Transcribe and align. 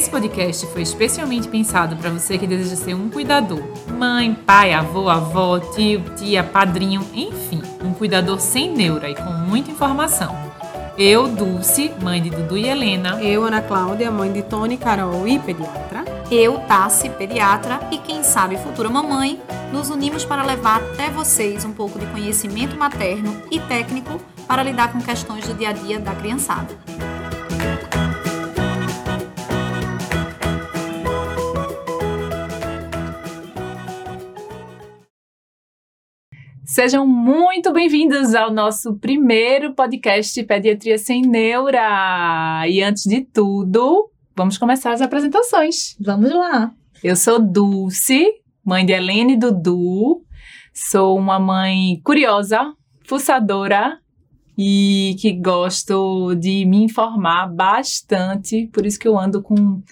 Esse 0.00 0.10
podcast 0.10 0.66
foi 0.68 0.80
especialmente 0.80 1.46
pensado 1.46 1.94
para 1.94 2.08
você 2.08 2.38
que 2.38 2.46
deseja 2.46 2.74
ser 2.74 2.94
um 2.94 3.10
cuidador. 3.10 3.62
Mãe, 3.86 4.34
pai, 4.34 4.72
avô, 4.72 5.10
avó, 5.10 5.58
tio, 5.58 6.02
tia, 6.16 6.42
padrinho, 6.42 7.06
enfim, 7.12 7.60
um 7.84 7.92
cuidador 7.92 8.40
sem 8.40 8.72
neura 8.72 9.10
e 9.10 9.14
com 9.14 9.30
muita 9.30 9.70
informação. 9.70 10.34
Eu, 10.96 11.28
Dulce, 11.28 11.92
mãe 12.02 12.22
de 12.22 12.30
Dudu 12.30 12.56
e 12.56 12.66
Helena. 12.66 13.22
Eu, 13.22 13.44
Ana 13.44 13.60
Cláudia, 13.60 14.10
mãe 14.10 14.32
de 14.32 14.40
Tony, 14.40 14.78
Carol 14.78 15.28
e 15.28 15.38
pediatra. 15.38 16.02
Eu, 16.30 16.60
Tassi, 16.60 17.10
pediatra 17.10 17.78
e 17.90 17.98
quem 17.98 18.22
sabe 18.22 18.56
futura 18.56 18.88
mamãe, 18.88 19.38
nos 19.70 19.90
unimos 19.90 20.24
para 20.24 20.42
levar 20.42 20.76
até 20.78 21.10
vocês 21.10 21.62
um 21.66 21.74
pouco 21.74 21.98
de 21.98 22.06
conhecimento 22.06 22.74
materno 22.74 23.36
e 23.50 23.60
técnico 23.60 24.18
para 24.48 24.62
lidar 24.62 24.92
com 24.92 25.00
questões 25.02 25.46
do 25.46 25.52
dia 25.52 25.68
a 25.68 25.72
dia 25.72 25.98
da 25.98 26.14
criançada. 26.14 26.74
Sejam 36.70 37.04
muito 37.04 37.72
bem-vindos 37.72 38.32
ao 38.32 38.52
nosso 38.52 38.94
primeiro 38.94 39.74
podcast 39.74 40.40
Pediatria 40.44 40.96
Sem 40.98 41.22
Neura. 41.22 42.62
E 42.68 42.80
antes 42.80 43.02
de 43.02 43.22
tudo, 43.22 44.08
vamos 44.36 44.56
começar 44.56 44.92
as 44.92 45.00
apresentações. 45.00 45.96
Vamos 45.98 46.30
lá. 46.30 46.70
Eu 47.02 47.16
sou 47.16 47.40
Dulce, 47.40 48.24
mãe 48.64 48.86
de 48.86 48.92
Helene 48.92 49.32
e 49.32 49.36
Dudu. 49.36 50.22
Sou 50.72 51.18
uma 51.18 51.40
mãe 51.40 52.00
curiosa, 52.04 52.72
fuçadora 53.04 53.98
e 54.56 55.16
que 55.20 55.32
gosto 55.32 56.36
de 56.36 56.64
me 56.66 56.84
informar 56.84 57.48
bastante. 57.48 58.68
Por 58.72 58.86
isso 58.86 59.00
que 59.00 59.08
eu 59.08 59.18
ando 59.18 59.42
com 59.42 59.82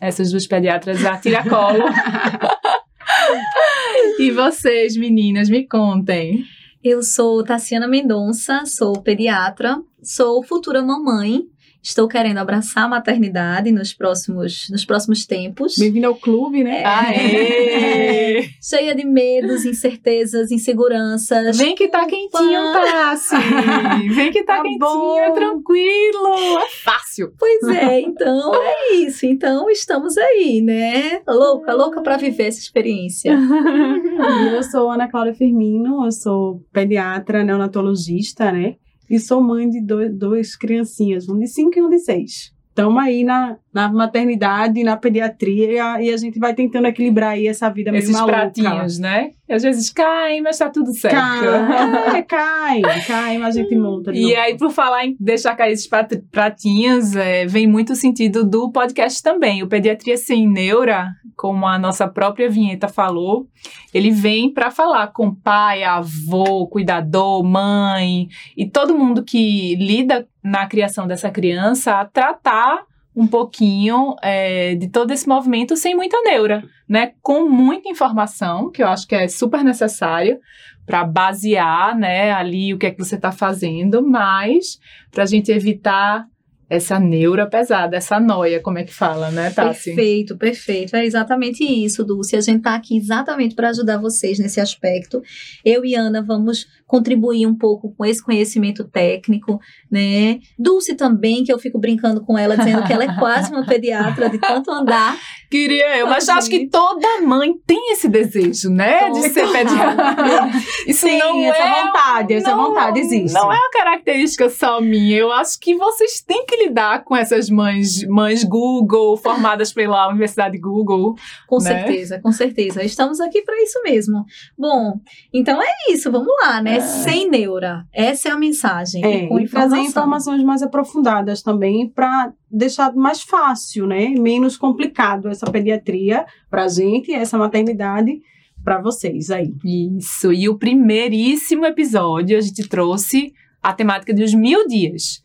essas 0.00 0.30
duas 0.30 0.46
pediatras 0.46 1.04
a 1.04 1.18
tiracolo. 1.18 1.84
e 4.18 4.30
vocês, 4.30 4.96
meninas, 4.96 5.48
me 5.48 5.66
contem. 5.66 6.44
Eu 6.82 7.02
sou 7.02 7.42
Tassiana 7.42 7.88
Mendonça, 7.88 8.64
sou 8.66 9.00
pediatra, 9.00 9.82
sou 10.02 10.42
futura 10.42 10.82
mamãe 10.82 11.46
Estou 11.84 12.08
querendo 12.08 12.38
abraçar 12.38 12.84
a 12.84 12.88
maternidade 12.88 13.70
nos 13.70 13.92
próximos, 13.92 14.70
nos 14.70 14.86
próximos 14.86 15.26
tempos. 15.26 15.76
Bem-vindo 15.76 16.06
ao 16.06 16.14
clube, 16.14 16.64
né? 16.64 16.82
Aê! 16.82 18.48
Cheia 18.58 18.94
de 18.94 19.04
medos, 19.04 19.66
incertezas, 19.66 20.50
inseguranças. 20.50 21.58
Vem 21.58 21.74
que 21.74 21.86
tá 21.88 22.06
quentinho, 22.06 22.72
Tassi! 22.72 23.36
Vem 24.16 24.32
que 24.32 24.44
tá, 24.44 24.56
tá 24.56 24.62
quentinho, 24.62 24.78
bom. 24.78 25.18
é 25.18 25.30
tranquilo, 25.32 26.58
é 26.58 26.70
fácil. 26.82 27.34
Pois 27.38 27.62
é, 27.76 28.00
então 28.00 28.54
é 28.54 28.94
isso. 28.94 29.26
Então 29.26 29.68
estamos 29.68 30.16
aí, 30.16 30.62
né? 30.62 31.20
Louca, 31.28 31.74
louca 31.74 32.00
para 32.00 32.16
viver 32.16 32.44
essa 32.44 32.60
experiência. 32.60 33.36
eu 34.56 34.62
sou 34.62 34.90
Ana 34.90 35.06
Cláudia 35.06 35.34
Firmino, 35.34 36.06
eu 36.06 36.12
sou 36.12 36.64
pediatra 36.72 37.44
neonatologista, 37.44 38.50
né? 38.50 38.76
E 39.08 39.18
sou 39.18 39.42
mãe 39.42 39.68
de 39.68 39.80
dois, 39.80 40.12
dois 40.14 40.56
criancinhas, 40.56 41.28
um 41.28 41.38
de 41.38 41.46
cinco 41.46 41.78
e 41.78 41.82
um 41.82 41.88
de 41.88 41.98
seis. 41.98 42.54
Estamos 42.68 43.02
aí 43.02 43.22
na, 43.22 43.58
na 43.74 43.92
maternidade, 43.92 44.84
na 44.84 44.96
pediatria, 44.96 46.00
e 46.00 46.10
a 46.12 46.16
gente 46.16 46.38
vai 46.38 46.54
tentando 46.54 46.86
equilibrar 46.86 47.30
aí 47.32 47.48
essa 47.48 47.68
vida 47.68 47.90
meio 47.90 48.02
Esses 48.02 48.14
maluca. 48.14 48.32
pratinhos, 48.32 48.98
né? 49.00 49.30
Às 49.50 49.62
vezes 49.64 49.90
caem, 49.90 50.40
mas 50.40 50.56
tá 50.58 50.70
tudo 50.70 50.92
certo. 50.94 51.14
Cai, 51.16 52.18
é, 52.18 52.22
cai, 52.24 52.82
cai, 53.06 53.38
mas 53.38 53.56
a 53.56 53.60
gente 53.62 53.76
monta 53.76 54.12
E 54.12 54.22
novo. 54.22 54.36
aí, 54.36 54.56
por 54.56 54.70
falar 54.70 55.04
em 55.04 55.16
deixar 55.18 55.56
cair 55.56 55.72
esses 55.72 55.88
pratinhos, 56.30 57.16
é, 57.16 57.44
vem 57.46 57.66
muito 57.66 57.92
o 57.92 57.96
sentido 57.96 58.44
do 58.44 58.70
podcast 58.70 59.22
também. 59.22 59.62
O 59.62 59.68
Pediatria 59.68 60.16
Sem 60.16 60.48
Neura, 60.48 61.08
como 61.36 61.66
a 61.66 61.76
nossa 61.78 62.06
própria 62.06 62.48
vinheta 62.48 62.86
falou, 62.88 63.48
ele 63.92 64.10
vem 64.12 64.52
para 64.52 64.70
falar 64.70 65.08
com 65.08 65.34
pai, 65.34 65.82
avô, 65.82 66.66
cuidador, 66.68 67.42
mãe 67.42 68.28
e 68.56 68.68
todo 68.68 68.96
mundo 68.96 69.24
que 69.24 69.74
lida 69.76 70.26
na 70.42 70.66
criação 70.66 71.06
dessa 71.08 71.28
criança 71.30 72.00
a 72.00 72.04
tratar 72.04 72.82
um 73.16 73.26
pouquinho 73.26 74.16
é, 74.22 74.74
de 74.74 74.88
todo 74.88 75.12
esse 75.12 75.28
movimento 75.28 75.76
sem 75.76 75.94
muita 75.94 76.20
neura, 76.22 76.64
né? 76.88 77.12
Com 77.22 77.48
muita 77.48 77.88
informação, 77.88 78.70
que 78.70 78.82
eu 78.82 78.88
acho 78.88 79.06
que 79.06 79.14
é 79.14 79.28
super 79.28 79.62
necessário 79.62 80.38
para 80.84 81.04
basear, 81.04 81.96
né, 81.96 82.30
ali 82.32 82.74
o 82.74 82.78
que 82.78 82.86
é 82.86 82.90
que 82.90 83.02
você 83.02 83.14
está 83.14 83.32
fazendo, 83.32 84.06
mas 84.06 84.78
para 85.10 85.22
a 85.22 85.26
gente 85.26 85.50
evitar 85.50 86.26
essa 86.68 86.98
neura 86.98 87.46
pesada, 87.46 87.96
essa 87.96 88.18
noia, 88.18 88.60
como 88.60 88.78
é 88.78 88.84
que 88.84 88.92
fala, 88.92 89.30
né, 89.30 89.50
Tassi? 89.50 89.94
Perfeito, 89.94 90.36
perfeito. 90.36 90.96
É 90.96 91.04
exatamente 91.04 91.64
isso, 91.64 92.04
Dulce. 92.04 92.36
A 92.36 92.40
gente 92.40 92.58
está 92.58 92.74
aqui 92.74 92.96
exatamente 92.96 93.54
para 93.54 93.68
ajudar 93.68 93.98
vocês 93.98 94.38
nesse 94.38 94.60
aspecto. 94.60 95.22
Eu 95.64 95.84
e 95.84 95.94
Ana 95.94 96.22
vamos 96.22 96.66
contribuir 96.86 97.46
um 97.46 97.56
pouco 97.56 97.94
com 97.94 98.04
esse 98.04 98.22
conhecimento 98.22 98.84
técnico, 98.84 99.58
né? 99.90 100.38
Dulce 100.58 100.94
também, 100.94 101.44
que 101.44 101.52
eu 101.52 101.58
fico 101.58 101.78
brincando 101.78 102.24
com 102.24 102.38
ela, 102.38 102.56
dizendo 102.56 102.84
que 102.84 102.92
ela 102.92 103.04
é 103.04 103.18
quase 103.18 103.50
uma 103.50 103.64
pediatra 103.66 104.28
de 104.28 104.38
tanto 104.38 104.70
andar. 104.70 105.18
Queria 105.50 105.98
eu, 105.98 106.06
mas 106.06 106.28
acho 106.28 106.48
que 106.48 106.68
toda 106.68 107.20
mãe 107.22 107.52
tem 107.66 107.92
esse 107.92 108.08
desejo, 108.08 108.70
né? 108.70 109.10
de 109.10 109.28
ser 109.28 109.50
pediatra. 109.50 110.50
Isso 110.86 111.06
Sim, 111.06 111.18
não 111.18 111.40
essa 111.40 111.62
é 111.62 111.84
vontade, 111.84 112.34
essa 112.34 112.50
não, 112.50 112.66
vontade 112.66 113.00
existe. 113.00 113.34
Não 113.34 113.52
é 113.52 113.56
uma 113.56 113.70
característica 113.70 114.48
só 114.48 114.80
minha. 114.80 115.16
Eu 115.16 115.32
acho 115.32 115.58
que 115.60 115.74
vocês 115.74 116.20
têm 116.20 116.44
que 116.46 116.53
lidar 116.56 117.04
com 117.04 117.16
essas 117.16 117.48
mães, 117.50 118.06
mães 118.06 118.44
Google, 118.44 119.16
formadas 119.16 119.72
pela 119.72 120.08
Universidade 120.08 120.58
Google. 120.58 121.16
Com 121.46 121.58
né? 121.58 121.62
certeza, 121.62 122.20
com 122.20 122.32
certeza. 122.32 122.82
Estamos 122.82 123.20
aqui 123.20 123.42
para 123.42 123.60
isso 123.62 123.80
mesmo. 123.82 124.24
Bom, 124.56 125.00
então 125.32 125.60
é 125.62 125.72
isso, 125.90 126.10
vamos 126.10 126.32
lá, 126.42 126.62
né? 126.62 126.76
É. 126.76 126.80
Sem 126.80 127.28
neura. 127.28 127.86
Essa 127.92 128.28
é 128.28 128.32
a 128.32 128.38
mensagem. 128.38 129.04
É, 129.04 129.24
e, 129.24 129.28
com 129.28 129.44
trazer 129.44 129.78
informações 129.78 130.42
mais 130.42 130.62
aprofundadas 130.62 131.42
também 131.42 131.88
para 131.88 132.32
deixar 132.50 132.94
mais 132.94 133.22
fácil, 133.22 133.86
né? 133.86 134.08
Menos 134.10 134.56
complicado 134.56 135.28
essa 135.28 135.50
pediatria 135.50 136.24
para 136.50 136.64
a 136.64 136.68
gente, 136.68 137.12
essa 137.12 137.36
maternidade 137.36 138.20
para 138.64 138.80
vocês 138.80 139.30
aí. 139.30 139.54
Isso. 139.64 140.32
E 140.32 140.48
o 140.48 140.56
primeiríssimo 140.56 141.66
episódio 141.66 142.38
a 142.38 142.40
gente 142.40 142.66
trouxe 142.66 143.32
a 143.62 143.72
temática 143.72 144.12
dos 144.14 144.32
mil 144.34 144.66
dias. 144.66 145.22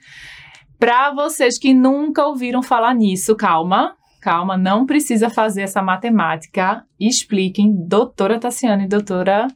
Para 0.80 1.14
vocês 1.14 1.58
que 1.58 1.74
nunca 1.74 2.26
ouviram 2.26 2.64
falar 2.64 2.96
nisso, 2.96 3.36
calma, 3.36 3.98
calma, 4.22 4.58
não 4.58 4.86
precisa 4.86 5.30
fazer 5.30 5.64
essa 5.64 5.82
matemática. 5.82 6.86
Expliquem, 6.98 7.76
doutora 7.86 8.40
Tassiane 8.40 8.86
e 8.86 8.88
doutora 8.88 9.48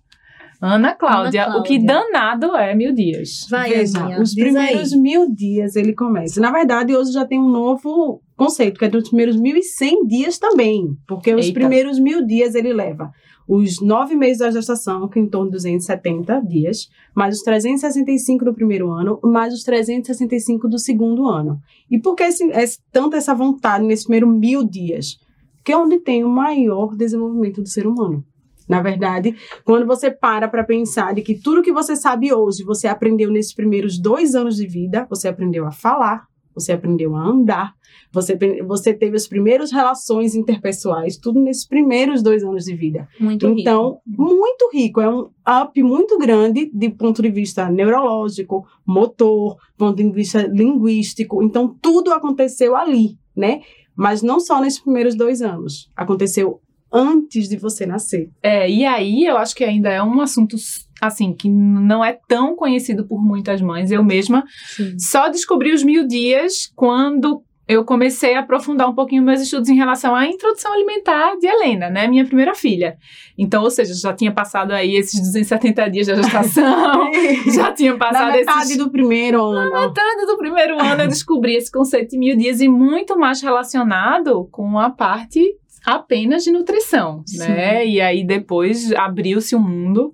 Ana 0.66 0.96
Cláudia, 0.96 1.44
Ana 1.44 1.52
Cláudia, 1.52 1.60
o 1.60 1.64
que 1.64 1.78
danado 1.78 2.56
é 2.56 2.74
mil 2.74 2.94
dias? 2.94 3.46
Vai, 3.50 3.70
Veja, 3.70 4.22
os 4.22 4.34
primeiros 4.34 4.94
aí. 4.94 5.00
mil 5.00 5.30
dias 5.30 5.76
ele 5.76 5.94
começa. 5.94 6.40
Na 6.40 6.52
verdade, 6.52 6.96
hoje 6.96 7.12
já 7.12 7.26
tem 7.26 7.38
um 7.38 7.50
novo 7.50 8.22
conceito, 8.38 8.80
que 8.80 8.86
é 8.86 8.90
dos 8.90 9.10
primeiros 9.10 9.36
mil 9.36 9.58
e 9.58 9.62
cem 9.62 10.08
dias 10.08 10.40
também. 10.40 10.96
Porque 11.06 11.36
os 11.36 11.52
primeiros 11.52 12.00
mil 12.00 12.26
dias 12.26 12.56
ele 12.56 12.72
leva 12.72 13.12
os 13.46 13.82
nove 13.82 14.16
meses 14.16 14.38
da 14.38 14.52
gestação, 14.52 15.08
que 15.10 15.20
é 15.20 15.22
em 15.22 15.28
torno 15.28 15.48
de 15.48 15.58
270 15.58 16.40
dias, 16.48 16.88
mais 17.14 17.36
os 17.36 17.44
365 17.44 18.46
do 18.46 18.54
primeiro 18.54 18.90
ano, 18.90 19.20
mais 19.22 19.54
os 19.54 19.64
365 19.64 20.70
do 20.70 20.80
segundo 20.80 21.28
ano. 21.28 21.60
E 21.92 22.00
por 22.00 22.16
que 22.16 22.24
esse, 22.24 22.46
esse, 22.52 22.80
tanto 22.90 23.18
essa 23.18 23.36
vontade 23.36 23.84
nesse 23.84 24.04
primeiro 24.04 24.28
mil 24.28 24.64
dias? 24.64 25.18
Que 25.62 25.74
é 25.74 25.78
onde 25.78 26.00
tem 26.00 26.24
o 26.24 26.30
maior 26.30 26.96
desenvolvimento 26.96 27.62
do 27.62 27.68
ser 27.68 27.86
humano. 27.86 28.24
Na 28.68 28.82
verdade, 28.82 29.36
quando 29.64 29.86
você 29.86 30.10
para 30.10 30.48
para 30.48 30.64
pensar 30.64 31.14
de 31.14 31.22
que 31.22 31.36
tudo 31.36 31.62
que 31.62 31.74
você 31.74 31.96
sabe 31.96 32.34
hoje, 32.34 32.64
você 32.64 32.88
aprendeu 32.88 33.30
nesses 33.30 33.54
primeiros 33.54 34.00
dois 34.00 34.36
anos 34.36 34.56
de 34.56 34.68
vida, 34.68 35.06
você 35.10 35.28
aprendeu 35.28 35.66
a 35.66 35.72
falar, 35.72 36.26
você 36.56 36.72
aprendeu 36.72 37.16
a 37.16 37.22
andar, 37.22 37.74
você, 38.12 38.38
você 38.66 38.94
teve 38.94 39.16
as 39.16 39.28
primeiras 39.28 39.72
relações 39.72 40.36
interpessoais, 40.36 41.18
tudo 41.18 41.40
nesses 41.40 41.68
primeiros 41.68 42.22
dois 42.22 42.44
anos 42.44 42.66
de 42.66 42.76
vida. 42.76 43.08
Muito 43.20 43.48
então, 43.48 44.00
rico. 44.06 44.24
muito 44.24 44.70
rico. 44.72 45.02
É 45.02 45.10
um 45.10 45.30
up 45.62 45.84
muito 45.84 46.18
grande 46.20 46.70
de 46.72 46.90
ponto 46.90 47.22
de 47.22 47.30
vista 47.30 47.70
neurológico, 47.70 48.66
motor, 48.86 49.58
ponto 49.78 49.96
de 49.96 50.10
vista 50.12 50.44
linguístico. 50.44 51.42
Então, 51.42 51.76
tudo 51.82 52.12
aconteceu 52.12 52.76
ali, 52.76 53.18
né? 53.36 53.62
Mas 53.96 54.22
não 54.22 54.40
só 54.40 54.62
nesses 54.62 54.80
primeiros 54.80 55.16
dois 55.16 55.42
anos. 55.42 55.92
Aconteceu 55.96 56.62
antes 56.94 57.50
de 57.50 57.58
você 57.58 57.86
nascer. 57.86 58.30
É, 58.42 58.70
e 58.70 58.86
aí 58.86 59.26
eu 59.26 59.38
acho 59.38 59.56
que 59.56 59.64
ainda 59.64 59.90
é 59.90 60.02
um 60.04 60.22
assunto 60.22 60.56
assim, 61.02 61.34
que 61.34 61.50
não 61.50 62.06
é 62.06 62.18
tão 62.28 62.56
conhecido 62.56 63.06
por 63.06 63.22
muitas 63.22 63.62
mães. 63.62 63.92
Eu 63.92 64.04
mesma 64.04 64.44
Sim. 64.76 64.98
só 64.98 65.28
descobri 65.28 65.74
os 65.74 65.84
mil 65.84 66.08
dias 66.08 66.72
quando 66.76 67.44
eu 67.68 67.86
comecei 67.86 68.36
a 68.36 68.42
aprofundar 68.42 68.90
um 68.90 68.94
pouquinho 68.94 69.24
meus 69.24 69.42
estudos 69.42 69.70
em 69.70 69.76
relação 69.76 70.14
à 70.14 70.28
introdução 70.28 70.74
alimentar 70.74 71.38
de 71.38 71.48
Helena, 71.48 71.90
né, 71.90 72.08
minha 72.08 72.26
primeira 72.26 72.54
filha. 72.54 72.98
Então, 73.38 73.64
ou 73.64 73.72
seja, 73.72 73.94
já 73.94 74.14
tinha 74.14 74.34
passado 74.34 74.72
aí 74.72 74.96
esses 74.96 75.20
270 75.20 75.90
dias 75.90 76.08
de 76.08 76.16
gestação, 76.16 77.10
já 77.54 77.72
tinha 77.72 77.98
passado 77.98 78.28
Na 78.28 78.34
metade 78.34 78.64
esses... 78.64 78.78
do 78.78 78.92
primeiro 78.92 79.42
ano. 79.42 79.72
Na 79.72 79.88
metade 79.88 80.26
do 80.26 80.38
primeiro 80.38 80.80
ano 80.80 81.04
eu 81.04 81.08
descobri 81.08 81.56
esse 81.56 81.72
conceito 81.72 82.12
de 82.12 82.18
mil 82.18 82.36
dias 82.36 82.60
e 82.60 82.68
muito 82.68 83.18
mais 83.18 83.42
relacionado 83.42 84.48
com 84.52 84.78
a 84.78 84.90
parte 84.90 85.42
apenas 85.86 86.44
de 86.44 86.52
nutrição, 86.52 87.24
Sim. 87.26 87.40
né? 87.40 87.86
E 87.86 88.02
aí 88.02 88.24
depois 88.24 88.92
abriu-se 88.94 89.56
o 89.56 89.60
mundo 89.60 90.14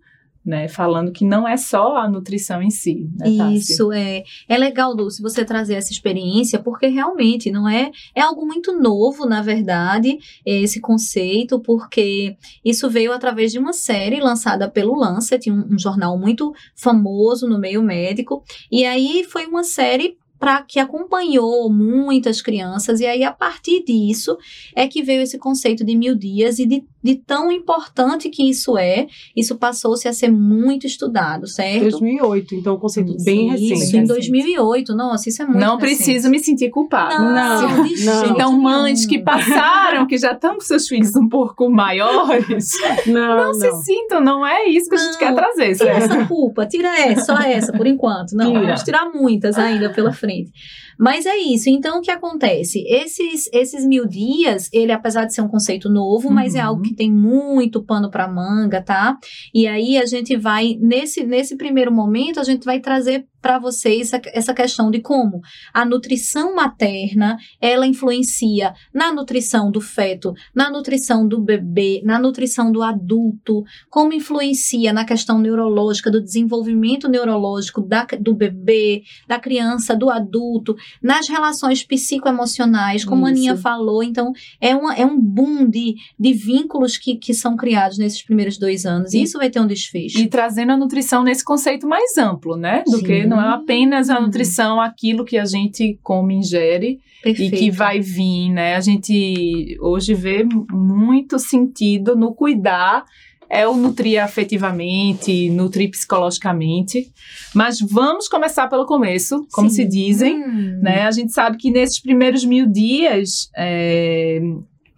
né? 0.49 0.67
Falando 0.67 1.11
que 1.11 1.23
não 1.23 1.47
é 1.47 1.55
só 1.55 1.97
a 1.97 2.09
nutrição 2.09 2.61
em 2.61 2.71
si. 2.71 3.07
Né? 3.15 3.29
Isso 3.53 3.91
é, 3.91 4.23
é 4.47 4.57
legal, 4.57 4.95
Dulce, 4.95 5.21
você 5.21 5.45
trazer 5.45 5.75
essa 5.75 5.91
experiência, 5.91 6.59
porque 6.59 6.87
realmente 6.87 7.51
não 7.51 7.67
é, 7.67 7.91
é 8.15 8.21
algo 8.21 8.45
muito 8.45 8.77
novo, 8.79 9.25
na 9.25 9.41
verdade, 9.41 10.17
esse 10.45 10.79
conceito, 10.79 11.59
porque 11.59 12.35
isso 12.65 12.89
veio 12.89 13.13
através 13.13 13.51
de 13.51 13.59
uma 13.59 13.73
série 13.73 14.19
lançada 14.19 14.67
pelo 14.67 14.97
Lancet, 14.97 15.51
um, 15.51 15.67
um 15.73 15.77
jornal 15.77 16.17
muito 16.17 16.51
famoso 16.75 17.47
no 17.47 17.59
meio 17.59 17.83
médico, 17.83 18.43
e 18.71 18.85
aí 18.85 19.23
foi 19.23 19.45
uma 19.45 19.63
série 19.63 20.17
para 20.39 20.61
que 20.61 20.79
acompanhou 20.79 21.69
muitas 21.69 22.41
crianças, 22.41 23.01
e 23.01 23.05
aí 23.05 23.23
a 23.23 23.31
partir 23.31 23.83
disso 23.83 24.37
é 24.73 24.87
que 24.87 25.03
veio 25.03 25.21
esse 25.21 25.37
conceito 25.37 25.83
de 25.83 25.95
mil 25.95 26.15
dias 26.15 26.59
e 26.59 26.65
de, 26.65 26.83
de 27.01 27.15
tão 27.15 27.51
importante 27.51 28.29
que 28.29 28.49
isso 28.49 28.77
é, 28.77 29.07
isso 29.35 29.55
passou-se 29.57 30.07
a 30.07 30.13
ser 30.13 30.29
muito 30.31 30.85
estudado, 30.85 31.47
certo? 31.47 31.81
2008, 31.81 32.55
então 32.55 32.75
um 32.75 32.79
conceito 32.79 33.15
bem 33.23 33.53
Isso, 33.53 33.73
recente. 33.73 33.97
em 33.97 34.03
2008, 34.05 34.93
nossa, 34.95 35.29
isso 35.29 35.41
é 35.41 35.45
muito 35.45 35.59
Não 35.59 35.77
recente. 35.77 35.95
preciso 35.97 36.29
me 36.29 36.39
sentir 36.39 36.69
culpada. 36.69 37.17
Não, 37.19 37.61
não. 37.61 37.85
jeito 37.87 38.33
Então, 38.33 38.51
mães 38.59 39.05
que 39.05 39.19
passaram, 39.19 40.05
que 40.07 40.17
já 40.17 40.33
estão 40.33 40.55
com 40.55 40.61
seus 40.61 40.87
filhos 40.87 41.15
um 41.15 41.27
pouco 41.29 41.69
maiores, 41.69 42.71
Não, 43.07 43.37
não, 43.45 43.53
se 43.53 43.71
sintam, 43.83 44.19
não 44.21 44.45
é 44.45 44.65
isso 44.67 44.89
que 44.89 44.95
a 44.95 44.99
gente 44.99 45.11
Não. 45.13 45.19
quer 45.19 45.35
trazer, 45.35 45.75
Tira 45.75 45.99
certo? 45.99 46.13
essa 46.13 46.25
culpa, 46.27 46.65
tira 46.65 46.89
essa, 46.99 47.25
só 47.25 47.37
essa, 47.39 47.71
por 47.71 47.87
enquanto. 47.87 48.33
Não, 48.33 48.47
Tira. 48.51 48.61
vamos 48.65 48.83
tirar 48.83 49.05
muitas 49.13 49.57
ainda 49.57 49.89
pela 49.89 50.11
frente. 50.11 50.51
Mas 50.99 51.25
é 51.25 51.37
isso. 51.37 51.69
Então, 51.69 51.99
o 51.99 52.01
que 52.01 52.11
acontece? 52.11 52.83
Esses, 52.87 53.49
esses 53.53 53.85
mil 53.85 54.05
dias, 54.05 54.69
ele, 54.73 54.91
apesar 54.91 55.23
de 55.25 55.33
ser 55.33 55.41
um 55.41 55.47
conceito 55.47 55.89
novo, 55.89 56.29
mas 56.29 56.55
é 56.55 56.59
Uhum. 56.61 56.67
algo 56.67 56.81
que 56.81 56.93
tem 56.93 57.09
muito 57.11 57.81
pano 57.83 58.11
para 58.11 58.27
manga, 58.27 58.81
tá? 58.81 59.17
E 59.53 59.65
aí 59.65 59.97
a 59.97 60.05
gente 60.05 60.35
vai, 60.35 60.75
nesse, 60.81 61.23
nesse 61.23 61.55
primeiro 61.55 61.91
momento, 61.91 62.39
a 62.39 62.43
gente 62.43 62.65
vai 62.65 62.79
trazer 62.81 63.25
para 63.41 63.59
vocês 63.59 64.11
essa, 64.33 64.53
questão 64.53 64.91
de 64.91 64.99
como 64.99 65.41
a 65.73 65.85
nutrição 65.85 66.55
materna 66.55 67.37
ela 67.61 67.85
influencia 67.87 68.73
na 68.93 69.13
nutrição 69.13 69.71
do 69.71 69.79
feto, 69.81 70.33
na 70.53 70.69
nutrição 70.69 71.27
do 71.27 71.39
bebê, 71.41 72.01
na 72.03 72.19
nutrição 72.19 72.71
do 72.71 72.81
adulto, 72.81 73.63
como 73.89 74.13
influencia 74.13 74.91
na 74.91 75.05
questão 75.05 75.39
neurológica, 75.39 76.11
do 76.11 76.21
desenvolvimento 76.21 77.07
neurológico 77.07 77.81
da, 77.81 78.05
do 78.19 78.33
bebê, 78.33 79.03
da 79.27 79.39
criança, 79.39 79.95
do 79.95 80.09
adulto, 80.09 80.75
nas 81.01 81.27
relações 81.29 81.83
psicoemocionais, 81.83 83.05
como 83.05 83.25
a 83.25 83.31
Isso. 83.31 83.37
Aninha 83.39 83.57
falou. 83.57 84.03
Então, 84.03 84.31
é, 84.59 84.75
uma, 84.75 84.93
é 84.95 85.05
um 85.05 85.19
boom 85.19 85.69
de, 85.69 85.95
de 86.19 86.33
vínculos 86.33 86.97
que, 86.97 87.15
que 87.15 87.33
são 87.33 87.55
criados 87.55 87.97
nesses 87.97 88.21
primeiros 88.23 88.57
dois 88.57 88.85
anos. 88.85 89.13
E 89.13 89.19
E- 89.19 89.23
isso 89.23 89.37
vai 89.37 89.49
ter 89.49 89.59
um 89.59 89.67
desfecho. 89.67 90.19
E 90.19 90.27
trazendo 90.27 90.71
a 90.71 90.77
nutrição 90.77 91.23
nesse 91.23 91.43
conceito 91.43 91.87
mais 91.87 92.17
amplo, 92.17 92.55
né? 92.57 92.83
Do 92.85 92.97
Sim. 92.97 93.03
que 93.03 93.25
não 93.29 93.41
é 93.41 93.53
apenas 93.53 94.09
a 94.09 94.19
nutrição, 94.19 94.79
aquilo 94.81 95.23
que 95.25 95.37
a 95.37 95.45
gente 95.45 95.99
come, 96.03 96.35
ingere 96.35 96.99
Perfeito. 97.23 97.55
e 97.55 97.57
que 97.57 97.71
vai 97.71 97.99
vir, 97.99 98.49
né? 98.49 98.75
A 98.75 98.79
gente 98.81 99.77
hoje 99.81 100.13
vê 100.13 100.43
muito 100.71 101.37
sentido 101.39 102.15
no 102.15 102.33
cuidar, 102.33 103.05
é 103.49 103.67
o 103.67 103.75
nutrir 103.75 104.23
afetivamente, 104.23 105.49
nutrir 105.49 105.89
psicologicamente. 105.89 107.11
Mas 107.53 107.79
vamos 107.79 108.27
começar 108.27 108.67
pelo 108.67 108.85
começo, 108.85 109.45
como 109.51 109.69
Sim. 109.69 109.75
se 109.75 109.85
dizem, 109.85 110.37
Hum. 110.43 110.79
né? 110.81 111.01
A 111.03 111.11
gente 111.11 111.33
sabe 111.33 111.57
que 111.57 111.71
nesses 111.71 111.99
primeiros 111.99 112.45
mil 112.45 112.67
dias, 112.67 113.49
é, 113.57 114.39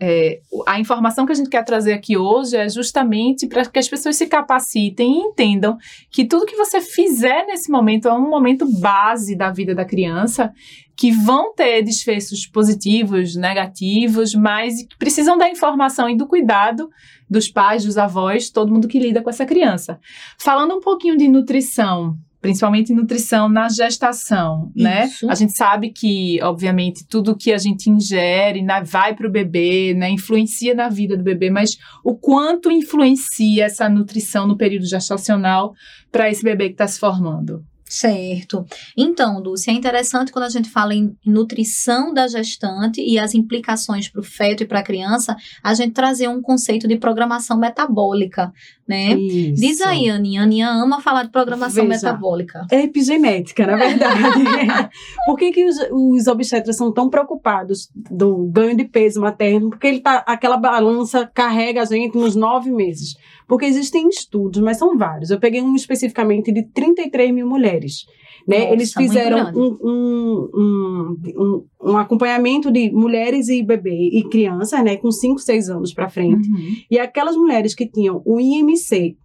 é, 0.03 0.41
a 0.65 0.79
informação 0.79 1.27
que 1.27 1.31
a 1.31 1.35
gente 1.35 1.49
quer 1.49 1.63
trazer 1.63 1.93
aqui 1.93 2.17
hoje 2.17 2.57
é 2.57 2.67
justamente 2.67 3.45
para 3.45 3.63
que 3.63 3.77
as 3.77 3.87
pessoas 3.87 4.15
se 4.15 4.25
capacitem 4.25 5.13
e 5.13 5.19
entendam 5.19 5.77
que 6.09 6.25
tudo 6.25 6.47
que 6.47 6.55
você 6.55 6.81
fizer 6.81 7.45
nesse 7.45 7.69
momento 7.69 8.07
é 8.07 8.13
um 8.13 8.27
momento 8.27 8.65
base 8.79 9.35
da 9.35 9.51
vida 9.51 9.75
da 9.75 9.85
criança, 9.85 10.51
que 10.97 11.11
vão 11.11 11.53
ter 11.53 11.83
desfechos 11.83 12.47
positivos, 12.47 13.35
negativos, 13.35 14.33
mas 14.33 14.83
que 14.87 14.97
precisam 14.97 15.37
da 15.37 15.47
informação 15.47 16.09
e 16.09 16.17
do 16.17 16.25
cuidado 16.25 16.89
dos 17.29 17.47
pais, 17.47 17.85
dos 17.85 17.95
avós, 17.95 18.49
todo 18.49 18.73
mundo 18.73 18.87
que 18.87 18.97
lida 18.97 19.21
com 19.21 19.29
essa 19.29 19.45
criança. 19.45 19.99
Falando 20.35 20.75
um 20.75 20.79
pouquinho 20.79 21.15
de 21.15 21.27
nutrição, 21.27 22.17
principalmente 22.41 22.91
nutrição 22.91 23.47
na 23.47 23.69
gestação, 23.69 24.71
né? 24.75 25.05
Isso. 25.05 25.29
A 25.29 25.35
gente 25.35 25.55
sabe 25.55 25.91
que, 25.91 26.41
obviamente, 26.41 27.05
tudo 27.07 27.37
que 27.37 27.53
a 27.53 27.57
gente 27.57 27.89
ingere 27.89 28.63
né, 28.63 28.81
vai 28.83 29.15
para 29.15 29.27
o 29.27 29.31
bebê, 29.31 29.93
né, 29.93 30.09
influencia 30.09 30.73
na 30.73 30.89
vida 30.89 31.15
do 31.15 31.23
bebê, 31.23 31.51
mas 31.51 31.77
o 32.03 32.17
quanto 32.17 32.71
influencia 32.71 33.65
essa 33.65 33.87
nutrição 33.87 34.47
no 34.47 34.57
período 34.57 34.87
gestacional 34.87 35.73
para 36.11 36.29
esse 36.29 36.43
bebê 36.43 36.65
que 36.65 36.73
está 36.73 36.87
se 36.87 36.99
formando? 36.99 37.63
Certo. 37.91 38.65
Então, 38.95 39.41
Dulce, 39.41 39.69
é 39.69 39.73
interessante 39.73 40.31
quando 40.31 40.45
a 40.45 40.49
gente 40.49 40.69
fala 40.69 40.95
em 40.95 41.13
nutrição 41.25 42.13
da 42.13 42.25
gestante 42.25 43.01
e 43.01 43.19
as 43.19 43.35
implicações 43.35 44.07
para 44.07 44.21
o 44.21 44.23
feto 44.23 44.63
e 44.63 44.65
para 44.65 44.79
a 44.79 44.83
criança, 44.83 45.35
a 45.61 45.73
gente 45.73 45.91
trazer 45.91 46.29
um 46.29 46.41
conceito 46.41 46.87
de 46.87 46.95
programação 46.95 47.59
metabólica, 47.59 48.53
né? 48.87 49.13
Isso. 49.15 49.61
Diz 49.61 49.81
aí, 49.81 50.09
Aninha. 50.09 50.43
Aninha 50.43 50.69
ama 50.69 51.01
falar 51.01 51.23
de 51.23 51.31
programação 51.31 51.85
Veja. 51.85 52.07
metabólica. 52.07 52.65
É 52.71 52.81
epigenética, 52.81 53.67
na 53.67 53.75
verdade. 53.75 54.89
Por 55.27 55.37
que, 55.37 55.51
que 55.51 55.65
os, 55.65 55.75
os 55.91 56.27
obstetras 56.27 56.77
são 56.77 56.93
tão 56.93 57.09
preocupados 57.09 57.89
do 58.09 58.45
ganho 58.45 58.77
de 58.77 58.85
peso 58.85 59.19
materno? 59.19 59.69
Porque 59.69 59.87
ele 59.87 59.99
tá, 59.99 60.23
aquela 60.25 60.55
balança 60.55 61.29
carrega 61.33 61.81
a 61.81 61.85
gente 61.85 62.17
nos 62.17 62.37
nove 62.37 62.71
meses. 62.71 63.17
Porque 63.51 63.65
existem 63.65 64.07
estudos, 64.07 64.61
mas 64.61 64.77
são 64.77 64.97
vários. 64.97 65.29
Eu 65.29 65.37
peguei 65.37 65.61
um 65.61 65.75
especificamente 65.75 66.53
de 66.53 66.63
33 66.63 67.33
mil 67.33 67.45
mulheres. 67.45 68.05
Né? 68.47 68.59
Nossa, 68.59 68.71
Eles 68.71 68.93
fizeram 68.93 69.51
um, 69.53 69.77
um, 69.83 70.49
um, 70.55 71.17
um, 71.37 71.65
um 71.91 71.97
acompanhamento 71.97 72.71
de 72.71 72.89
mulheres 72.93 73.49
e 73.49 73.61
bebê 73.61 74.09
e 74.13 74.23
crianças, 74.29 74.81
né, 74.81 74.95
com 74.95 75.11
5, 75.11 75.37
6 75.41 75.69
anos 75.69 75.93
para 75.93 76.07
frente. 76.07 76.47
E 76.89 76.97
aquelas 76.97 77.35
mulheres 77.35 77.75
que 77.75 77.85
tinham 77.85 78.21
o 78.25 78.39
IMC 78.39 79.17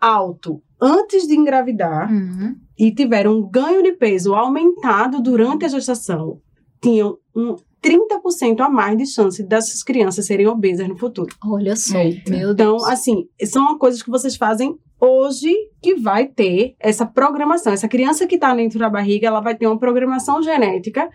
alto 0.00 0.62
antes 0.80 1.26
de 1.26 1.34
engravidar 1.34 2.08
Uhum. 2.12 2.54
e 2.78 2.92
tiveram 2.94 3.38
um 3.38 3.50
ganho 3.50 3.82
de 3.82 3.90
peso 3.94 4.36
aumentado 4.36 5.20
durante 5.20 5.64
a 5.64 5.68
gestação, 5.68 6.38
tinham 6.80 7.16
um 7.34 7.56
30% 7.84 8.60
a 8.60 8.68
mais 8.68 8.96
de 8.96 9.06
chance 9.06 9.42
dessas 9.42 9.82
crianças 9.82 10.26
serem 10.26 10.46
obesas 10.46 10.88
no 10.88 10.96
futuro. 10.96 11.34
Olha 11.44 11.76
só, 11.76 11.98
Eita. 11.98 12.30
meu 12.30 12.52
Então, 12.52 12.76
Deus. 12.78 12.84
assim, 12.88 13.28
são 13.44 13.78
coisas 13.78 14.02
que 14.02 14.10
vocês 14.10 14.36
fazem 14.36 14.76
hoje 15.00 15.52
que 15.82 15.94
vai 15.96 16.26
ter 16.26 16.74
essa 16.80 17.04
programação. 17.04 17.72
Essa 17.72 17.88
criança 17.88 18.26
que 18.26 18.36
está 18.36 18.54
dentro 18.54 18.78
da 18.78 18.88
barriga, 18.88 19.26
ela 19.26 19.40
vai 19.40 19.54
ter 19.54 19.66
uma 19.66 19.78
programação 19.78 20.42
genética 20.42 21.08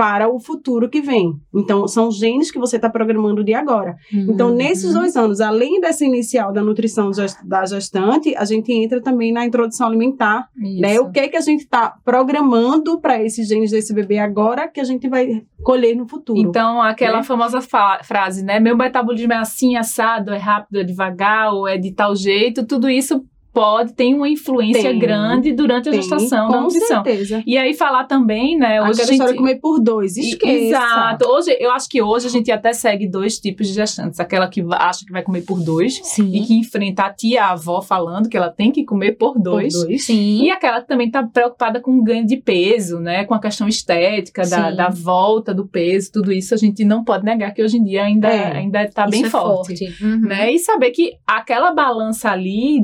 para 0.00 0.30
o 0.30 0.40
futuro 0.40 0.88
que 0.88 1.02
vem. 1.02 1.34
Então, 1.54 1.86
são 1.86 2.10
genes 2.10 2.50
que 2.50 2.58
você 2.58 2.76
está 2.76 2.88
programando 2.88 3.44
de 3.44 3.52
agora. 3.52 3.96
Então, 4.10 4.48
Uhum. 4.48 4.54
nesses 4.56 4.94
dois 4.94 5.14
anos, 5.14 5.42
além 5.42 5.78
dessa 5.78 6.06
inicial 6.06 6.54
da 6.54 6.62
nutrição 6.64 7.10
da 7.44 7.66
gestante, 7.66 8.34
a 8.34 8.46
gente 8.46 8.72
entra 8.72 9.02
também 9.02 9.30
na 9.30 9.44
introdução 9.44 9.86
alimentar, 9.86 10.48
né? 10.56 10.98
O 10.98 11.10
que 11.10 11.20
é 11.20 11.28
que 11.28 11.36
a 11.36 11.42
gente 11.42 11.64
está 11.64 11.94
programando 12.02 12.98
para 12.98 13.22
esses 13.22 13.46
genes 13.46 13.70
desse 13.72 13.92
bebê 13.92 14.18
agora 14.18 14.68
que 14.68 14.80
a 14.80 14.84
gente 14.84 15.06
vai 15.06 15.42
colher 15.62 15.94
no 15.94 16.08
futuro. 16.08 16.38
Então, 16.38 16.80
aquela 16.80 17.18
né? 17.18 17.22
famosa 17.22 17.60
fa- 17.60 18.00
frase, 18.02 18.42
né? 18.42 18.58
Meu 18.58 18.74
metabolismo 18.78 19.34
é 19.34 19.36
assim, 19.36 19.76
assado, 19.76 20.32
é 20.32 20.38
rápido, 20.38 20.80
é 20.80 20.84
devagar, 20.84 21.52
ou 21.52 21.68
é 21.68 21.76
de 21.76 21.92
tal 21.92 22.16
jeito, 22.16 22.64
tudo 22.64 22.88
isso 22.88 23.22
pode, 23.52 23.92
tem 23.94 24.14
uma 24.14 24.28
influência 24.28 24.82
Tem. 24.90 24.98
grande 24.98 25.52
durante 25.52 25.88
a 25.88 25.92
Tem, 25.92 26.00
gestação 26.00 26.48
da 26.48 26.56
com 26.58 26.64
nutrição. 26.64 27.02
certeza. 27.02 27.42
E 27.46 27.56
aí 27.58 27.74
falar 27.74 28.04
também, 28.04 28.56
né? 28.58 28.80
Hoje 28.82 28.90
Aquela 28.90 29.02
a 29.02 29.04
gente... 29.06 29.12
história 29.12 29.34
comer 29.36 29.56
por 29.60 29.80
dois, 29.80 30.16
esqueça. 30.16 30.52
Exato. 30.76 31.28
Hoje, 31.28 31.56
eu 31.60 31.70
acho 31.72 31.88
que 31.88 32.00
hoje 32.02 32.26
a 32.26 32.30
gente 32.30 32.50
até 32.50 32.72
segue 32.72 33.08
dois 33.08 33.38
tipos 33.38 33.66
de 33.68 33.74
gestantes. 33.74 34.20
Aquela 34.20 34.48
que 34.48 34.64
acha 34.72 35.04
que 35.04 35.12
vai 35.12 35.22
comer 35.22 35.42
por 35.42 35.60
dois 35.60 36.00
Sim. 36.04 36.30
e 36.34 36.40
que 36.42 36.54
enfrenta 36.54 37.04
a 37.04 37.12
tia, 37.12 37.44
a 37.44 37.52
avó 37.52 37.80
falando 37.82 38.28
que 38.28 38.36
ela 38.36 38.50
tem 38.50 38.70
que 38.70 38.84
comer 38.84 39.12
por 39.12 39.34
Por 39.34 39.42
dois. 39.42 39.72
dois. 39.74 40.04
Sim. 40.06 40.42
E 40.42 40.50
aquela 40.50 40.80
que 40.80 40.88
também 40.88 41.06
está 41.08 41.22
preocupada 41.22 41.80
com 41.80 41.98
o 41.98 42.02
ganho 42.02 42.26
de 42.26 42.36
peso, 42.36 42.98
né? 43.00 43.24
Com 43.24 43.34
a 43.34 43.40
questão 43.40 43.68
estética, 43.68 44.46
da, 44.46 44.70
da 44.70 44.88
volta 44.88 45.52
do 45.54 45.66
peso, 45.66 46.10
tudo 46.12 46.32
isso 46.32 46.54
a 46.54 46.56
gente 46.56 46.84
não 46.84 47.04
pode 47.04 47.24
negar 47.24 47.52
que 47.52 47.62
hoje 47.62 47.76
em 47.78 47.84
dia 47.84 48.04
ainda 48.04 48.28
É. 48.28 48.52
ainda 48.56 48.82
está 48.84 49.06
bem 49.06 49.24
é 49.24 49.28
forte. 49.30 49.84
Uhum. 50.02 50.20
Né? 50.20 50.52
E 50.52 50.58
saber 50.58 50.90
que 50.90 51.14
aquela 51.26 51.72
balança 51.72 52.30
ali 52.30 52.80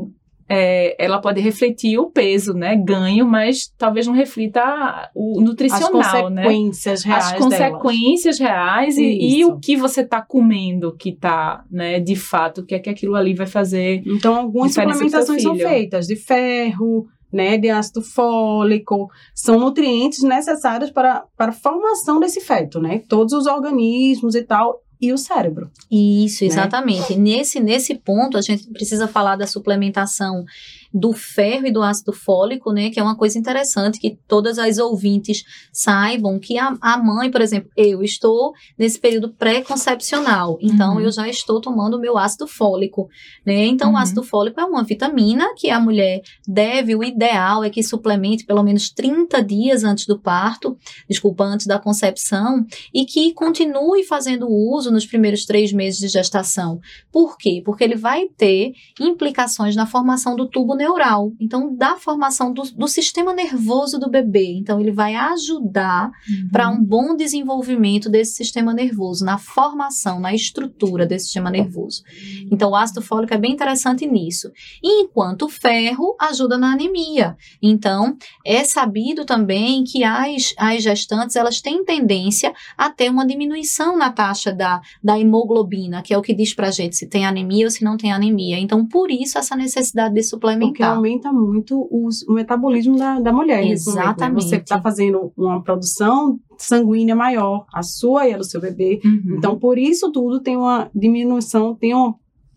é, 0.48 0.94
ela 1.04 1.20
pode 1.20 1.40
refletir 1.40 1.98
o 1.98 2.10
peso, 2.10 2.54
né? 2.54 2.76
Ganho, 2.76 3.26
mas 3.26 3.72
talvez 3.76 4.06
não 4.06 4.14
reflita 4.14 5.10
o 5.14 5.40
nutricional, 5.40 6.30
né? 6.30 6.42
As 6.42 6.48
consequências 6.48 7.04
né? 7.04 7.10
reais. 7.10 7.26
As 7.26 7.38
consequências 7.38 8.38
delas. 8.38 8.52
reais 8.52 8.98
e, 8.98 9.38
e, 9.38 9.44
o 9.44 9.58
que 9.58 9.76
você 9.76 10.02
está 10.02 10.22
comendo 10.22 10.94
que 10.96 11.10
está, 11.10 11.64
né? 11.70 11.98
De 11.98 12.14
fato, 12.14 12.60
o 12.60 12.64
que 12.64 12.74
é 12.74 12.78
que 12.78 12.90
aquilo 12.90 13.16
ali 13.16 13.34
vai 13.34 13.46
fazer. 13.46 14.02
Então, 14.06 14.36
algumas 14.36 14.72
suplementações 14.72 15.42
são 15.42 15.56
feitas 15.56 16.06
de 16.06 16.14
ferro, 16.14 17.08
né, 17.32 17.58
de 17.58 17.68
ácido 17.68 18.00
fólico, 18.00 19.10
são 19.34 19.58
nutrientes 19.58 20.22
necessários 20.22 20.90
para, 20.90 21.24
para 21.36 21.50
a 21.50 21.54
formação 21.54 22.20
desse 22.20 22.40
feto, 22.40 22.80
né? 22.80 23.02
Todos 23.08 23.32
os 23.32 23.46
organismos 23.46 24.34
e 24.34 24.42
tal, 24.42 24.80
e 25.00 25.12
o 25.12 25.18
cérebro. 25.18 25.70
Isso, 25.90 26.44
né? 26.44 26.48
exatamente. 26.48 27.14
Né? 27.14 27.36
Nesse, 27.36 27.60
nesse 27.60 27.94
ponto, 27.94 28.36
a 28.38 28.40
gente 28.40 28.66
precisa 28.68 29.06
falar 29.06 29.36
da 29.36 29.46
suplementação 29.46 30.44
do 30.92 31.12
ferro 31.12 31.66
e 31.66 31.72
do 31.72 31.82
ácido 31.82 32.12
fólico, 32.12 32.72
né? 32.72 32.90
Que 32.90 33.00
é 33.00 33.02
uma 33.02 33.16
coisa 33.16 33.38
interessante 33.38 33.98
que 33.98 34.18
todas 34.26 34.58
as 34.58 34.78
ouvintes 34.78 35.44
saibam 35.72 36.38
que 36.38 36.58
a, 36.58 36.76
a 36.80 36.96
mãe, 36.96 37.30
por 37.30 37.40
exemplo, 37.40 37.70
eu 37.76 38.02
estou 38.02 38.52
nesse 38.78 38.98
período 38.98 39.30
pré-concepcional, 39.30 40.58
então 40.60 40.94
uhum. 40.94 41.00
eu 41.00 41.12
já 41.12 41.28
estou 41.28 41.60
tomando 41.60 41.96
o 41.96 42.00
meu 42.00 42.16
ácido 42.16 42.46
fólico, 42.46 43.08
né? 43.44 43.66
Então, 43.66 43.88
uhum. 43.88 43.94
o 43.94 43.98
ácido 43.98 44.22
fólico 44.22 44.60
é 44.60 44.64
uma 44.64 44.84
vitamina 44.84 45.54
que 45.56 45.70
a 45.70 45.80
mulher 45.80 46.22
deve, 46.46 46.94
o 46.94 47.04
ideal 47.04 47.64
é 47.64 47.70
que 47.70 47.82
suplemente 47.82 48.44
pelo 48.44 48.62
menos 48.62 48.90
30 48.90 49.42
dias 49.42 49.84
antes 49.84 50.06
do 50.06 50.18
parto, 50.18 50.76
desculpa, 51.08 51.44
antes 51.44 51.66
da 51.66 51.78
concepção, 51.78 52.64
e 52.92 53.04
que 53.04 53.32
continue 53.32 54.04
fazendo 54.04 54.48
uso 54.48 54.90
nos 54.90 55.06
primeiros 55.06 55.44
três 55.44 55.72
meses 55.72 55.98
de 55.98 56.08
gestação. 56.08 56.80
Por 57.10 57.36
quê? 57.36 57.62
Porque 57.64 57.84
ele 57.84 57.96
vai 57.96 58.26
ter 58.36 58.72
implicações 59.00 59.74
na 59.74 59.86
formação 59.86 60.36
do 60.36 60.48
tubo 60.48 60.74
neural, 60.76 61.32
então 61.40 61.74
da 61.74 61.96
formação 61.96 62.52
do, 62.52 62.62
do 62.62 62.88
sistema 62.88 63.32
nervoso 63.34 63.98
do 63.98 64.10
bebê. 64.10 64.54
Então 64.58 64.80
ele 64.80 64.92
vai 64.92 65.14
ajudar 65.14 66.10
uhum. 66.28 66.48
para 66.50 66.68
um 66.68 66.82
bom 66.82 67.16
desenvolvimento 67.16 68.08
desse 68.08 68.34
sistema 68.34 68.72
nervoso, 68.72 69.24
na 69.24 69.38
formação, 69.38 70.20
na 70.20 70.34
estrutura 70.34 71.06
desse 71.06 71.26
sistema 71.26 71.50
nervoso. 71.50 72.02
Então 72.50 72.70
o 72.70 72.76
ácido 72.76 73.02
fólico 73.02 73.34
é 73.34 73.38
bem 73.38 73.52
interessante 73.52 74.06
nisso. 74.06 74.50
enquanto 74.82 75.42
o 75.42 75.48
ferro 75.48 76.16
ajuda 76.20 76.58
na 76.58 76.72
anemia. 76.72 77.36
Então 77.62 78.16
é 78.44 78.64
sabido 78.64 79.24
também 79.24 79.84
que 79.84 80.04
as, 80.04 80.54
as 80.58 80.82
gestantes 80.82 81.36
elas 81.36 81.60
têm 81.60 81.84
tendência 81.84 82.52
a 82.76 82.90
ter 82.90 83.10
uma 83.10 83.26
diminuição 83.26 83.96
na 83.96 84.10
taxa 84.10 84.52
da, 84.52 84.80
da 85.02 85.18
hemoglobina, 85.18 86.02
que 86.02 86.12
é 86.12 86.18
o 86.18 86.22
que 86.22 86.34
diz 86.34 86.54
para 86.54 86.70
gente 86.70 86.96
se 86.96 87.06
tem 87.06 87.26
anemia 87.26 87.66
ou 87.66 87.70
se 87.70 87.84
não 87.84 87.96
tem 87.96 88.12
anemia. 88.12 88.58
Então 88.58 88.86
por 88.86 89.10
isso 89.10 89.38
essa 89.38 89.56
necessidade 89.56 90.14
de 90.14 90.22
suplemento 90.22 90.65
porque 90.68 90.82
aumenta 90.82 91.32
muito 91.32 91.88
os, 91.90 92.22
o 92.22 92.32
metabolismo 92.32 92.96
da, 92.96 93.20
da 93.20 93.32
mulher. 93.32 93.66
Exatamente. 93.66 94.18
Momento, 94.18 94.34
né? 94.34 94.40
Você 94.40 94.56
está 94.56 94.80
fazendo 94.80 95.32
uma 95.36 95.62
produção 95.62 96.38
sanguínea 96.58 97.14
maior, 97.14 97.66
a 97.72 97.82
sua 97.82 98.28
e 98.28 98.34
a 98.34 98.38
do 98.38 98.44
seu 98.44 98.60
bebê. 98.60 99.00
Uhum. 99.04 99.36
Então, 99.36 99.58
por 99.58 99.78
isso 99.78 100.10
tudo 100.10 100.40
tem 100.40 100.56
uma 100.56 100.90
diminuição, 100.94 101.74
tem 101.74 101.94
uma 101.94 102.14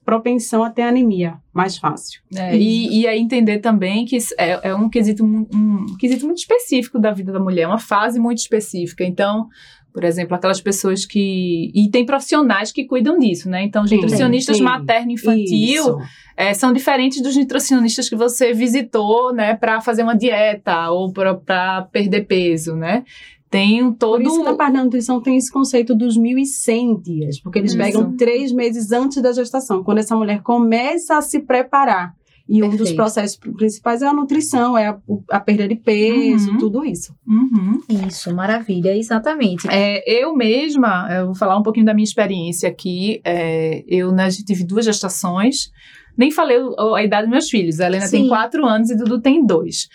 propensão 0.10 0.64
a 0.64 0.72
ter 0.72 0.82
anemia 0.82 1.38
mais 1.54 1.78
fácil. 1.78 2.22
É, 2.36 2.58
e, 2.58 3.02
e 3.02 3.08
aí 3.08 3.20
entender 3.20 3.60
também 3.60 4.06
que 4.06 4.18
é, 4.40 4.70
é 4.70 4.76
um, 4.76 4.90
quesito, 4.90 5.24
um, 5.24 5.46
um 5.54 5.98
quesito 6.00 6.26
muito 6.26 6.40
específico 6.40 6.98
da 6.98 7.12
vida 7.12 7.32
da 7.32 7.40
mulher, 7.40 7.68
uma 7.68 7.78
fase 7.78 8.20
muito 8.20 8.40
específica. 8.40 9.04
Então, 9.04 9.48
por 9.94 10.04
exemplo, 10.04 10.36
aquelas 10.36 10.62
pessoas 10.62 11.06
que. 11.06 11.72
E 11.74 11.90
tem 11.90 12.06
profissionais 12.06 12.72
que 12.72 12.86
cuidam 12.86 13.18
disso, 13.18 13.50
né? 13.50 13.64
Então, 13.64 13.84
os 13.84 13.92
nutricionistas 13.92 14.60
materno-infantil 14.60 15.98
é, 16.38 16.54
são 16.54 16.72
diferentes 16.72 17.22
dos 17.22 17.36
nutricionistas 17.36 18.08
que 18.08 18.16
você 18.16 18.54
visitou, 18.54 19.34
né, 19.34 19.56
para 19.56 19.82
fazer 19.82 20.04
uma 20.04 20.16
dieta 20.16 20.90
ou 20.90 21.12
para 21.12 21.82
perder 21.92 22.26
peso, 22.26 22.76
né? 22.76 23.04
Tem 23.50 23.84
um 23.84 23.92
todo. 23.92 24.22
Por 24.22 24.28
isso, 24.28 24.44
na 24.44 24.54
parte 24.54 24.74
da 24.74 24.84
nutrição, 24.84 25.22
tem 25.22 25.36
esse 25.36 25.52
conceito 25.52 25.96
dos 25.96 26.18
1.100 26.18 27.02
dias, 27.02 27.40
porque 27.40 27.58
eles 27.58 27.72
isso. 27.72 27.80
pegam 27.80 28.16
três 28.16 28.52
meses 28.52 28.92
antes 28.92 29.22
da 29.24 29.32
gestação, 29.32 29.84
quando 29.84 29.98
essa 29.98 30.16
mulher 30.16 30.42
começa 30.44 31.18
a 31.18 31.22
se 31.22 31.40
preparar 31.40 32.14
e 32.50 32.62
Perfeito. 32.62 32.74
um 32.74 32.78
dos 32.78 32.92
processos 32.94 33.38
principais 33.38 34.02
é 34.02 34.08
a 34.08 34.14
nutrição, 34.14 34.76
é 34.76 34.88
a, 34.88 34.98
a 35.30 35.40
perda 35.40 35.68
de 35.68 35.76
peso, 35.76 36.50
uhum. 36.50 36.58
tudo 36.58 36.84
isso. 36.84 37.16
Uhum. 37.28 37.80
Isso, 38.08 38.34
maravilha, 38.34 38.98
exatamente. 38.98 39.68
É, 39.70 40.02
eu 40.12 40.36
mesma, 40.36 41.08
eu 41.12 41.28
vou 41.28 41.36
falar 41.36 41.56
um 41.60 41.62
pouquinho 41.62 41.86
da 41.86 41.94
minha 41.94 42.04
experiência 42.04 42.68
aqui. 42.68 43.22
É, 43.24 43.84
eu 43.88 44.12
né, 44.12 44.28
tive 44.30 44.64
duas 44.64 44.84
gestações, 44.84 45.70
nem 46.18 46.32
falei 46.32 46.58
a 46.96 47.04
idade 47.04 47.28
dos 47.28 47.32
meus 47.32 47.50
filhos. 47.52 47.80
A 47.80 47.86
Helena 47.86 48.08
Sim. 48.08 48.22
tem 48.22 48.28
quatro 48.28 48.66
anos 48.66 48.90
e 48.90 48.98
Dudu 48.98 49.22
tem 49.22 49.46
dois. 49.46 49.88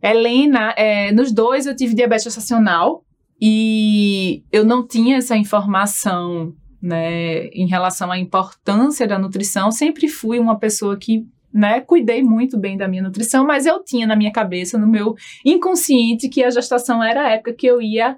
Helena, 0.00 0.72
é, 0.76 1.10
nos 1.10 1.32
dois 1.32 1.66
eu 1.66 1.74
tive 1.74 1.96
diabetes 1.96 2.22
gestacional 2.22 3.02
e 3.42 4.44
eu 4.52 4.64
não 4.64 4.86
tinha 4.86 5.16
essa 5.16 5.36
informação 5.36 6.54
né, 6.80 7.48
em 7.48 7.66
relação 7.66 8.12
à 8.12 8.16
importância 8.16 9.04
da 9.04 9.18
nutrição. 9.18 9.72
Sempre 9.72 10.06
fui 10.06 10.38
uma 10.38 10.56
pessoa 10.56 10.96
que 10.96 11.26
né, 11.52 11.80
cuidei 11.80 12.22
muito 12.22 12.58
bem 12.58 12.76
da 12.76 12.86
minha 12.86 13.02
nutrição, 13.02 13.46
mas 13.46 13.66
eu 13.66 13.82
tinha 13.82 14.06
na 14.06 14.16
minha 14.16 14.32
cabeça, 14.32 14.78
no 14.78 14.86
meu 14.86 15.14
inconsciente, 15.44 16.28
que 16.28 16.44
a 16.44 16.50
gestação 16.50 17.02
era 17.02 17.26
a 17.26 17.30
época 17.30 17.52
que 17.52 17.66
eu 17.66 17.80
ia 17.80 18.16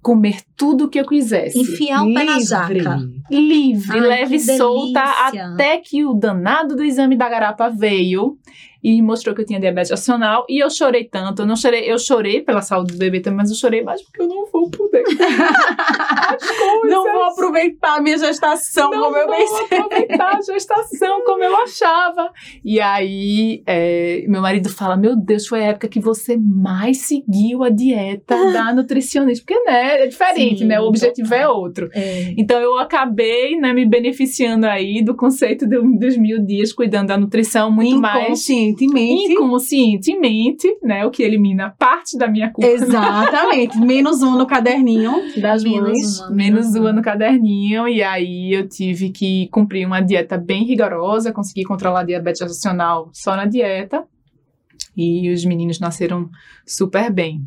comer 0.00 0.40
tudo 0.56 0.84
o 0.84 0.88
que 0.88 0.98
eu 0.98 1.06
quisesse. 1.06 1.58
Enfiar 1.58 2.02
o 2.04 2.14
pé 2.14 2.24
na 2.24 2.40
jaca. 2.40 2.98
Livre, 3.30 3.98
Ai, 3.98 4.00
leve 4.00 4.36
e 4.36 4.40
solta, 4.40 5.00
até 5.00 5.78
que 5.78 6.04
o 6.04 6.14
danado 6.14 6.76
do 6.76 6.84
exame 6.84 7.16
da 7.16 7.28
garapa 7.28 7.68
veio 7.68 8.38
e 8.82 9.02
mostrou 9.02 9.34
que 9.34 9.42
eu 9.42 9.46
tinha 9.46 9.60
diabetes 9.60 9.88
gestacional 9.88 10.46
e 10.48 10.62
eu 10.62 10.70
chorei 10.70 11.04
tanto, 11.04 11.42
eu 11.42 11.46
não 11.46 11.56
chorei, 11.56 11.90
eu 11.90 11.98
chorei 11.98 12.40
pela 12.42 12.62
saúde 12.62 12.92
do 12.92 12.98
bebê 12.98 13.20
também, 13.20 13.38
mas 13.38 13.50
eu 13.50 13.56
chorei 13.56 13.82
mais 13.82 14.02
porque 14.02 14.22
eu 14.22 14.28
não 14.28 14.46
vou 14.46 14.70
poder. 14.70 15.04
não 16.84 17.04
vou 17.04 17.24
aproveitar 17.24 17.96
a 17.96 18.00
minha 18.00 18.18
gestação 18.18 18.90
não 18.90 19.02
como 19.02 19.16
eu 19.16 19.26
pensei. 19.28 19.46
Não 19.46 19.68
vou 19.68 19.78
aproveitar 19.78 20.36
a 20.36 20.40
gestação 20.40 21.24
como 21.24 21.42
eu 21.42 21.56
achava. 21.56 22.30
E 22.64 22.80
aí, 22.80 23.62
é, 23.66 24.24
meu 24.28 24.40
marido 24.40 24.68
fala, 24.68 24.96
meu 24.96 25.16
Deus, 25.16 25.46
foi 25.46 25.62
a 25.62 25.68
época 25.68 25.88
que 25.88 26.00
você 26.00 26.36
mais 26.36 26.98
seguiu 26.98 27.64
a 27.64 27.70
dieta 27.70 28.36
da 28.52 28.72
nutricionista, 28.74 29.44
porque, 29.44 29.60
né, 29.64 30.02
é 30.02 30.06
diferente, 30.06 30.60
Sim, 30.60 30.66
né, 30.66 30.80
o 30.80 30.84
objetivo 30.84 31.34
é 31.34 31.48
outro. 31.48 31.90
É. 31.92 32.34
Então, 32.36 32.60
eu 32.60 32.78
acabei, 32.78 33.56
né, 33.56 33.72
me 33.72 33.86
beneficiando 33.86 34.66
aí 34.66 35.02
do 35.02 35.14
conceito 35.14 35.66
do, 35.66 35.82
dos 35.98 36.16
mil 36.16 36.44
dias 36.44 36.72
cuidando 36.72 37.08
da 37.08 37.18
nutrição 37.18 37.70
muito 37.70 37.98
mais 38.00 38.44
inconscientemente. 38.68 39.32
Inconscientemente, 39.32 40.78
né? 40.82 41.04
O 41.06 41.10
que 41.10 41.22
elimina 41.22 41.74
parte 41.78 42.16
da 42.16 42.28
minha 42.28 42.50
culpa. 42.50 42.68
Exatamente. 42.68 43.78
menos 43.80 44.22
um 44.22 44.36
no 44.36 44.46
caderninho 44.46 45.12
das 45.40 45.62
menos. 45.62 46.20
Uma, 46.20 46.30
menos 46.30 46.74
uma 46.74 46.92
no 46.92 47.02
caderninho. 47.02 47.88
E 47.88 48.02
aí 48.02 48.52
eu 48.52 48.68
tive 48.68 49.10
que 49.10 49.48
cumprir 49.48 49.86
uma 49.86 50.00
dieta 50.00 50.36
bem 50.36 50.64
rigorosa, 50.64 51.32
consegui 51.32 51.64
controlar 51.64 52.00
a 52.00 52.04
diabetes 52.04 52.40
gestacional 52.40 53.10
só 53.12 53.36
na 53.36 53.44
dieta. 53.44 54.04
E 54.96 55.30
os 55.32 55.44
meninos 55.44 55.78
nasceram 55.78 56.28
super 56.66 57.12
bem. 57.12 57.42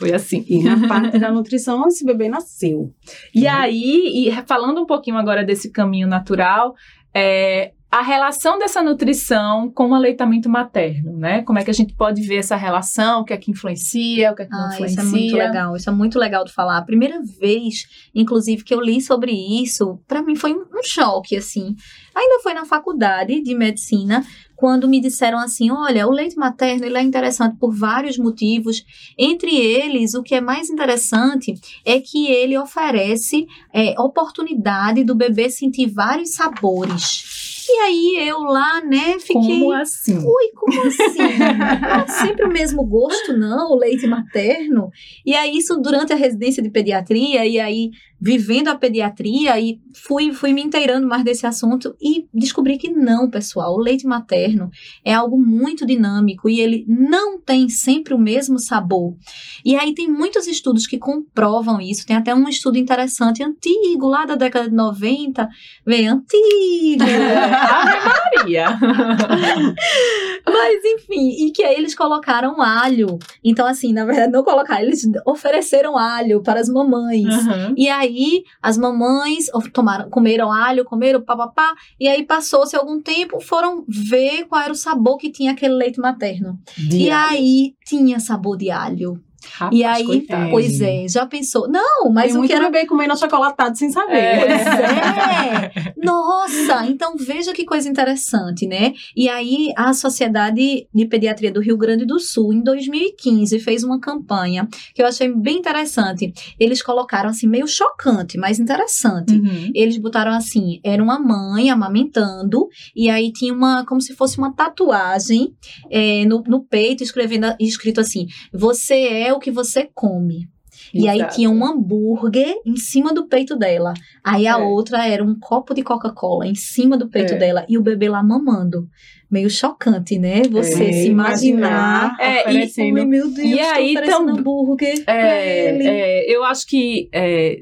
Foi 0.00 0.14
assim. 0.14 0.44
E 0.48 0.62
na 0.62 0.88
parte 0.88 1.18
da 1.18 1.30
nutrição, 1.30 1.86
esse 1.86 2.06
bebê 2.06 2.26
nasceu. 2.26 2.90
E 3.34 3.46
aí, 3.46 4.28
e 4.28 4.32
falando 4.46 4.80
um 4.80 4.86
pouquinho 4.86 5.18
agora 5.18 5.44
desse 5.44 5.70
caminho 5.70 6.08
natural, 6.08 6.74
é, 7.14 7.72
a 7.90 8.02
relação 8.02 8.56
dessa 8.56 8.80
nutrição 8.80 9.68
com 9.68 9.88
o 9.88 9.94
aleitamento 9.94 10.48
materno, 10.48 11.16
né? 11.16 11.42
Como 11.42 11.58
é 11.58 11.64
que 11.64 11.70
a 11.70 11.74
gente 11.74 11.92
pode 11.92 12.22
ver 12.22 12.36
essa 12.36 12.54
relação, 12.54 13.22
o 13.22 13.24
que 13.24 13.32
é 13.32 13.36
que 13.36 13.50
influencia, 13.50 14.30
o 14.30 14.36
que 14.36 14.42
é 14.42 14.44
que 14.44 14.52
não 14.52 14.66
ah, 14.66 14.74
influencia. 14.74 15.02
Isso 15.02 15.16
é 15.16 15.18
muito 15.18 15.36
legal, 15.36 15.76
isso 15.76 15.90
é 15.90 15.92
muito 15.92 16.18
legal 16.18 16.44
de 16.44 16.52
falar. 16.52 16.78
A 16.78 16.82
primeira 16.82 17.20
vez, 17.40 17.86
inclusive, 18.14 18.62
que 18.62 18.72
eu 18.72 18.80
li 18.80 19.00
sobre 19.00 19.32
isso, 19.32 19.98
para 20.06 20.22
mim 20.22 20.36
foi 20.36 20.54
um 20.54 20.84
choque, 20.84 21.36
assim. 21.36 21.74
Ainda 22.14 22.40
foi 22.44 22.54
na 22.54 22.64
faculdade 22.64 23.42
de 23.42 23.54
medicina, 23.56 24.24
quando 24.54 24.86
me 24.86 25.00
disseram 25.00 25.38
assim, 25.38 25.70
olha, 25.70 26.06
o 26.06 26.12
leite 26.12 26.36
materno 26.36 26.84
ele 26.84 26.98
é 26.98 27.02
interessante 27.02 27.56
por 27.56 27.74
vários 27.74 28.18
motivos. 28.18 28.84
Entre 29.18 29.56
eles, 29.56 30.14
o 30.14 30.22
que 30.22 30.34
é 30.34 30.40
mais 30.40 30.68
interessante 30.68 31.54
é 31.82 31.98
que 31.98 32.30
ele 32.30 32.56
oferece 32.58 33.48
é, 33.72 33.98
oportunidade 33.98 35.02
do 35.02 35.14
bebê 35.14 35.48
sentir 35.48 35.86
vários 35.86 36.34
sabores. 36.34 37.49
E 37.72 37.78
aí 37.78 38.28
eu 38.28 38.40
lá, 38.40 38.80
né, 38.80 39.16
fiquei. 39.20 39.60
Como 39.60 39.72
assim? 39.72 40.18
Ui, 40.18 40.50
como 40.56 40.88
assim? 40.88 41.20
é 41.22 42.08
sempre 42.08 42.44
o 42.44 42.52
mesmo 42.52 42.84
gosto, 42.84 43.32
não, 43.36 43.70
o 43.70 43.78
leite 43.78 44.08
materno. 44.08 44.90
E 45.24 45.36
aí, 45.36 45.56
isso 45.56 45.76
durante 45.76 46.12
a 46.12 46.16
residência 46.16 46.60
de 46.60 46.68
pediatria, 46.68 47.46
e 47.46 47.60
aí 47.60 47.90
vivendo 48.20 48.68
a 48.68 48.74
pediatria 48.74 49.58
e 49.58 49.80
fui, 49.94 50.32
fui 50.32 50.52
me 50.52 50.62
inteirando 50.62 51.08
mais 51.08 51.24
desse 51.24 51.46
assunto 51.46 51.96
e 52.00 52.26
descobri 52.34 52.76
que 52.76 52.90
não, 52.90 53.30
pessoal. 53.30 53.74
O 53.74 53.80
leite 53.80 54.06
materno 54.06 54.70
é 55.04 55.14
algo 55.14 55.38
muito 55.38 55.86
dinâmico 55.86 56.48
e 56.48 56.60
ele 56.60 56.84
não 56.86 57.40
tem 57.40 57.68
sempre 57.68 58.12
o 58.12 58.18
mesmo 58.18 58.58
sabor. 58.58 59.16
E 59.64 59.74
aí 59.74 59.94
tem 59.94 60.08
muitos 60.08 60.46
estudos 60.46 60.86
que 60.86 60.98
comprovam 60.98 61.80
isso. 61.80 62.06
Tem 62.06 62.16
até 62.16 62.34
um 62.34 62.48
estudo 62.48 62.76
interessante, 62.76 63.42
antigo, 63.42 64.08
lá 64.08 64.26
da 64.26 64.34
década 64.34 64.68
de 64.68 64.74
90. 64.74 65.48
Vem, 65.86 66.08
antigo! 66.08 67.02
Ave 67.02 67.98
Maria! 68.36 68.66
Mas 70.46 70.84
enfim, 70.84 71.46
e 71.46 71.50
que 71.52 71.62
aí 71.62 71.76
eles 71.76 71.94
colocaram 71.94 72.60
alho. 72.60 73.18
Então, 73.42 73.66
assim, 73.66 73.92
na 73.92 74.04
verdade, 74.04 74.32
não 74.32 74.42
colocaram, 74.42 74.82
eles 74.82 75.02
ofereceram 75.26 75.96
alho 75.96 76.42
para 76.42 76.60
as 76.60 76.68
mamães. 76.68 77.46
Uhum. 77.46 77.74
E 77.76 77.88
aí, 77.88 78.44
as 78.62 78.76
mamães 78.76 79.46
tomaram, 79.72 80.10
comeram 80.10 80.52
alho, 80.52 80.84
comeram 80.84 81.20
papapá, 81.20 81.74
e 81.98 82.08
aí 82.08 82.24
passou-se 82.24 82.76
algum 82.76 83.00
tempo, 83.00 83.40
foram 83.40 83.84
ver 83.88 84.46
qual 84.46 84.62
era 84.62 84.72
o 84.72 84.76
sabor 84.76 85.16
que 85.18 85.30
tinha 85.30 85.52
aquele 85.52 85.74
leite 85.74 86.00
materno. 86.00 86.58
De 86.76 86.98
e 86.98 87.10
alho. 87.10 87.30
aí, 87.32 87.74
tinha 87.84 88.20
sabor 88.20 88.56
de 88.56 88.70
alho. 88.70 89.20
Rapaz, 89.52 89.78
e 89.78 89.84
aí, 89.84 90.04
coitado. 90.04 90.50
pois 90.50 90.80
é, 90.80 91.06
já 91.08 91.26
pensou? 91.26 91.68
Não, 91.68 92.10
mas 92.12 92.26
Tem 92.26 92.34
o 92.34 92.38
muito 92.38 92.50
que 92.50 92.56
era 92.56 92.70
bebê 92.70 92.86
comendo 92.86 93.12
achocolatado 93.12 93.76
sem 93.76 93.90
saber. 93.90 94.16
É. 94.16 94.40
Pois 94.50 94.66
é! 94.66 95.94
Nossa, 96.02 96.86
então 96.86 97.14
veja 97.16 97.52
que 97.52 97.64
coisa 97.64 97.88
interessante, 97.88 98.66
né? 98.66 98.92
E 99.16 99.28
aí 99.28 99.72
a 99.76 99.92
Sociedade 99.92 100.86
de 100.92 101.06
Pediatria 101.06 101.50
do 101.52 101.60
Rio 101.60 101.76
Grande 101.76 102.04
do 102.04 102.18
Sul, 102.18 102.52
em 102.52 102.62
2015, 102.62 103.58
fez 103.60 103.84
uma 103.84 104.00
campanha 104.00 104.68
que 104.94 105.02
eu 105.02 105.06
achei 105.06 105.32
bem 105.32 105.58
interessante. 105.58 106.32
Eles 106.58 106.82
colocaram 106.82 107.30
assim, 107.30 107.46
meio 107.46 107.66
chocante, 107.66 108.38
mas 108.38 108.58
interessante. 108.58 109.34
Uhum. 109.34 109.70
Eles 109.74 109.96
botaram 109.98 110.32
assim, 110.32 110.80
era 110.84 111.02
uma 111.02 111.18
mãe 111.18 111.70
amamentando, 111.70 112.68
e 112.94 113.08
aí 113.08 113.32
tinha 113.32 113.52
uma, 113.52 113.84
como 113.84 114.00
se 114.00 114.14
fosse 114.14 114.38
uma 114.38 114.52
tatuagem 114.52 115.54
é, 115.90 116.24
no, 116.24 116.42
no 116.46 116.62
peito, 116.64 117.02
escrevendo, 117.02 117.54
escrito 117.58 118.00
assim, 118.00 118.26
você 118.52 118.94
é 118.94 119.29
o 119.32 119.38
que 119.38 119.50
você 119.50 119.88
come. 119.94 120.48
E 120.94 121.08
aí 121.08 121.24
tinha 121.28 121.50
um 121.50 121.64
hambúrguer 121.64 122.54
em 122.64 122.74
cima 122.76 123.12
do 123.12 123.26
peito 123.28 123.54
dela. 123.56 123.92
Aí 124.24 124.46
a 124.46 124.52
É. 124.52 124.56
outra 124.56 125.06
era 125.06 125.22
um 125.22 125.38
copo 125.38 125.74
de 125.74 125.82
Coca-Cola 125.82 126.46
em 126.46 126.54
cima 126.54 126.96
do 126.96 127.08
peito 127.08 127.34
É. 127.34 127.36
dela. 127.36 127.66
E 127.68 127.76
o 127.76 127.82
bebê 127.82 128.08
lá 128.08 128.22
mamando. 128.22 128.88
Meio 129.30 129.48
chocante, 129.50 130.18
né? 130.18 130.42
Você 130.50 130.84
É, 130.84 130.92
se 130.92 131.08
imaginar. 131.08 132.16
É, 132.18 132.38
e- 132.38 132.40
oferecendo. 132.40 132.88
Comer, 132.88 133.04
meu 133.04 133.30
Deus, 133.30 133.38
E 133.50 133.60
aí 133.60 133.90
oferecendo 133.96 134.26
tam- 134.26 134.38
hambúrguer. 134.38 135.04
É, 135.06 135.86
é, 135.86 136.34
eu 136.34 136.42
acho 136.44 136.66
que 136.66 137.08
é, 137.12 137.58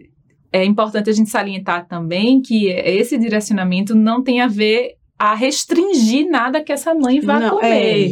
é 0.53 0.65
importante 0.65 1.11
a 1.11 1.13
gente 1.13 1.29
salientar 1.29 1.87
também 1.87 2.41
que 2.41 2.69
esse 2.71 3.19
direcionamento 3.19 3.95
não 3.95 4.23
tem 4.23 4.41
a 4.41 4.47
ver 4.47 4.93
a 5.19 5.35
restringir 5.35 6.31
nada 6.31 6.63
que 6.63 6.73
essa 6.73 6.95
mãe 6.95 7.21
vá 7.21 7.41
Não, 7.41 7.51
comer. 7.57 7.67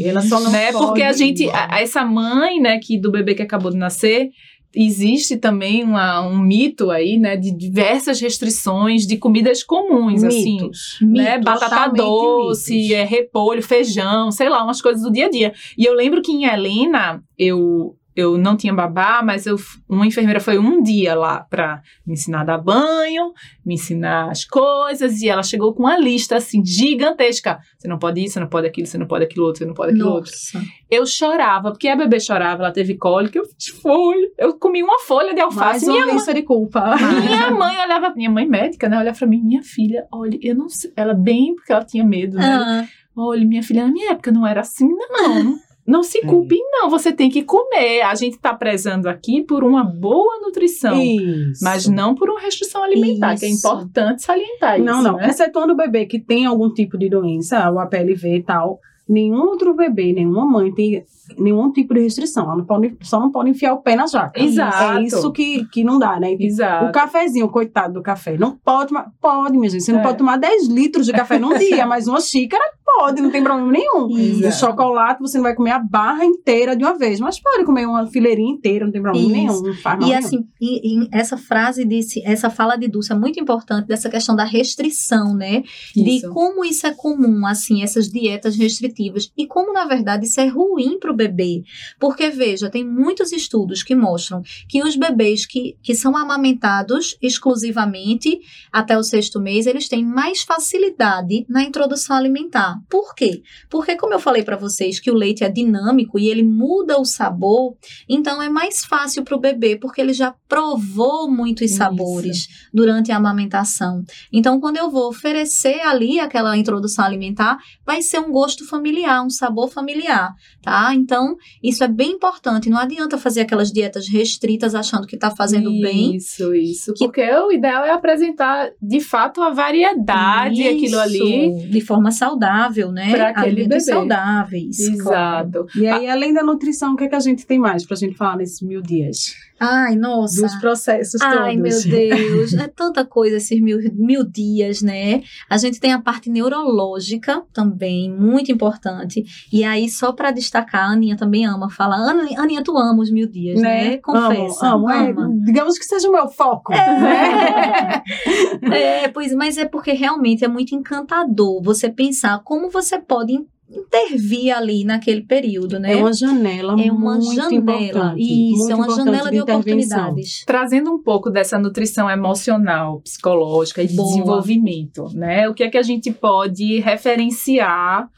é, 0.05 0.09
ela 0.09 0.21
só 0.23 0.41
não 0.41 0.51
né? 0.51 0.73
Porque 0.73 1.03
a 1.03 1.13
gente, 1.13 1.49
a- 1.51 1.81
essa 1.81 2.05
mãe, 2.05 2.61
né, 2.61 2.79
que 2.83 2.99
do 2.99 3.13
bebê 3.13 3.35
que 3.35 3.43
acabou 3.43 3.71
de 3.71 3.77
nascer, 3.77 4.31
existe 4.75 5.37
também 5.37 5.83
uma- 5.85 6.21
um 6.27 6.37
mito 6.39 6.91
aí, 6.91 7.17
né, 7.19 7.37
de 7.37 7.51
diversas 7.51 8.21
restrições 8.21 9.07
de 9.07 9.17
comidas 9.17 9.63
comuns, 9.63 10.23
assim 10.25 10.61
Mitos. 10.61 10.99
né? 11.01 11.39
Batata 11.39 11.91
doce, 11.93 12.75
mitos. 12.75 12.91
é, 12.91 13.05
repolho, 13.05 13.63
feijão, 13.63 14.31
sei 14.31 14.49
lá, 14.49 14.63
umas 14.63 14.83
coisas 14.83 15.03
do 15.03 15.11
dia 15.13 15.27
a 15.27 15.31
dia. 15.31 15.55
E 15.79 15.85
eu 15.85 15.95
lembro 15.95 16.21
que 16.21 16.33
em 16.33 16.45
Helena, 16.45 17.23
eu 17.39 17.95
eu 18.17 18.39
não 18.39 18.57
tinha 18.57 18.73
babá, 18.73 19.21
mas 19.23 19.45
eu, 19.47 19.57
uma 19.89 20.07
enfermeira 20.07 20.41
foi 20.41 20.59
um 20.59 20.83
dia 20.83 21.15
lá 21.15 21.41
pra 21.41 21.83
me 22.07 22.15
ensinar 22.15 22.41
a 22.41 22.45
dar 22.45 22.59
banho, 22.59 23.33
me 23.65 23.75
ensinar 23.75 24.31
as 24.31 24.45
coisas, 24.45 25.21
e 25.21 25.29
ela 25.29 25.43
chegou 25.43 25.75
com 25.75 25.83
uma 25.83 25.99
lista 25.99 26.37
assim 26.37 26.65
gigantesca. 26.65 27.59
Você 27.79 27.87
não 27.87 27.99
pode 27.99 28.25
isso, 28.25 28.35
você 28.35 28.41
não 28.41 28.49
pode 28.49 28.67
aquilo, 28.67 28.87
você 28.87 28.97
não 28.99 29.07
pode 29.07 29.25
aquilo 29.25 29.45
outro, 29.45 29.59
você 29.59 29.67
não 29.67 29.75
pode 29.75 29.93
aquilo 29.93 30.09
outro. 30.11 30.31
Nossa. 30.33 30.67
Eu 30.91 31.05
chorava, 31.05 31.71
porque 31.71 31.89
a 31.89 31.97
bebê 31.97 32.19
chorava, 32.19 32.63
ela 32.63 32.73
teve 32.73 32.97
cólica, 32.97 33.39
eu 33.39 33.45
folha. 33.83 34.29
Eu 34.39 34.59
comi 34.59 34.83
uma 34.83 34.99
folha 35.01 35.35
de 35.35 35.43
Mais 35.43 35.55
alface. 35.57 35.85
uma 35.87 35.93
Minha 35.93 36.15
lista 36.15 36.33
de 36.33 36.43
culpa. 36.43 36.97
minha 36.97 37.51
mãe 37.51 37.77
olhava, 37.79 38.15
minha 38.15 38.31
mãe 38.31 38.47
médica, 38.47 38.89
né? 38.89 38.99
Olhava 38.99 39.19
pra 39.19 39.27
mim, 39.27 39.43
minha 39.43 39.63
filha, 39.63 40.07
olha, 40.11 40.39
eu 40.43 40.55
não 40.55 40.69
sei. 40.69 40.91
Ela 40.97 41.13
bem, 41.15 41.55
porque 41.55 41.73
ela 41.73 41.85
tinha 41.85 42.05
medo, 42.05 42.37
né? 42.37 42.47
Ah, 42.47 42.85
Olha, 43.19 43.47
minha 43.47 43.63
filha, 43.63 43.87
na 43.87 43.93
minha 43.93 44.13
época 44.13 44.31
não 44.31 44.47
era 44.47 44.61
assim, 44.61 44.87
não. 45.11 45.57
Não 45.87 46.03
se 46.03 46.21
culpe, 46.23 46.59
não. 46.73 46.91
Você 46.91 47.13
tem 47.13 47.31
que 47.31 47.43
comer. 47.43 48.03
A 48.03 48.15
gente 48.15 48.39
tá 48.39 48.53
prezando 48.55 49.09
aqui 49.09 49.43
por 49.43 49.63
uma 49.63 49.85
boa 49.85 50.41
nutrição. 50.41 51.01
Isso. 51.01 51.63
Mas 51.63 51.87
não 51.87 52.15
por 52.15 52.29
uma 52.29 52.41
restrição 52.41 52.83
alimentar, 52.83 53.37
que 53.39 53.45
é 53.45 53.49
Isso. 53.49 53.59
importante 53.67 54.23
salientar 54.23 54.79
Não, 54.81 54.95
isso. 54.95 55.03
não. 55.03 55.17
Né? 55.17 55.29
Excetuando 55.29 55.73
o 55.73 55.77
bebê 55.77 56.07
que 56.07 56.19
tem 56.19 56.45
algum 56.47 56.73
tipo 56.73 56.99
de 56.99 57.09
doença, 57.09 57.71
o 57.71 57.79
APLV 57.79 58.37
e 58.37 58.43
tal, 58.43 58.81
nenhum 59.09 59.41
outro 59.43 59.73
bebê, 59.75 60.13
nenhuma 60.13 60.45
mãe 60.45 60.73
tem 60.75 61.05
nenhum 61.39 61.71
tipo 61.73 61.95
de 61.95 62.01
restrição. 62.01 62.45
Ela 62.47 62.57
não 62.57 62.65
pode, 62.65 62.97
só 63.03 63.21
não 63.21 63.31
pode 63.31 63.51
enfiar 63.51 63.73
o 63.75 63.79
pé 63.83 63.95
na 63.95 64.07
jaca. 64.09 64.41
Exato. 64.43 64.99
É 64.99 65.03
isso 65.05 65.31
que, 65.33 65.65
que 65.67 65.85
não 65.85 65.99
dá, 65.99 66.19
né? 66.19 66.37
Exato. 66.39 66.87
O 66.87 66.93
cafezinho, 66.93 67.49
coitado 67.49 67.95
do 67.95 68.03
café, 68.03 68.37
não 68.37 68.57
pode 68.57 68.89
tomar. 68.89 69.07
Pode, 69.21 69.57
minha 69.57 69.71
gente. 69.71 69.85
Você 69.85 69.93
não 69.93 70.01
É. 70.01 70.03
pode 70.03 70.19
tomar 70.19 70.37
10 70.37 70.67
litros 70.69 71.07
de 71.07 71.13
café 71.13 71.39
num 71.39 71.55
dia, 71.59 71.87
mas 71.87 72.09
uma 72.09 72.21
xícara 72.21 72.65
pode, 72.99 73.21
não 73.21 73.31
tem 73.31 73.43
problema 73.43 73.71
nenhum. 73.71 74.09
Isso. 74.19 74.49
O 74.49 74.53
chocolate, 74.53 75.21
você 75.21 75.37
não 75.39 75.45
vai 75.45 75.55
comer 75.55 75.73
a 75.73 75.79
barra 75.79 76.25
inteira 76.25 76.75
de 76.77 76.83
uma 76.85 76.97
vez, 76.97 77.21
mas 77.21 77.39
pode 77.41 77.65
comer 77.65 77.87
uma 77.87 78.07
fileirinha 78.07 78.53
inteira, 78.53 78.85
não 78.85 78.93
tem 78.93 79.03
problema 79.03 79.27
Isso. 79.27 79.63
nenhum. 79.63 79.75
E 79.75 80.05
nenhum. 80.05 80.19
assim, 80.19 80.49
e- 80.61 81.05
e 81.05 81.09
essa 81.13 81.37
frase 81.37 81.85
disse, 81.85 82.23
essa 82.25 82.49
fala 82.51 82.77
de 82.77 82.89
Dulce 82.89 83.13
é 83.13 83.15
muito 83.17 83.39
importante 83.41 83.87
dessa 83.87 84.09
questão 84.09 84.35
da 84.35 84.45
restrição, 84.45 85.35
né? 85.35 85.63
De 85.95 86.17
Isso. 86.19 86.31
como 86.31 86.65
isso 86.65 86.87
é 86.87 86.93
comum, 86.95 87.47
assim, 87.47 87.83
essas 87.83 88.09
dietas 88.11 88.57
restritivas 88.57 89.31
e 89.37 89.47
como 89.47 89.73
na 89.73 89.85
verdade 89.87 90.27
isso 90.27 90.41
é 90.41 90.47
ruim 90.47 90.99
para 90.99 91.11
o 91.13 91.17
bebê. 91.17 91.63
Porque 92.01 92.31
veja, 92.31 92.71
tem 92.71 92.85
muitos 92.85 93.33
estudos 93.33 93.83
que 93.83 93.95
mostram 93.95 94.43
que 94.69 94.83
os 94.83 94.97
bebês 94.97 95.45
que, 95.47 95.77
que 95.83 95.95
são 95.95 96.17
amamentados 96.17 97.17
exclusivamente 97.23 98.41
até 98.73 98.97
o 98.99 99.03
sexto 99.03 99.41
mês, 99.41 99.67
eles 99.67 99.89
têm 99.89 100.05
mais 100.05 100.43
facilidade 100.43 101.45
na 101.49 101.63
introdução 101.63 102.17
alimentar. 102.17 102.79
Por 102.89 103.15
quê? 103.15 103.43
Porque 103.69 103.97
como 103.97 104.15
eu 104.15 104.21
falei 104.21 104.43
para 104.43 104.57
vocês 104.57 105.01
que 105.01 105.11
o 105.11 105.15
leite 105.15 105.43
é 105.45 105.49
dinâmico 105.49 106.19
e 106.19 106.29
ele 106.29 106.43
muda 106.43 106.99
o 107.01 107.05
sabor, 107.05 107.75
então 108.09 108.41
é 108.41 108.49
mais 108.49 108.85
fácil 108.85 109.25
para 109.25 109.37
o 109.37 109.41
bebê, 109.41 109.77
porque 109.77 110.01
ele 110.01 110.13
já 110.13 110.35
provou 110.49 111.31
muitos 111.31 111.71
Isso. 111.71 111.77
sabores 111.79 112.47
durante 112.73 113.11
a 113.11 113.17
amamentação. 113.17 114.05
Então, 114.33 114.61
quando 114.61 114.77
eu 114.77 114.91
vou 114.91 115.09
oferecer 115.09 115.81
ali 115.81 116.21
aquela 116.21 116.57
introdução 116.57 117.05
alimentar, 117.05 117.59
vai 117.85 118.03
ser 118.03 118.21
um 118.21 118.31
gosto 118.31 118.67
familiar, 118.67 119.25
um 119.25 119.31
sabor 119.31 119.69
familiar, 119.71 120.33
tá? 120.63 120.95
Então, 120.95 121.37
isso 121.63 121.83
é 121.83 121.89
bem 121.89 122.13
importante. 122.13 122.69
Não 122.71 122.79
adianta 122.79 123.19
fazer 123.19 123.41
aquelas 123.43 123.73
dietas 123.73 124.09
restritas 124.09 124.75
achando 124.75 125.07
que 125.07 125.15
está 125.17 125.31
fazendo 125.31 125.71
bem. 125.81 126.17
Isso, 126.17 126.55
isso. 126.55 126.93
Que- 126.95 127.05
Porque 127.05 127.23
o 127.23 127.51
ideal 127.53 127.85
é 127.85 127.91
apresentar, 127.91 128.71
de 128.81 129.01
fato, 129.01 129.43
a 129.43 129.51
variedade, 129.51 130.67
aquilo 130.67 130.99
ali. 130.99 131.49
Isso, 131.59 131.69
De 131.71 131.81
forma 131.81 132.11
saudável, 132.11 132.76
né? 132.93 133.11
Pra 133.11 133.29
aquele 133.29 133.47
Alimentos 133.47 133.85
bebê. 133.87 133.99
saudáveis. 133.99 134.77
claro. 135.03 135.49
Exato. 135.49 135.67
E 135.79 135.87
aí, 135.87 136.09
além 136.09 136.33
da 136.33 136.43
nutrição, 136.43 136.95
o 136.95 136.97
que, 136.97 137.05
é 137.05 137.09
que 137.09 137.15
a 137.15 137.21
gente 137.21 137.47
tem 137.47 137.59
mais 137.59 137.85
pra 137.87 137.97
gente 137.97 138.17
falar 138.17 138.37
nesses 138.37 138.61
mil 138.61 138.81
dias? 138.83 139.35
Ai, 139.59 139.97
nossa. 139.97 140.43
Dos 140.43 140.55
processos 140.57 141.21
Ai, 141.21 141.57
meu. 141.57 141.73
Deus, 141.83 142.53
é 142.55 142.69
tanta 142.69 143.05
coisa 143.05 143.37
esses 143.37 143.61
mil, 143.61 143.79
mil 143.95 144.25
dias, 144.25 144.83
né? 144.83 145.23
A 145.49 145.57
gente 145.57 145.81
tem 145.81 145.93
a 145.93 146.01
parte 146.01 146.29
neurológica 146.29 147.43
também, 147.53 148.13
muito 148.13 148.53
importante. 148.53 149.25
E 149.53 149.65
aí, 149.65 149.89
só 149.89 150.13
para 150.13 150.31
destacar, 150.31 150.89
a 150.89 150.93
Aninha 150.93 151.17
também 151.17 151.47
ama. 151.47 151.71
Fala, 151.71 151.97
Ana, 151.97 152.29
Aninha, 152.39 152.63
tu 152.63 152.77
ama 152.77 153.03
os 153.03 153.11
mil 153.11 153.27
dias, 153.27 153.61
né? 153.61 153.97
Confessa. 153.99 154.69
Amo, 154.69 154.89
amo. 154.89 155.21
É, 155.21 155.45
digamos 155.45 155.79
que 155.79 155.85
seja 155.85 156.09
o 156.09 156.13
meu 156.13 156.29
foco. 156.29 156.73
né? 156.73 158.03
É, 158.73 159.09
pois, 159.09 159.33
mas 159.33 159.57
é 159.59 159.65
porque 159.65 159.93
realmente 159.93 160.45
é 160.45 160.49
muito 160.49 160.75
encantador 160.75 161.63
você 161.63 161.89
pensar 161.89 162.41
como 162.45 162.71
você 162.71 162.99
pode 162.99 163.39
intervir 163.69 164.57
ali 164.57 164.85
naquele 164.85 165.23
período, 165.23 165.79
né? 165.81 165.93
É 165.93 165.97
uma 165.97 166.13
janela 166.13 166.73
É 166.81 166.91
uma 166.91 167.15
muito 167.17 167.35
janela. 167.35 167.55
importante. 167.55 168.21
Isso, 168.23 168.59
muito 168.59 168.73
é 168.73 168.75
uma 168.77 168.91
janela 168.91 169.31
de 169.31 169.39
intervenção. 169.39 169.99
oportunidades. 169.99 170.45
trazendo 170.47 170.93
um 170.93 171.03
pouco 171.03 171.31
dessa 171.31 171.59
nutrição 171.59 172.09
emocional, 172.09 173.01
psicológica 173.01 173.83
e 173.83 173.89
de 173.89 173.97
Boa. 173.97 174.09
desenvolvimento, 174.09 175.07
né? 175.15 175.49
O 175.49 175.55
que 175.55 175.65
é 175.65 175.69
que 175.71 175.79
a 175.79 175.83
gente 175.83 176.13
pode 176.13 176.79
referenciar 176.81 178.09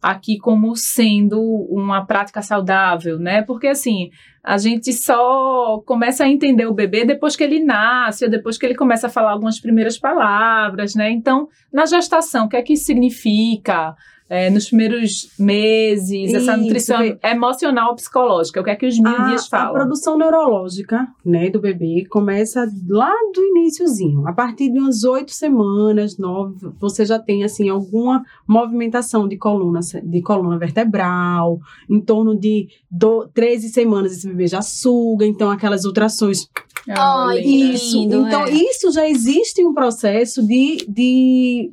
aqui 0.00 0.38
como 0.38 0.74
sendo 0.76 1.40
uma 1.70 2.04
prática 2.06 2.40
saudável, 2.40 3.18
né? 3.18 3.42
Porque 3.42 3.66
assim, 3.66 4.10
a 4.42 4.56
gente 4.56 4.92
só 4.92 5.82
começa 5.84 6.24
a 6.24 6.28
entender 6.28 6.66
o 6.66 6.72
bebê 6.74 7.04
depois 7.04 7.34
que 7.34 7.42
ele 7.42 7.60
nasce, 7.62 8.24
ou 8.24 8.30
depois 8.30 8.56
que 8.56 8.64
ele 8.64 8.74
começa 8.76 9.08
a 9.08 9.10
falar 9.10 9.32
algumas 9.32 9.58
primeiras 9.58 9.98
palavras, 9.98 10.94
né? 10.94 11.10
Então, 11.10 11.48
na 11.72 11.84
gestação, 11.86 12.46
o 12.46 12.48
que 12.48 12.56
é 12.56 12.62
que 12.62 12.74
isso 12.74 12.84
significa? 12.84 13.94
É, 14.28 14.50
nos 14.50 14.66
primeiros 14.66 15.30
meses, 15.38 16.34
essa 16.34 16.52
Isso, 16.52 16.60
nutrição 16.60 16.98
vê. 16.98 17.16
emocional 17.22 17.94
psicológica, 17.94 18.60
o 18.60 18.64
que 18.64 18.70
é 18.70 18.74
que 18.74 18.86
os 18.86 18.98
mil 18.98 19.14
a, 19.14 19.28
dias 19.28 19.44
a 19.46 19.48
falam? 19.48 19.74
produção 19.74 20.18
neurológica 20.18 21.06
né, 21.24 21.48
do 21.48 21.60
bebê 21.60 22.04
começa 22.10 22.68
lá 22.88 23.12
do 23.32 23.40
iníciozinho. 23.40 24.26
A 24.26 24.32
partir 24.32 24.70
de 24.72 24.80
umas 24.80 25.04
oito 25.04 25.32
semanas, 25.32 26.18
nove, 26.18 26.56
você 26.80 27.06
já 27.06 27.20
tem 27.20 27.44
assim 27.44 27.68
alguma 27.68 28.24
movimentação 28.48 29.28
de 29.28 29.36
coluna, 29.36 29.78
de 30.02 30.22
coluna 30.22 30.58
vertebral. 30.58 31.60
Em 31.88 32.00
torno 32.00 32.36
de 32.36 32.68
do, 32.90 33.28
13 33.28 33.68
semanas 33.68 34.12
esse 34.12 34.26
bebê 34.26 34.48
já 34.48 34.60
suga, 34.62 35.24
então 35.24 35.50
aquelas 35.50 35.84
ultrações 35.84 36.48
Ai, 36.88 37.40
linda. 37.40 37.48
que 37.48 37.74
Isso. 37.74 37.96
lindo, 37.96 38.26
então, 38.26 38.44
é. 38.44 38.50
isso 38.50 38.90
já 38.90 39.08
existe 39.08 39.64
um 39.64 39.72
processo 39.72 40.44
de, 40.46 40.84
de 40.88 41.72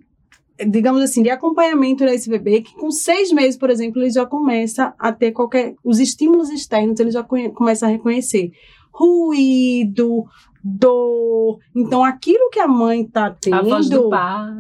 digamos 0.68 1.02
assim, 1.02 1.24
de 1.24 1.30
acompanhamento 1.30 2.06
desse 2.06 2.30
bebê, 2.30 2.62
que 2.62 2.76
com 2.76 2.92
seis 2.92 3.32
meses, 3.32 3.58
por 3.58 3.70
exemplo, 3.70 4.02
ele 4.02 4.10
já 4.10 4.26
começa 4.26 4.94
a 5.00 5.12
ter 5.12 5.32
qualquer. 5.32 5.76
Os 5.84 6.00
estímulos 6.00 6.50
externos 6.50 7.00
ele 7.00 7.12
já 7.12 7.24
começa 7.24 7.86
a 7.86 7.90
reconhecer. 7.90 8.52
Ruído, 8.92 10.26
dor. 10.64 11.60
Então, 11.76 12.04
aquilo 12.04 12.50
que 12.50 12.60
a 12.60 12.68
mãe 12.68 13.02
está 13.02 13.30
tendo, 13.32 13.56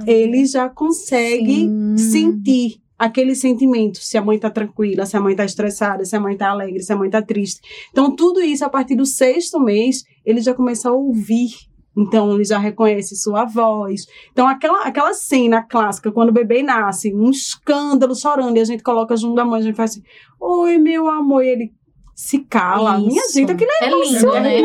ele 0.07 0.45
já 0.45 0.67
consegue 0.67 1.61
Sim. 1.61 1.97
sentir 1.97 2.83
aquele 2.97 3.35
sentimento, 3.35 3.97
se 3.97 4.17
a 4.17 4.21
mãe 4.21 4.37
está 4.37 4.49
tranquila, 4.49 5.05
se 5.05 5.17
a 5.17 5.21
mãe 5.21 5.33
está 5.33 5.43
estressada, 5.43 6.05
se 6.05 6.15
a 6.15 6.19
mãe 6.19 6.33
está 6.33 6.49
alegre, 6.49 6.81
se 6.81 6.93
a 6.93 6.95
mãe 6.95 7.07
está 7.07 7.21
triste. 7.21 7.59
Então, 7.91 8.15
tudo 8.15 8.41
isso, 8.41 8.63
a 8.63 8.69
partir 8.69 8.95
do 8.95 9.05
sexto 9.05 9.59
mês, 9.59 10.03
ele 10.25 10.41
já 10.41 10.53
começa 10.53 10.89
a 10.89 10.93
ouvir 10.93 11.49
então, 11.95 12.33
ele 12.33 12.43
já 12.43 12.57
reconhece 12.57 13.15
sua 13.15 13.45
voz. 13.45 14.07
Então, 14.31 14.47
aquela, 14.47 14.83
aquela 14.83 15.13
cena 15.13 15.61
clássica, 15.61 16.11
quando 16.11 16.29
o 16.29 16.33
bebê 16.33 16.63
nasce, 16.63 17.13
um 17.13 17.29
escândalo, 17.29 18.15
chorando, 18.15 18.57
e 18.57 18.61
a 18.61 18.65
gente 18.65 18.81
coloca 18.81 19.15
junto 19.15 19.35
da 19.35 19.45
mãe, 19.45 19.59
a 19.59 19.63
gente 19.63 19.75
faz 19.75 19.91
assim, 19.91 20.03
Oi, 20.39 20.77
meu 20.77 21.07
amor, 21.07 21.43
e 21.43 21.49
ele 21.49 21.73
se 22.15 22.39
cala. 22.39 22.97
Isso. 22.97 23.07
Minha 23.07 23.23
gente, 23.33 23.51
aquilo 23.51 23.71
é, 23.81 23.85
é 23.85 23.89
lindo, 23.89 24.31
né? 24.33 24.55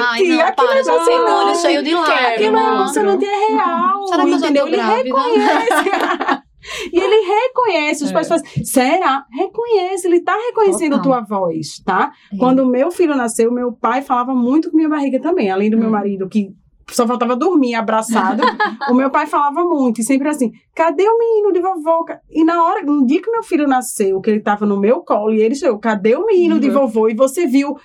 Ai, 0.00 0.22
não, 0.22 0.40
aquilo 0.40 0.54
para, 0.54 0.78
é 0.78 0.84
já 0.84 1.04
tem 1.04 1.18
olho 1.18 1.54
cheio 1.56 1.82
de 1.82 1.94
lágrimas. 1.94 2.32
Aquilo 2.32 2.56
é 2.56 2.66
emocionante, 2.66 3.24
é 3.24 3.48
real, 3.48 4.06
Será 4.06 4.24
que 4.24 4.30
entendeu? 4.30 4.66
Ele 4.66 4.76
reconhece. 4.76 6.46
E 6.92 6.98
ele 6.98 7.24
reconhece, 7.24 8.02
os 8.02 8.10
é. 8.10 8.12
pais 8.12 8.26
fazem, 8.26 8.64
será? 8.64 9.24
Reconhece, 9.30 10.08
ele 10.08 10.16
está 10.16 10.34
reconhecendo 10.48 10.96
Total. 10.96 11.12
a 11.12 11.24
tua 11.24 11.38
voz, 11.38 11.80
tá? 11.84 12.12
É. 12.32 12.36
Quando 12.36 12.60
o 12.60 12.66
meu 12.66 12.90
filho 12.90 13.14
nasceu, 13.14 13.52
meu 13.52 13.72
pai 13.72 14.02
falava 14.02 14.34
muito 14.34 14.70
com 14.70 14.76
minha 14.76 14.88
barriga 14.88 15.20
também, 15.20 15.48
além 15.48 15.70
do 15.70 15.76
hum. 15.76 15.80
meu 15.80 15.90
marido, 15.90 16.28
que 16.28 16.52
só 16.90 17.06
faltava 17.06 17.36
dormir 17.36 17.74
abraçado. 17.74 18.42
o 18.90 18.94
meu 18.94 19.10
pai 19.10 19.26
falava 19.26 19.64
muito, 19.64 20.00
e 20.00 20.04
sempre 20.04 20.28
assim: 20.28 20.52
cadê 20.74 21.08
o 21.08 21.18
menino 21.18 21.52
de 21.52 21.60
vovô? 21.60 22.04
E 22.30 22.44
na 22.44 22.64
hora, 22.64 22.82
no 22.82 23.06
dia 23.06 23.20
que 23.20 23.30
meu 23.30 23.42
filho 23.42 23.66
nasceu, 23.66 24.20
que 24.20 24.30
ele 24.30 24.38
estava 24.38 24.64
no 24.64 24.78
meu 24.78 25.00
colo, 25.00 25.34
e 25.34 25.40
ele 25.40 25.54
chegou: 25.54 25.78
cadê 25.78 26.14
o 26.14 26.26
menino 26.26 26.54
uhum. 26.54 26.60
de 26.60 26.70
vovô? 26.70 27.08
E 27.08 27.14
você 27.14 27.46
viu 27.46 27.76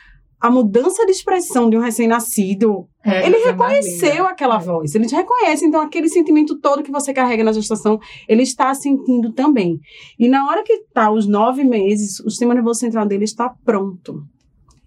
a 0.41 0.49
mudança 0.49 1.05
de 1.05 1.11
expressão 1.11 1.69
de 1.69 1.77
um 1.77 1.81
recém-nascido. 1.81 2.87
É, 3.05 3.27
ele 3.27 3.37
reconheceu 3.37 4.25
aquela 4.25 4.55
é. 4.55 4.59
voz, 4.59 4.95
ele 4.95 5.07
reconhece, 5.07 5.65
então 5.65 5.81
aquele 5.81 6.09
sentimento 6.09 6.59
todo 6.59 6.81
que 6.81 6.91
você 6.91 7.13
carrega 7.13 7.43
na 7.43 7.51
gestação, 7.51 7.99
ele 8.27 8.41
está 8.41 8.73
sentindo 8.73 9.31
também. 9.33 9.79
E 10.17 10.27
na 10.27 10.47
hora 10.47 10.63
que 10.63 10.73
está 10.73 11.11
os 11.11 11.27
nove 11.27 11.63
meses, 11.63 12.19
o 12.21 12.29
sistema 12.29 12.55
nervoso 12.55 12.79
central 12.79 13.05
dele 13.05 13.23
está 13.23 13.53
pronto. 13.63 14.23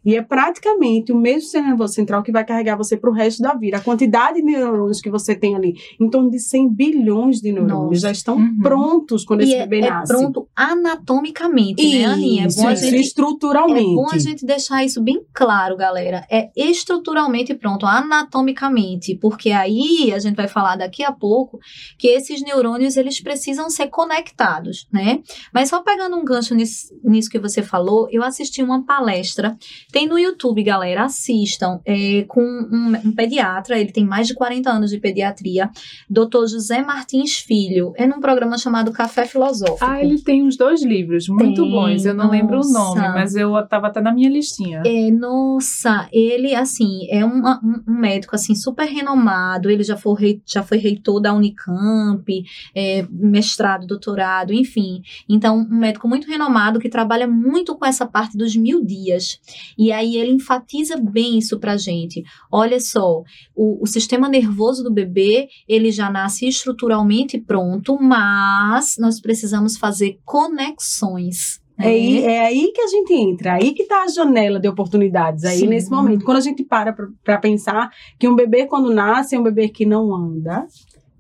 E 0.05 0.17
é 0.17 0.23
praticamente 0.23 1.13
o 1.13 1.17
mesmo 1.17 1.43
sistema 1.43 1.69
nervoso 1.69 1.95
central 1.95 2.23
que 2.23 2.33
vai 2.33 2.45
carregar 2.45 2.77
você 2.77 2.97
para 2.97 3.11
o 3.11 3.13
resto 3.13 3.43
da 3.43 3.55
vida. 3.55 3.79
A 3.79 3.81
quantidade 3.81 4.37
de 4.37 4.43
neurônios 4.43 5.01
que 5.01 5.11
você 5.11 5.35
tem 5.35 5.55
ali, 5.55 5.75
em 6.01 6.11
torno 6.11 6.31
de 6.31 6.39
100 6.39 6.69
bilhões 6.71 7.41
de 7.41 7.53
neurônios, 7.53 7.91
Nossa. 7.91 8.01
já 8.01 8.11
estão 8.11 8.37
uhum. 8.37 8.59
prontos 8.63 9.25
quando 9.25 9.41
e 9.41 9.45
esse 9.45 9.55
é, 9.55 9.67
bebê 9.67 9.87
é 9.87 9.91
nasce. 9.91 10.13
É 10.13 10.17
pronto 10.17 10.49
anatomicamente, 10.55 11.83
isso, 11.83 11.99
né, 11.99 12.05
Aninha? 12.05 12.45
É 12.45 12.55
bom 12.55 12.69
a 12.69 12.75
gente, 12.75 12.97
estruturalmente. 12.97 13.93
É 13.93 13.95
bom 13.95 14.09
a 14.11 14.19
gente 14.19 14.47
deixar 14.47 14.85
isso 14.85 15.03
bem 15.03 15.25
claro, 15.33 15.77
galera. 15.77 16.27
É 16.31 16.51
estruturalmente 16.57 17.55
pronto, 17.55 17.87
anatomicamente, 17.87 19.15
porque 19.15 19.51
aí 19.51 20.13
a 20.13 20.19
gente 20.19 20.37
vai 20.37 20.49
falar 20.49 20.77
daqui 20.77 21.03
a 21.03 21.13
pouco 21.13 21.59
que 21.99 22.09
esses 22.09 22.43
neurônios, 22.43 22.97
eles 22.97 23.21
precisam 23.21 23.71
ser 23.71 23.89
conectados, 23.89 24.87
né? 24.93 25.21
Mas 25.53 25.69
só 25.69 25.83
pegando 25.83 26.17
um 26.17 26.25
gancho 26.25 26.55
nisso, 26.55 26.95
nisso 27.03 27.31
que 27.31 27.39
você 27.39 27.63
falou, 27.63 28.09
eu 28.11 28.23
assisti 28.23 28.63
uma 28.63 28.85
palestra 28.85 29.57
tem 29.95 30.09
no 30.09 30.19
YouTube, 30.19 30.61
galera, 30.65 31.05
assistam, 31.05 31.81
é, 31.87 32.25
com 32.27 32.43
um, 32.43 32.97
um, 33.05 33.13
pediatra, 33.13 33.79
ele 33.79 33.93
tem 33.93 34.05
mais 34.05 34.27
de 34.27 34.35
40 34.35 34.69
anos 34.69 34.91
de 34.91 34.99
pediatria, 34.99 35.71
Dr. 36.11 36.49
José 36.51 36.83
Martins 36.83 37.37
Filho, 37.37 37.93
é 37.95 38.05
num 38.05 38.19
programa 38.19 38.59
chamado 38.59 38.91
Café 38.91 39.25
Filosófico. 39.25 39.79
Ah, 39.81 40.03
ele 40.03 40.21
tem 40.21 40.43
uns 40.43 40.57
dois 40.57 40.83
livros 40.83 41.29
muito 41.29 41.63
tem, 41.63 41.71
bons, 41.71 42.05
eu 42.05 42.13
não 42.13 42.25
nossa. 42.25 42.37
lembro 42.37 42.61
o 42.61 42.73
nome, 42.73 43.03
mas 43.03 43.37
eu 43.37 43.53
tava 43.69 43.87
até 43.87 44.01
na 44.01 44.13
minha 44.13 44.29
listinha. 44.29 44.83
É, 44.85 45.13
nossa, 45.13 46.09
ele, 46.11 46.57
assim, 46.57 47.07
é 47.09 47.25
um, 47.25 47.41
um, 47.87 47.95
médico, 48.01 48.35
assim, 48.35 48.57
super 48.57 48.89
renomado, 48.89 49.71
ele 49.71 49.85
já 49.85 49.97
foi, 49.97 50.43
já 50.45 50.65
foi 50.65 50.79
reitor 50.79 51.21
da 51.21 51.33
Unicamp, 51.33 52.45
é, 52.75 53.07
mestrado, 53.09 53.87
doutorado, 53.87 54.53
enfim. 54.53 55.03
Então, 55.29 55.59
um 55.71 55.79
médico 55.79 56.09
muito 56.09 56.27
renomado 56.27 56.81
que 56.81 56.89
trabalha 56.89 57.29
muito 57.29 57.77
com 57.77 57.87
essa 57.87 58.05
parte 58.05 58.37
dos 58.37 58.57
mil 58.57 58.85
dias. 58.85 59.39
E 59.84 59.84
aí 59.93 60.17
ele 60.17 60.33
enfatiza 60.33 60.97
bem 60.97 61.39
isso 61.39 61.59
pra 61.59 61.77
gente. 61.77 62.23
Olha 62.51 62.79
só, 62.81 63.23
o, 63.55 63.83
o 63.83 63.87
sistema 63.87 64.29
nervoso 64.29 64.83
do 64.83 64.93
bebê, 64.93 65.49
ele 65.69 65.91
já 65.91 66.11
nasce 66.11 66.47
estruturalmente 66.47 67.39
pronto, 67.39 67.99
mas 68.01 68.97
nós 68.99 69.21
precisamos 69.21 69.77
fazer 69.77 70.19
conexões. 70.25 71.63
É, 71.79 71.89
aí, 71.89 72.25
é 72.25 72.47
aí 72.47 72.73
que 72.73 72.81
a 72.81 72.87
gente 72.87 73.13
entra, 73.13 73.55
aí 73.55 73.73
que 73.73 73.83
está 73.83 74.05
a 74.05 74.09
janela 74.09 74.61
de 74.61 74.69
oportunidades, 74.69 75.45
aí 75.45 75.59
Sim. 75.59 75.67
nesse 75.67 75.91
momento. 75.91 76.25
Quando 76.25 76.39
a 76.39 76.41
gente 76.41 76.63
para 76.63 76.95
para 77.25 77.39
pensar 77.39 77.91
que 78.19 78.29
um 78.29 78.37
bebê, 78.37 78.67
quando 78.67 78.95
nasce, 78.95 79.35
é 79.35 79.41
um 79.41 79.43
bebê 79.43 79.69
que 79.69 79.85
não 79.85 80.15
anda, 80.15 80.67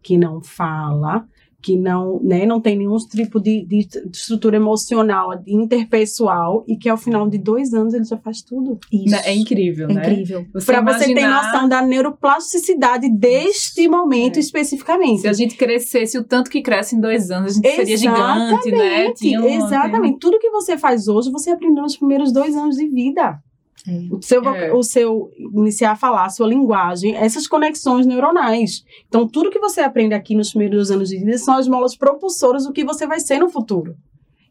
que 0.00 0.16
não 0.16 0.40
fala, 0.40 1.26
que 1.64 1.78
não, 1.78 2.20
né, 2.22 2.44
não 2.44 2.60
tem 2.60 2.76
nenhum 2.76 2.98
tipo 2.98 3.40
de, 3.40 3.64
de, 3.64 3.88
estrutura 4.12 4.56
emocional, 4.56 5.30
interpessoal, 5.46 6.62
e 6.68 6.76
que 6.76 6.90
ao 6.90 6.98
final 6.98 7.26
de 7.26 7.38
dois 7.38 7.72
anos 7.72 7.94
ele 7.94 8.04
já 8.04 8.18
faz 8.18 8.42
tudo 8.42 8.78
isso. 8.92 9.16
É 9.24 9.34
incrível, 9.34 9.88
é 9.88 9.94
né? 9.94 10.12
incrível. 10.12 10.46
Para 10.66 10.82
você 10.82 11.14
ter 11.14 11.26
noção 11.26 11.66
da 11.66 11.80
neuroplasticidade 11.80 13.08
deste 13.08 13.88
momento 13.88 14.36
é. 14.36 14.40
especificamente. 14.40 15.22
Se 15.22 15.28
a 15.28 15.32
gente 15.32 15.56
crescesse 15.56 16.18
o 16.18 16.24
tanto 16.24 16.50
que 16.50 16.60
cresce 16.60 16.96
em 16.96 17.00
dois 17.00 17.30
anos, 17.30 17.52
a 17.52 17.54
gente 17.54 17.66
Exatamente. 17.66 17.98
seria 17.98 18.14
gigante, 18.14 18.70
né? 18.70 19.12
Tinha 19.14 19.40
um, 19.40 19.48
Exatamente. 19.48 20.18
Tudo 20.18 20.38
que 20.38 20.50
você 20.50 20.76
faz 20.76 21.08
hoje, 21.08 21.30
você 21.30 21.48
aprendeu 21.48 21.82
nos 21.82 21.96
primeiros 21.96 22.30
dois 22.30 22.54
anos 22.54 22.76
de 22.76 22.86
vida. 22.90 23.38
O, 24.10 24.22
seu, 24.22 24.42
é. 24.54 24.72
o 24.72 24.82
seu 24.82 25.30
iniciar 25.54 25.92
a 25.92 25.96
falar, 25.96 26.24
a 26.24 26.30
sua 26.30 26.46
linguagem, 26.46 27.14
essas 27.16 27.46
conexões 27.46 28.06
neuronais. 28.06 28.82
Então, 29.06 29.28
tudo 29.28 29.50
que 29.50 29.58
você 29.58 29.82
aprende 29.82 30.14
aqui 30.14 30.34
nos 30.34 30.50
primeiros 30.50 30.90
anos 30.90 31.10
de 31.10 31.18
vida 31.18 31.36
são 31.36 31.54
as 31.54 31.68
molas 31.68 31.94
propulsoras 31.94 32.64
do 32.64 32.72
que 32.72 32.84
você 32.84 33.06
vai 33.06 33.20
ser 33.20 33.38
no 33.38 33.50
futuro. 33.50 33.94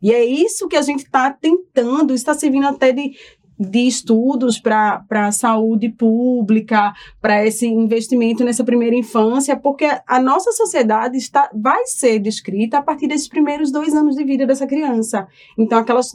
E 0.02 0.12
é 0.12 0.24
isso 0.24 0.68
que 0.68 0.76
a 0.76 0.82
gente 0.82 1.06
está 1.06 1.32
tentando, 1.32 2.14
está 2.14 2.34
servindo 2.34 2.68
até 2.68 2.92
de, 2.92 3.16
de 3.58 3.88
estudos 3.88 4.60
para 4.60 5.04
a 5.10 5.32
saúde 5.32 5.90
pública, 5.90 6.94
para 7.22 7.46
esse 7.46 7.66
investimento 7.66 8.44
nessa 8.44 8.64
primeira 8.64 8.96
infância, 8.96 9.56
porque 9.56 9.88
a 10.06 10.22
nossa 10.22 10.52
sociedade 10.52 11.18
está, 11.18 11.50
vai 11.56 11.86
ser 11.86 12.20
descrita 12.20 12.78
a 12.78 12.82
partir 12.82 13.08
desses 13.08 13.28
primeiros 13.28 13.72
dois 13.72 13.96
anos 13.96 14.16
de 14.16 14.24
vida 14.24 14.46
dessa 14.46 14.68
criança. 14.68 15.28
Então, 15.58 15.80
aquelas 15.80 16.14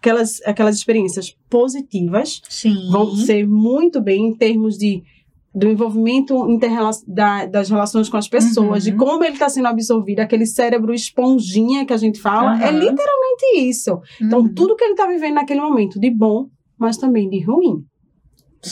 aquelas, 0.00 0.40
aquelas 0.44 0.76
experiências 0.76 1.36
positivas 1.48 2.40
Sim. 2.48 2.88
vão 2.90 3.14
ser 3.14 3.46
muito 3.46 4.00
bem 4.00 4.28
em 4.28 4.34
termos 4.34 4.76
de 4.76 5.02
do 5.52 5.66
envolvimento 5.68 6.46
da, 7.08 7.44
das 7.44 7.70
relações 7.70 8.08
com 8.08 8.16
as 8.16 8.28
pessoas, 8.28 8.86
uhum. 8.86 8.92
de 8.92 8.96
como 8.96 9.24
ele 9.24 9.32
está 9.32 9.48
sendo 9.48 9.66
absorvido, 9.66 10.20
aquele 10.20 10.46
cérebro 10.46 10.94
esponjinha 10.94 11.84
que 11.84 11.92
a 11.92 11.96
gente 11.96 12.20
fala, 12.20 12.54
uhum. 12.54 12.62
é 12.62 12.70
literalmente 12.70 13.56
isso. 13.56 14.00
Então, 14.22 14.38
uhum. 14.38 14.46
Então, 14.46 14.54
tudo 14.54 14.76
que 14.76 14.84
ele 14.84 14.92
está 14.92 15.08
vivendo 15.08 15.34
naquele 15.34 15.60
momento, 15.60 15.98
de 15.98 16.08
bom, 16.08 16.46
mas 16.78 16.96
também 16.96 17.28
de 17.28 17.40
ruim. 17.40 17.84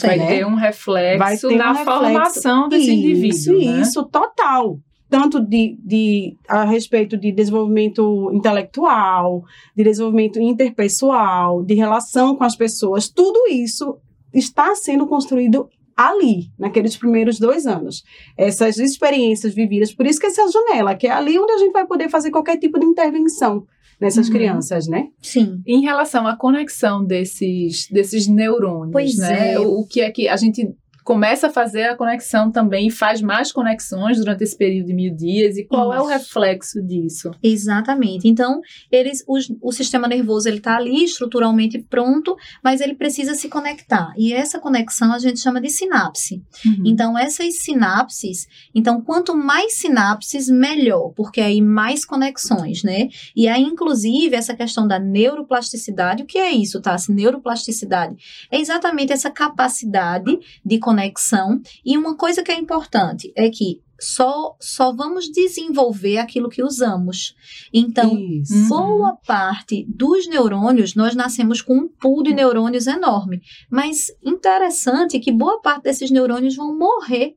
Vai 0.01 0.17
né? 0.17 0.27
ter 0.27 0.45
um 0.45 0.55
reflexo 0.55 1.51
na 1.51 1.73
um 1.73 1.83
formação 1.83 2.69
desse 2.69 2.83
isso, 2.83 2.91
indivíduo. 2.93 3.29
Isso, 3.29 3.51
né? 3.51 3.81
isso, 3.81 4.03
total 4.05 4.79
tanto 5.09 5.39
de, 5.39 5.77
de, 5.83 6.37
a 6.47 6.63
respeito 6.63 7.17
de 7.17 7.31
desenvolvimento 7.31 8.29
intelectual, 8.31 9.43
de 9.75 9.83
desenvolvimento 9.83 10.39
interpessoal, 10.39 11.63
de 11.63 11.73
relação 11.73 12.35
com 12.35 12.43
as 12.43 12.55
pessoas, 12.55 13.09
tudo 13.09 13.47
isso 13.47 13.97
está 14.33 14.75
sendo 14.75 15.07
construído 15.07 15.67
ali, 15.97 16.49
naqueles 16.57 16.95
primeiros 16.95 17.39
dois 17.39 17.65
anos. 17.65 18.03
Essas 18.37 18.77
experiências 18.77 19.53
vividas, 19.53 19.93
por 19.93 20.05
isso 20.05 20.19
que 20.19 20.27
essa 20.27 20.47
janela, 20.47 20.95
que 20.95 21.07
é 21.07 21.11
ali 21.11 21.37
onde 21.37 21.51
a 21.51 21.57
gente 21.57 21.73
vai 21.73 21.85
poder 21.85 22.07
fazer 22.07 22.31
qualquer 22.31 22.57
tipo 22.57 22.79
de 22.79 22.85
intervenção 22.85 23.65
nessas 23.99 24.27
uhum. 24.27 24.33
crianças, 24.33 24.87
né? 24.87 25.09
Sim. 25.21 25.61
Em 25.67 25.81
relação 25.81 26.25
à 26.25 26.37
conexão 26.37 27.03
desses, 27.03 27.89
desses 27.89 28.27
neurônios, 28.27 28.93
pois 28.93 29.17
né? 29.17 29.55
É. 29.55 29.59
O 29.59 29.85
que 29.85 29.99
é 29.99 30.09
que 30.09 30.29
a 30.29 30.37
gente 30.37 30.73
começa 31.09 31.47
a 31.47 31.49
fazer 31.49 31.85
a 31.85 31.97
conexão 31.97 32.51
também 32.51 32.91
faz 32.91 33.19
mais 33.19 33.51
conexões 33.51 34.19
durante 34.19 34.43
esse 34.43 34.55
período 34.55 34.85
de 34.85 34.93
mil 34.93 35.11
dias 35.11 35.57
e 35.57 35.65
qual 35.65 35.89
Isso. 35.89 35.97
é 35.97 36.01
o 36.03 36.05
reflexo 36.05 36.83
disso? 36.83 37.31
Exatamente. 37.41 38.27
Então, 38.27 38.61
eles, 38.91 39.23
o, 39.27 39.39
o 39.59 39.71
sistema 39.71 40.07
nervoso 40.07 40.47
ele 40.47 40.57
está 40.57 40.77
ali 40.77 41.03
estruturalmente 41.03 41.79
pronto, 41.79 42.37
mas 42.63 42.79
ele 42.79 42.93
precisa 42.93 43.33
se 43.33 43.49
conectar. 43.49 44.13
E 44.15 44.31
essa 44.31 44.59
conexão 44.59 45.11
a 45.11 45.17
gente 45.17 45.39
chama 45.39 45.59
de 45.59 45.71
sinapse. 45.71 46.43
Uhum. 46.63 46.83
Então, 46.85 47.17
essas 47.17 47.55
sinapses, 47.55 48.47
então 48.75 49.01
quanto 49.01 49.35
mais 49.35 49.79
sinapses, 49.79 50.47
melhor, 50.47 51.11
porque 51.15 51.41
aí 51.41 51.59
mais 51.59 52.05
conexões, 52.05 52.83
né? 52.83 53.09
E 53.35 53.47
aí, 53.47 53.63
inclusive, 53.63 54.35
essa 54.35 54.53
questão 54.53 54.87
da 54.87 54.99
neuroplasticidade, 54.99 56.21
o 56.21 56.27
que 56.27 56.37
é 56.37 56.51
isso, 56.51 56.79
tá? 56.79 56.95
Neuroplasticidade 57.09 58.15
é 58.51 58.59
exatamente 58.59 59.11
essa 59.11 59.31
capacidade 59.31 60.37
de 60.63 60.77
conexão 60.77 60.98
conexão. 60.99 61.61
E 61.85 61.97
uma 61.97 62.15
coisa 62.15 62.43
que 62.43 62.51
é 62.51 62.59
importante 62.59 63.31
é 63.35 63.49
que 63.49 63.81
só, 63.99 64.55
só 64.61 64.93
vamos 64.93 65.29
desenvolver 65.29 66.17
aquilo 66.17 66.49
que 66.49 66.63
usamos. 66.63 67.35
Então, 67.73 68.17
Isso. 68.17 68.67
boa 68.69 69.17
parte 69.27 69.85
dos 69.89 70.27
neurônios, 70.27 70.95
nós 70.95 71.15
nascemos 71.15 71.61
com 71.61 71.75
um 71.75 71.87
pool 71.87 72.23
de 72.23 72.33
neurônios 72.33 72.87
enorme. 72.87 73.41
Mas 73.69 74.07
interessante 74.23 75.19
que 75.19 75.31
boa 75.31 75.61
parte 75.61 75.83
desses 75.83 76.11
neurônios 76.11 76.55
vão 76.55 76.77
morrer. 76.77 77.35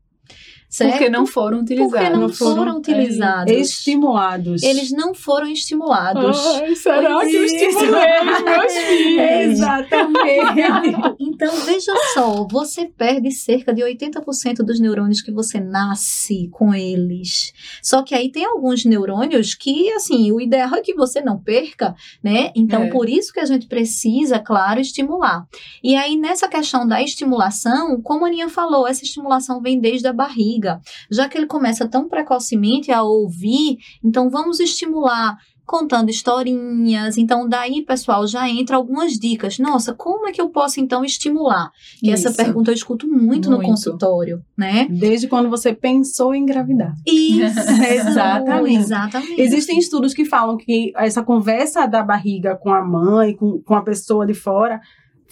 Certo? 0.73 0.93
Porque 0.93 1.11
não 1.11 1.27
foram 1.27 1.61
utilizados. 1.61 1.93
Porque 1.93 2.09
não, 2.09 2.21
Não 2.21 2.29
foram, 2.31 2.57
foram, 2.57 2.77
utilizados. 2.79 3.53
Estimulados. 3.53 4.63
Eles 4.63 4.91
não 4.91 5.13
foram 5.13 5.49
estimulados. 5.49 6.39
Ai, 6.47 6.75
será 6.75 7.13
Pois 7.13 7.29
que 7.31 7.37
eu 7.37 7.45
estimulei 7.45 8.21
os 8.21 8.43
meus 8.43 8.73
filhos? 8.89 9.31
Exatamente. 9.53 11.13
Então, 11.43 11.55
veja 11.61 11.93
só, 12.15 12.47
você 12.51 12.87
perde 12.87 13.31
cerca 13.33 13.73
de 13.75 13.83
80% 13.83 14.59
dos 14.59 14.79
neurônios 14.79 15.21
que 15.21 15.33
você 15.33 15.59
nasce 15.59 16.49
com 16.53 16.75
eles. 16.75 17.53
Só 17.83 18.03
que 18.03 18.15
aí 18.15 18.31
tem 18.31 18.45
alguns 18.45 18.85
neurônios 18.85 19.55
que, 19.55 19.91
assim, 19.93 20.31
o 20.31 20.41
ideal 20.41 20.75
é 20.75 20.81
que 20.81 20.95
você 20.95 21.21
não 21.21 21.39
perca, 21.39 21.95
né? 22.23 22.51
Então, 22.55 22.85
É. 22.85 22.91
por 22.91 23.09
isso 23.09 23.33
que 23.33 23.41
a 23.41 23.45
gente 23.45 23.67
precisa, 23.67 24.39
claro, 24.39 24.81
estimular. 24.81 25.47
E 25.83 25.97
aí, 25.97 26.17
nessa 26.17 26.49
questão 26.49 26.87
da 26.87 27.03
estimulação, 27.03 28.01
como 28.03 28.25
a 28.25 28.29
Aninha 28.29 28.49
falou, 28.49 28.87
essa 28.87 29.05
estimulação 29.05 29.61
vem 29.61 29.81
desde 29.81 30.07
a 30.07 30.13
barriga. 30.13 30.62
Já 31.11 31.29
que 31.29 31.37
ele 31.37 31.47
começa 31.47 31.89
tão 31.89 32.09
precocemente 32.09 32.91
a 32.91 33.03
ouvir, 33.03 33.79
então 34.03 34.31
vamos 34.31 34.61
estimular 34.61 35.37
contando 35.65 36.11
historinhas. 36.11 37.17
Então, 37.17 37.49
daí, 37.49 37.83
pessoal, 37.83 38.27
já 38.27 38.49
entra 38.49 38.77
algumas 38.77 39.13
dicas. 39.13 39.59
Nossa, 39.59 39.95
como 39.95 40.29
é 40.29 40.33
que 40.33 40.41
eu 40.41 40.51
posso, 40.51 40.81
então, 40.81 41.05
estimular? 41.05 41.71
Que 41.99 42.11
essa 42.11 42.29
Isso. 42.29 42.37
pergunta 42.37 42.71
eu 42.71 42.75
escuto 42.75 43.09
muito, 43.09 43.49
no 43.49 43.57
Muito. 43.57 43.71
consultório, 43.71 44.43
né? 44.57 44.87
Desde 44.91 45.29
quando 45.29 45.49
você 45.49 45.73
pensou 45.73 46.35
em 46.35 46.43
engravidar. 46.43 46.93
Isso, 47.07 47.59
Exatamente. 47.91 48.77
exatamente. 48.77 49.41
Existem 49.41 49.79
estudos 49.79 50.13
que 50.13 50.25
falam 50.25 50.57
que 50.57 50.93
essa 50.97 51.23
conversa 51.23 51.87
da 51.87 52.03
barriga 52.03 52.57
com 52.57 52.73
a 52.73 52.85
mãe, 52.85 53.35
com, 53.35 53.61
com 53.63 53.75
a 53.75 53.83
pessoa 53.83 54.27
de 54.27 54.35
fora, 54.35 54.81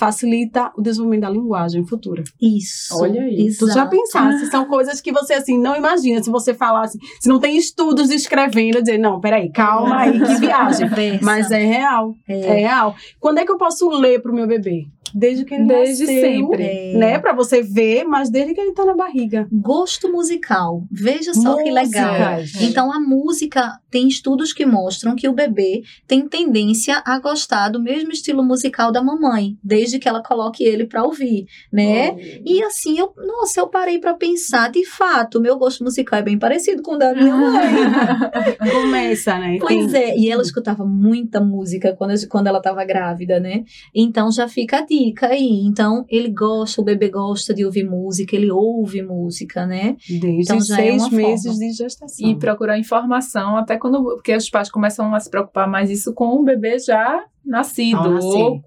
facilita 0.01 0.73
o 0.79 0.81
desenvolvimento 0.81 1.21
da 1.21 1.31
linguagem 1.31 1.85
futura. 1.85 2.25
Isso. 2.41 2.99
Olha 2.99 3.23
aí. 3.23 3.55
Tu 3.55 3.67
já 3.67 3.73
exato. 3.73 3.91
pensasse, 3.91 4.47
são 4.47 4.65
coisas 4.65 4.99
que 4.99 5.13
você 5.13 5.35
assim 5.35 5.59
não 5.59 5.77
imagina 5.77 6.23
se 6.23 6.31
você 6.31 6.55
falasse, 6.55 6.99
se 7.21 7.29
não 7.29 7.39
tem 7.39 7.59
estudos 7.59 8.09
descrevendo, 8.09 8.81
dizer, 8.81 8.97
não, 8.97 9.21
peraí, 9.21 9.53
calma 9.53 9.99
aí, 9.99 10.19
que 10.19 10.35
viagem. 10.37 10.89
Mas 11.21 11.51
é 11.51 11.63
real, 11.63 12.17
é. 12.27 12.41
É. 12.41 12.55
real. 12.61 12.95
Quando 13.21 13.39
é 13.39 13.45
que 13.45 13.53
eu 13.53 13.59
posso 13.59 13.91
ler 13.91 14.23
pro 14.23 14.33
meu 14.33 14.47
bebê? 14.47 14.87
Desde 15.15 15.45
que 15.45 15.55
ele 15.55 15.67
Desde 15.67 16.05
nasceu, 16.05 16.21
sempre. 16.23 16.95
Né? 16.95 17.19
Pra 17.19 17.33
você 17.33 17.63
ver, 17.63 18.05
mas 18.05 18.31
desde 18.31 18.55
que 18.55 18.61
ele 18.61 18.73
tá 18.73 18.85
na 18.85 18.95
barriga. 18.95 19.49
Gosto 19.53 20.11
musical. 20.11 20.85
Veja 20.91 21.35
só 21.35 21.57
que 21.57 21.71
legal. 21.71 22.15
Então, 22.61 22.93
a 22.93 23.01
música 23.01 23.79
tem 23.91 24.09
estudos 24.09 24.53
que 24.53 24.65
mostram 24.65 25.17
que 25.17 25.29
o 25.29 25.33
bebê 25.33 25.83
tem 26.07 26.29
tendência 26.29 27.03
a 27.05 27.19
gostar 27.19 27.69
do 27.69 27.81
mesmo 27.81 28.13
estilo 28.13 28.43
musical 28.43 28.93
da 28.93 29.03
mamãe, 29.03 29.57
desde 29.63 29.99
que 29.99 30.09
ela 30.09 30.23
coloque 30.23 30.63
ele 30.63 30.87
para 30.87 31.03
ouvir, 31.03 31.47
né? 31.73 32.17
E 32.45 32.63
assim, 32.63 32.99
eu, 32.99 33.13
nossa, 33.17 33.61
eu 33.61 33.67
parei 33.69 33.99
para 33.99 34.15
pensar, 34.15 34.71
de 34.71 34.85
fato, 34.87 35.39
o 35.39 35.41
meu 35.41 35.59
gosto 35.59 35.83
musical 35.83 36.19
é 36.19 36.23
bem 36.23 36.39
parecido 36.39 36.83
com 36.83 36.95
o 36.95 36.99
da 36.99 37.15
minha 37.15 37.35
mãe. 37.37 38.71
Começa, 38.71 39.39
né? 39.39 39.59
Pois 39.61 39.93
é, 39.93 40.17
e 40.17 40.31
ela 40.31 40.43
escutava 40.43 40.85
muita 40.85 41.41
música 41.41 41.95
quando, 41.97 42.15
quando 42.29 42.47
ela 42.47 42.59
estava 42.59 42.85
grávida, 42.85 43.41
né? 43.41 43.65
Então 43.95 44.31
já 44.31 44.49
fica 44.49 44.79
a 44.79 44.81
dica 44.83 45.00
aí. 45.23 45.63
Então 45.65 46.05
ele 46.09 46.31
gosta, 46.31 46.81
o 46.81 46.85
bebê 46.85 47.09
gosta 47.09 47.53
de 47.55 47.65
ouvir 47.65 47.85
música, 47.85 48.37
ele 48.37 48.51
ouve 48.51 49.03
música, 49.03 49.67
né? 49.67 49.97
Desde 50.09 50.43
Então 50.43 50.57
é 50.57 50.61
seis 50.61 51.03
uma 51.03 51.11
meses 51.17 51.45
forma. 51.45 51.59
de 51.59 51.73
gestação. 51.73 52.29
E 52.29 52.35
procurar 52.37 52.79
informação, 52.79 53.57
até 53.57 53.77
quando. 53.77 54.03
Porque 54.03 54.35
os 54.35 54.49
pais 54.51 54.71
começam 54.71 55.15
a 55.15 55.21
se 55.21 55.31
preocupar 55.31 55.69
mais 55.69 55.91
isso 55.91 56.13
com 56.15 56.37
o 56.37 56.45
bebê 56.45 56.79
já 56.79 57.25
nascido. 57.45 58.11
Nascer. 58.11 58.27
ou, 58.29 58.61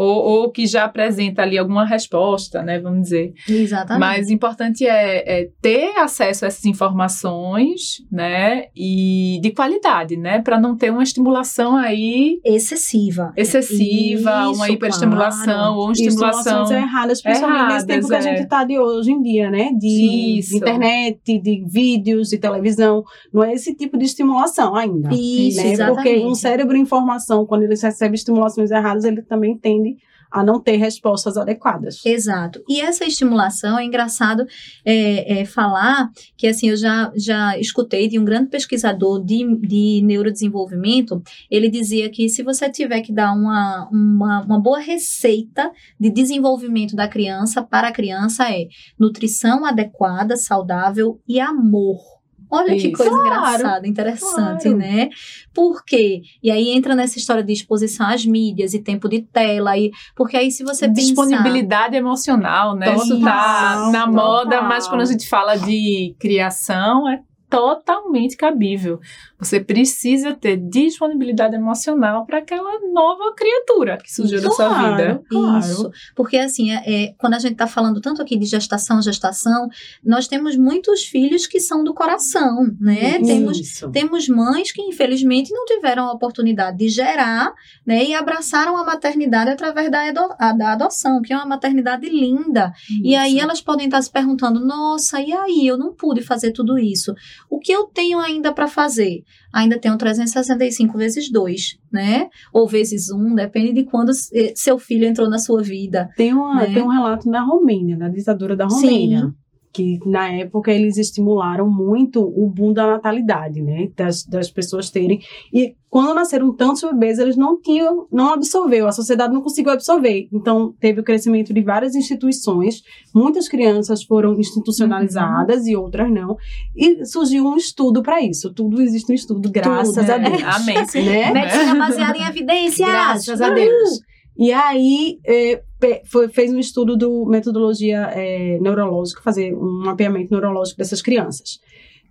ou, 0.00 0.42
ou 0.42 0.50
que 0.50 0.66
já 0.66 0.84
apresenta 0.84 1.42
ali 1.42 1.58
alguma 1.58 1.84
resposta, 1.84 2.62
né? 2.62 2.78
Vamos 2.78 3.02
dizer. 3.02 3.34
Exatamente. 3.46 4.00
Mas 4.00 4.28
o 4.28 4.32
importante 4.32 4.86
é, 4.86 5.42
é 5.42 5.48
ter 5.60 5.94
acesso 5.98 6.46
a 6.46 6.48
essas 6.48 6.64
informações, 6.64 8.02
né? 8.10 8.68
E 8.74 9.38
de 9.42 9.50
qualidade, 9.50 10.16
né? 10.16 10.40
Para 10.40 10.58
não 10.58 10.74
ter 10.74 10.90
uma 10.90 11.02
estimulação 11.02 11.76
aí 11.76 12.40
Excessiva. 12.42 13.34
excessiva, 13.36 14.48
Isso, 14.50 14.54
uma 14.54 14.70
hiperestimulação 14.70 15.44
claro. 15.44 15.74
ou 15.74 15.92
estimulação. 15.92 16.62
Estimulações 16.62 16.70
erradas, 16.70 17.22
principalmente 17.22 17.72
nesse 17.74 17.86
tempo 17.86 18.08
que 18.08 18.14
a 18.14 18.16
Erradas, 18.16 18.26
é. 18.26 18.36
gente 18.36 18.44
está 18.44 18.64
de 18.64 18.78
hoje 18.78 19.12
em 19.12 19.22
dia, 19.22 19.50
né? 19.50 19.70
De 19.78 20.38
Isso. 20.38 20.56
internet, 20.56 21.38
de 21.38 21.64
vídeos, 21.68 22.28
de 22.28 22.38
televisão. 22.38 23.04
Não 23.30 23.44
é 23.44 23.52
esse 23.52 23.74
tipo 23.74 23.98
de 23.98 24.06
estimulação 24.06 24.74
ainda. 24.74 25.10
Isso, 25.12 25.62
né? 25.62 25.72
exatamente. 25.72 26.02
Porque 26.02 26.26
um 26.26 26.34
cérebro 26.34 26.74
em 26.74 26.86
formação, 26.86 27.44
quando 27.44 27.64
ele 27.64 27.74
recebe 27.74 28.14
estimulações 28.14 28.70
erradas, 28.70 29.04
ele 29.04 29.20
também 29.20 29.58
tende 29.58 29.89
a 30.30 30.44
não 30.44 30.60
ter 30.60 30.76
respostas 30.76 31.36
adequadas. 31.36 32.04
Exato. 32.04 32.62
E 32.68 32.80
essa 32.80 33.04
estimulação 33.04 33.78
é 33.78 33.84
engraçado 33.84 34.46
é, 34.84 35.40
é, 35.40 35.44
falar 35.44 36.10
que 36.36 36.46
assim 36.46 36.70
eu 36.70 36.76
já, 36.76 37.12
já 37.16 37.58
escutei 37.58 38.08
de 38.08 38.18
um 38.18 38.24
grande 38.24 38.50
pesquisador 38.50 39.24
de, 39.24 39.56
de 39.60 40.02
neurodesenvolvimento. 40.04 41.22
Ele 41.50 41.68
dizia 41.68 42.08
que 42.10 42.28
se 42.28 42.42
você 42.42 42.70
tiver 42.70 43.00
que 43.00 43.12
dar 43.12 43.32
uma, 43.32 43.88
uma, 43.90 44.42
uma 44.42 44.60
boa 44.60 44.78
receita 44.78 45.70
de 45.98 46.10
desenvolvimento 46.10 46.94
da 46.94 47.08
criança 47.08 47.62
para 47.62 47.88
a 47.88 47.92
criança 47.92 48.50
é 48.50 48.68
nutrição 48.98 49.64
adequada, 49.64 50.36
saudável 50.36 51.20
e 51.26 51.40
amor. 51.40 52.19
Olha 52.50 52.76
que 52.76 52.90
coisa 52.90 53.10
Claro, 53.10 53.26
engraçada, 53.26 53.86
interessante, 53.86 54.62
claro. 54.64 54.76
né? 54.76 55.08
Por 55.54 55.84
quê? 55.84 56.22
E 56.42 56.50
aí 56.50 56.70
entra 56.70 56.94
nessa 56.96 57.18
história 57.18 57.44
de 57.44 57.52
exposição 57.52 58.06
às 58.06 58.26
mídias 58.26 58.74
e 58.74 58.80
tempo 58.80 59.08
de 59.08 59.22
tela, 59.22 59.76
e, 59.78 59.90
porque 60.16 60.36
aí 60.36 60.50
se 60.50 60.64
você 60.64 60.88
pensar... 60.88 61.00
Disponibilidade 61.00 61.96
emocional, 61.96 62.74
né? 62.74 62.94
Isso 62.96 63.20
tá 63.20 63.90
na 63.92 64.06
moda, 64.06 64.62
mas 64.62 64.88
quando 64.88 65.02
a 65.02 65.06
gente 65.06 65.28
fala 65.28 65.56
de 65.56 66.14
criação, 66.18 67.08
é 67.08 67.20
totalmente 67.50 68.36
cabível. 68.36 69.00
Você 69.38 69.58
precisa 69.58 70.32
ter 70.34 70.56
disponibilidade 70.56 71.54
emocional 71.56 72.24
para 72.24 72.38
aquela 72.38 72.78
nova 72.92 73.34
criatura 73.34 73.98
que 73.98 74.12
surgiu 74.12 74.40
da 74.40 74.50
sua 74.50 74.68
Claro, 74.68 74.96
vida. 74.96 75.22
claro. 75.28 75.58
Isso, 75.58 75.90
porque 76.14 76.36
assim, 76.38 76.70
é, 76.72 76.82
é, 76.86 77.14
quando 77.18 77.34
a 77.34 77.38
gente 77.38 77.52
está 77.52 77.66
falando 77.66 78.00
tanto 78.00 78.22
aqui 78.22 78.36
de 78.38 78.46
gestação, 78.46 79.02
gestação, 79.02 79.68
nós 80.04 80.28
temos 80.28 80.56
muitos 80.56 81.04
filhos 81.04 81.46
que 81.46 81.58
são 81.58 81.82
do 81.82 81.92
coração, 81.92 82.70
né? 82.80 83.18
Temos, 83.18 83.58
Isso. 83.58 83.90
temos 83.90 84.28
mães 84.28 84.70
que 84.72 84.82
infelizmente 84.82 85.50
não 85.52 85.64
tiveram 85.64 86.06
a 86.06 86.12
oportunidade 86.12 86.76
de 86.78 86.88
gerar, 86.88 87.52
né? 87.84 88.04
E 88.04 88.14
abraçaram 88.14 88.76
a 88.76 88.84
maternidade 88.84 89.50
através 89.50 89.90
da, 89.90 90.08
ado- 90.08 90.34
a- 90.38 90.52
da 90.52 90.72
adoção, 90.72 91.20
que 91.22 91.32
é 91.32 91.36
uma 91.36 91.46
maternidade 91.46 92.08
linda. 92.08 92.72
E 93.02 93.16
aí 93.16 93.34
Isso. 93.36 93.42
elas 93.42 93.60
podem 93.60 93.86
estar 93.86 94.00
se 94.02 94.10
perguntando: 94.10 94.60
nossa, 94.64 95.20
e 95.20 95.32
aí? 95.32 95.66
Eu 95.66 95.76
não 95.78 95.92
pude 95.94 96.22
fazer 96.22 96.52
tudo 96.52 96.78
isso. 96.78 97.14
O 97.50 97.58
que 97.58 97.72
eu 97.72 97.86
tenho 97.86 98.20
ainda 98.20 98.52
para 98.52 98.68
fazer? 98.68 99.24
Ainda 99.52 99.76
tenho 99.76 99.98
365 99.98 100.96
vezes 100.96 101.30
2, 101.30 101.78
né? 101.92 102.28
Ou 102.52 102.68
vezes 102.68 103.10
1, 103.10 103.34
depende 103.34 103.72
de 103.72 103.84
quando 103.84 104.12
eh, 104.32 104.52
seu 104.54 104.78
filho 104.78 105.04
entrou 105.04 105.28
na 105.28 105.38
sua 105.38 105.60
vida. 105.60 106.08
Tem, 106.16 106.32
uma, 106.32 106.60
né? 106.60 106.72
tem 106.72 106.82
um 106.82 106.88
relato 106.88 107.28
da 107.28 107.42
Romênia, 107.42 107.98
da 107.98 108.08
ditadura 108.08 108.54
da 108.56 108.70
Sim. 108.70 109.34
Que 109.72 110.00
na 110.04 110.28
época 110.32 110.72
eles 110.72 110.96
estimularam 110.96 111.70
muito 111.70 112.20
o 112.20 112.48
boom 112.48 112.72
da 112.72 112.88
natalidade, 112.88 113.62
né? 113.62 113.88
Das, 113.96 114.24
das 114.24 114.50
pessoas 114.50 114.90
terem. 114.90 115.20
E 115.54 115.76
quando 115.88 116.12
nasceram 116.12 116.52
tantos 116.52 116.82
bebês, 116.82 117.20
eles 117.20 117.36
não 117.36 117.60
tinham, 117.60 118.06
não 118.10 118.32
absorveu, 118.32 118.88
a 118.88 118.92
sociedade 118.92 119.32
não 119.32 119.40
conseguiu 119.42 119.70
absorver. 119.72 120.28
Então, 120.32 120.74
teve 120.80 121.00
o 121.00 121.04
crescimento 121.04 121.54
de 121.54 121.60
várias 121.62 121.94
instituições, 121.94 122.82
muitas 123.14 123.48
crianças 123.48 124.02
foram 124.02 124.38
institucionalizadas 124.40 125.66
e 125.66 125.76
outras 125.76 126.10
não. 126.10 126.36
E 126.76 127.04
surgiu 127.06 127.46
um 127.46 127.56
estudo 127.56 128.02
para 128.02 128.20
isso. 128.20 128.52
Tudo 128.52 128.82
existe 128.82 129.10
um 129.12 129.14
estudo, 129.14 129.50
graças 129.50 129.94
Tudo, 129.94 130.10
a 130.10 130.18
né? 130.18 130.30
Deus. 130.30 130.42
Amém. 130.42 130.76
Né? 131.06 131.32
Medicina 131.32 131.74
baseada 131.76 132.18
em 132.18 132.24
evidências. 132.26 132.88
Graças 132.88 133.40
a! 133.40 133.50
Deus. 133.50 134.00
E 134.36 134.52
aí 134.52 135.18
é, 135.24 135.56
pe- 135.56 135.64
foi- 136.06 136.28
fez 136.28 136.52
um 136.52 136.58
estudo 136.58 136.96
do 136.96 137.24
metodologia 137.26 138.10
é, 138.14 138.58
neurológica, 138.60 139.22
fazer 139.22 139.54
um 139.54 139.82
mapeamento 139.84 140.30
neurológico 140.32 140.78
dessas 140.78 141.00
crianças. 141.02 141.58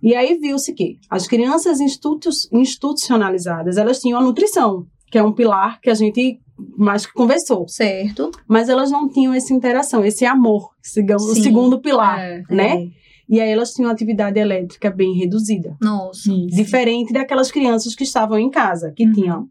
E 0.02 0.14
aí 0.14 0.38
viu-se 0.38 0.72
que 0.72 0.98
as 1.10 1.26
crianças 1.26 1.78
institu- 1.80 2.30
institucionalizadas, 2.52 3.76
elas 3.76 4.00
tinham 4.00 4.18
a 4.18 4.22
nutrição, 4.22 4.86
que 5.10 5.18
é 5.18 5.22
um 5.22 5.32
pilar 5.32 5.80
que 5.80 5.90
a 5.90 5.94
gente 5.94 6.40
mais 6.76 7.06
que 7.06 7.12
conversou, 7.14 7.66
Certo. 7.68 8.30
mas 8.46 8.68
elas 8.68 8.90
não 8.90 9.08
tinham 9.08 9.32
essa 9.32 9.52
interação, 9.54 10.04
esse 10.04 10.24
amor, 10.26 10.70
digamos, 10.94 11.24
o 11.24 11.34
segundo 11.34 11.80
pilar, 11.80 12.18
É. 12.18 12.42
né? 12.50 12.82
É. 12.82 12.88
E 13.28 13.40
aí 13.40 13.48
elas 13.50 13.72
tinham 13.72 13.90
atividade 13.90 14.38
elétrica 14.38 14.90
bem 14.90 15.14
reduzida. 15.14 15.76
Nossa. 15.80 16.30
Diferente 16.48 17.12
daquelas 17.12 17.50
crianças 17.50 17.94
que 17.94 18.02
estavam 18.04 18.38
em 18.38 18.50
casa, 18.50 18.92
que 18.94 19.06
Uhum. 19.06 19.12
tinham 19.12 19.48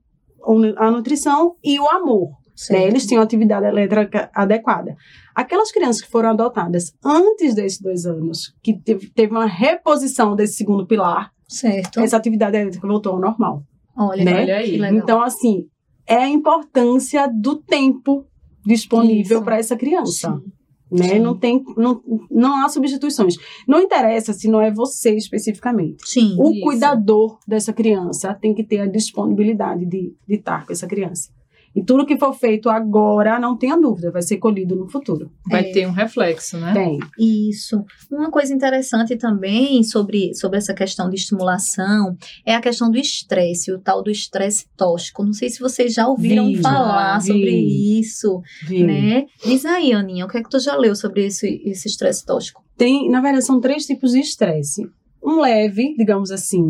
a 0.77 0.91
nutrição 0.91 1.55
e 1.63 1.79
o 1.79 1.87
amor. 1.89 2.31
Né? 2.69 2.87
Eles 2.87 3.05
tinham 3.05 3.23
atividade 3.23 3.65
elétrica 3.65 4.29
adequada. 4.33 4.95
Aquelas 5.33 5.71
crianças 5.71 6.01
que 6.01 6.09
foram 6.09 6.31
adotadas 6.31 6.93
antes 7.03 7.55
desses 7.55 7.79
dois 7.79 8.05
anos, 8.05 8.53
que 8.61 8.77
teve, 8.77 9.09
teve 9.09 9.31
uma 9.31 9.45
reposição 9.45 10.35
desse 10.35 10.55
segundo 10.55 10.85
pilar, 10.85 11.31
certo. 11.47 11.99
essa 12.01 12.17
atividade 12.17 12.57
elétrica 12.57 12.87
voltou 12.87 13.13
ao 13.13 13.19
normal. 13.19 13.63
Olha, 13.95 14.23
né? 14.23 14.41
olha 14.41 14.57
aí. 14.57 14.77
Então, 14.95 15.21
assim, 15.21 15.67
é 16.05 16.17
a 16.17 16.27
importância 16.27 17.27
do 17.27 17.55
tempo 17.55 18.25
disponível 18.65 19.41
para 19.41 19.57
essa 19.57 19.75
criança. 19.75 20.33
Sim. 20.33 20.51
Né? 20.91 21.19
Não 21.19 21.37
tem, 21.37 21.63
não, 21.77 22.01
não 22.31 22.65
há 22.65 22.69
substituições. 22.69 23.35
Não 23.67 23.79
interessa 23.79 24.33
se 24.33 24.47
não 24.47 24.59
é 24.59 24.71
você 24.71 25.15
especificamente. 25.15 25.97
Sim, 26.03 26.35
o 26.39 26.51
isso. 26.51 26.61
cuidador 26.61 27.37
dessa 27.47 27.71
criança 27.71 28.33
tem 28.33 28.55
que 28.55 28.63
ter 28.63 28.79
a 28.79 28.87
disponibilidade 28.87 29.85
de, 29.85 30.15
de 30.27 30.35
estar 30.35 30.65
com 30.65 30.73
essa 30.73 30.87
criança. 30.87 31.29
E 31.75 31.83
tudo 31.83 32.05
que 32.05 32.17
for 32.17 32.33
feito 32.33 32.69
agora, 32.69 33.39
não 33.39 33.55
tenha 33.55 33.77
dúvida, 33.77 34.11
vai 34.11 34.21
ser 34.21 34.37
colhido 34.37 34.75
no 34.75 34.89
futuro. 34.89 35.31
Vai 35.47 35.69
é. 35.69 35.71
ter 35.71 35.87
um 35.87 35.91
reflexo, 35.91 36.57
né? 36.57 36.73
Tem. 36.73 36.99
Isso. 37.17 37.83
Uma 38.11 38.31
coisa 38.31 38.53
interessante 38.53 39.15
também 39.15 39.83
sobre, 39.83 40.33
sobre 40.33 40.57
essa 40.57 40.73
questão 40.73 41.09
de 41.09 41.15
estimulação 41.15 42.17
é 42.45 42.55
a 42.55 42.61
questão 42.61 42.89
do 42.89 42.97
estresse, 42.97 43.71
o 43.71 43.79
tal 43.79 44.01
do 44.01 44.09
estresse 44.09 44.65
tóxico. 44.75 45.23
Não 45.23 45.33
sei 45.33 45.49
se 45.49 45.59
vocês 45.59 45.93
já 45.93 46.07
ouviram 46.07 46.47
vi, 46.47 46.57
falar 46.57 47.15
já, 47.15 47.33
sobre 47.33 47.99
isso, 47.99 48.41
vi. 48.67 48.83
né? 48.83 49.25
Diz 49.43 49.65
aí, 49.65 49.93
Aninha, 49.93 50.25
o 50.25 50.27
que 50.27 50.37
é 50.37 50.43
que 50.43 50.49
tu 50.49 50.59
já 50.59 50.75
leu 50.75 50.95
sobre 50.95 51.25
esse 51.25 51.71
estresse 51.85 52.25
tóxico? 52.25 52.63
Tem, 52.77 53.09
na 53.09 53.21
verdade, 53.21 53.45
são 53.45 53.59
três 53.59 53.85
tipos 53.85 54.11
de 54.11 54.19
estresse. 54.19 54.89
Um 55.23 55.41
leve, 55.41 55.95
digamos 55.97 56.31
assim, 56.31 56.63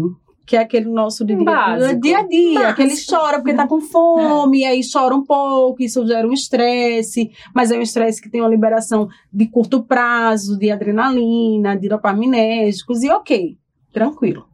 que 0.49 0.57
é 0.57 0.61
aquele 0.61 0.89
nosso 0.89 1.23
de 1.23 1.35
dia, 1.35 1.95
dia 2.01 2.17
a 2.17 2.23
dia, 2.23 2.59
Básico. 2.59 2.75
que 2.75 2.81
ele 2.81 2.95
chora 3.07 3.37
porque 3.37 3.53
tá 3.53 3.67
com 3.67 3.79
fome, 3.79 4.63
é. 4.63 4.69
aí 4.69 4.81
chora 4.81 5.15
um 5.15 5.23
pouco, 5.23 5.83
isso 5.83 6.07
gera 6.07 6.27
um 6.27 6.33
estresse, 6.33 7.29
mas 7.53 7.69
é 7.69 7.77
um 7.77 7.83
estresse 7.83 8.19
que 8.19 8.31
tem 8.31 8.41
uma 8.41 8.49
liberação 8.49 9.07
de 9.31 9.45
curto 9.45 9.83
prazo, 9.83 10.57
de 10.57 10.71
adrenalina, 10.71 11.77
de 11.77 11.87
dopaminérgicos, 11.87 13.03
e 13.03 13.11
ok, 13.11 13.59
tranquilo. 13.93 14.47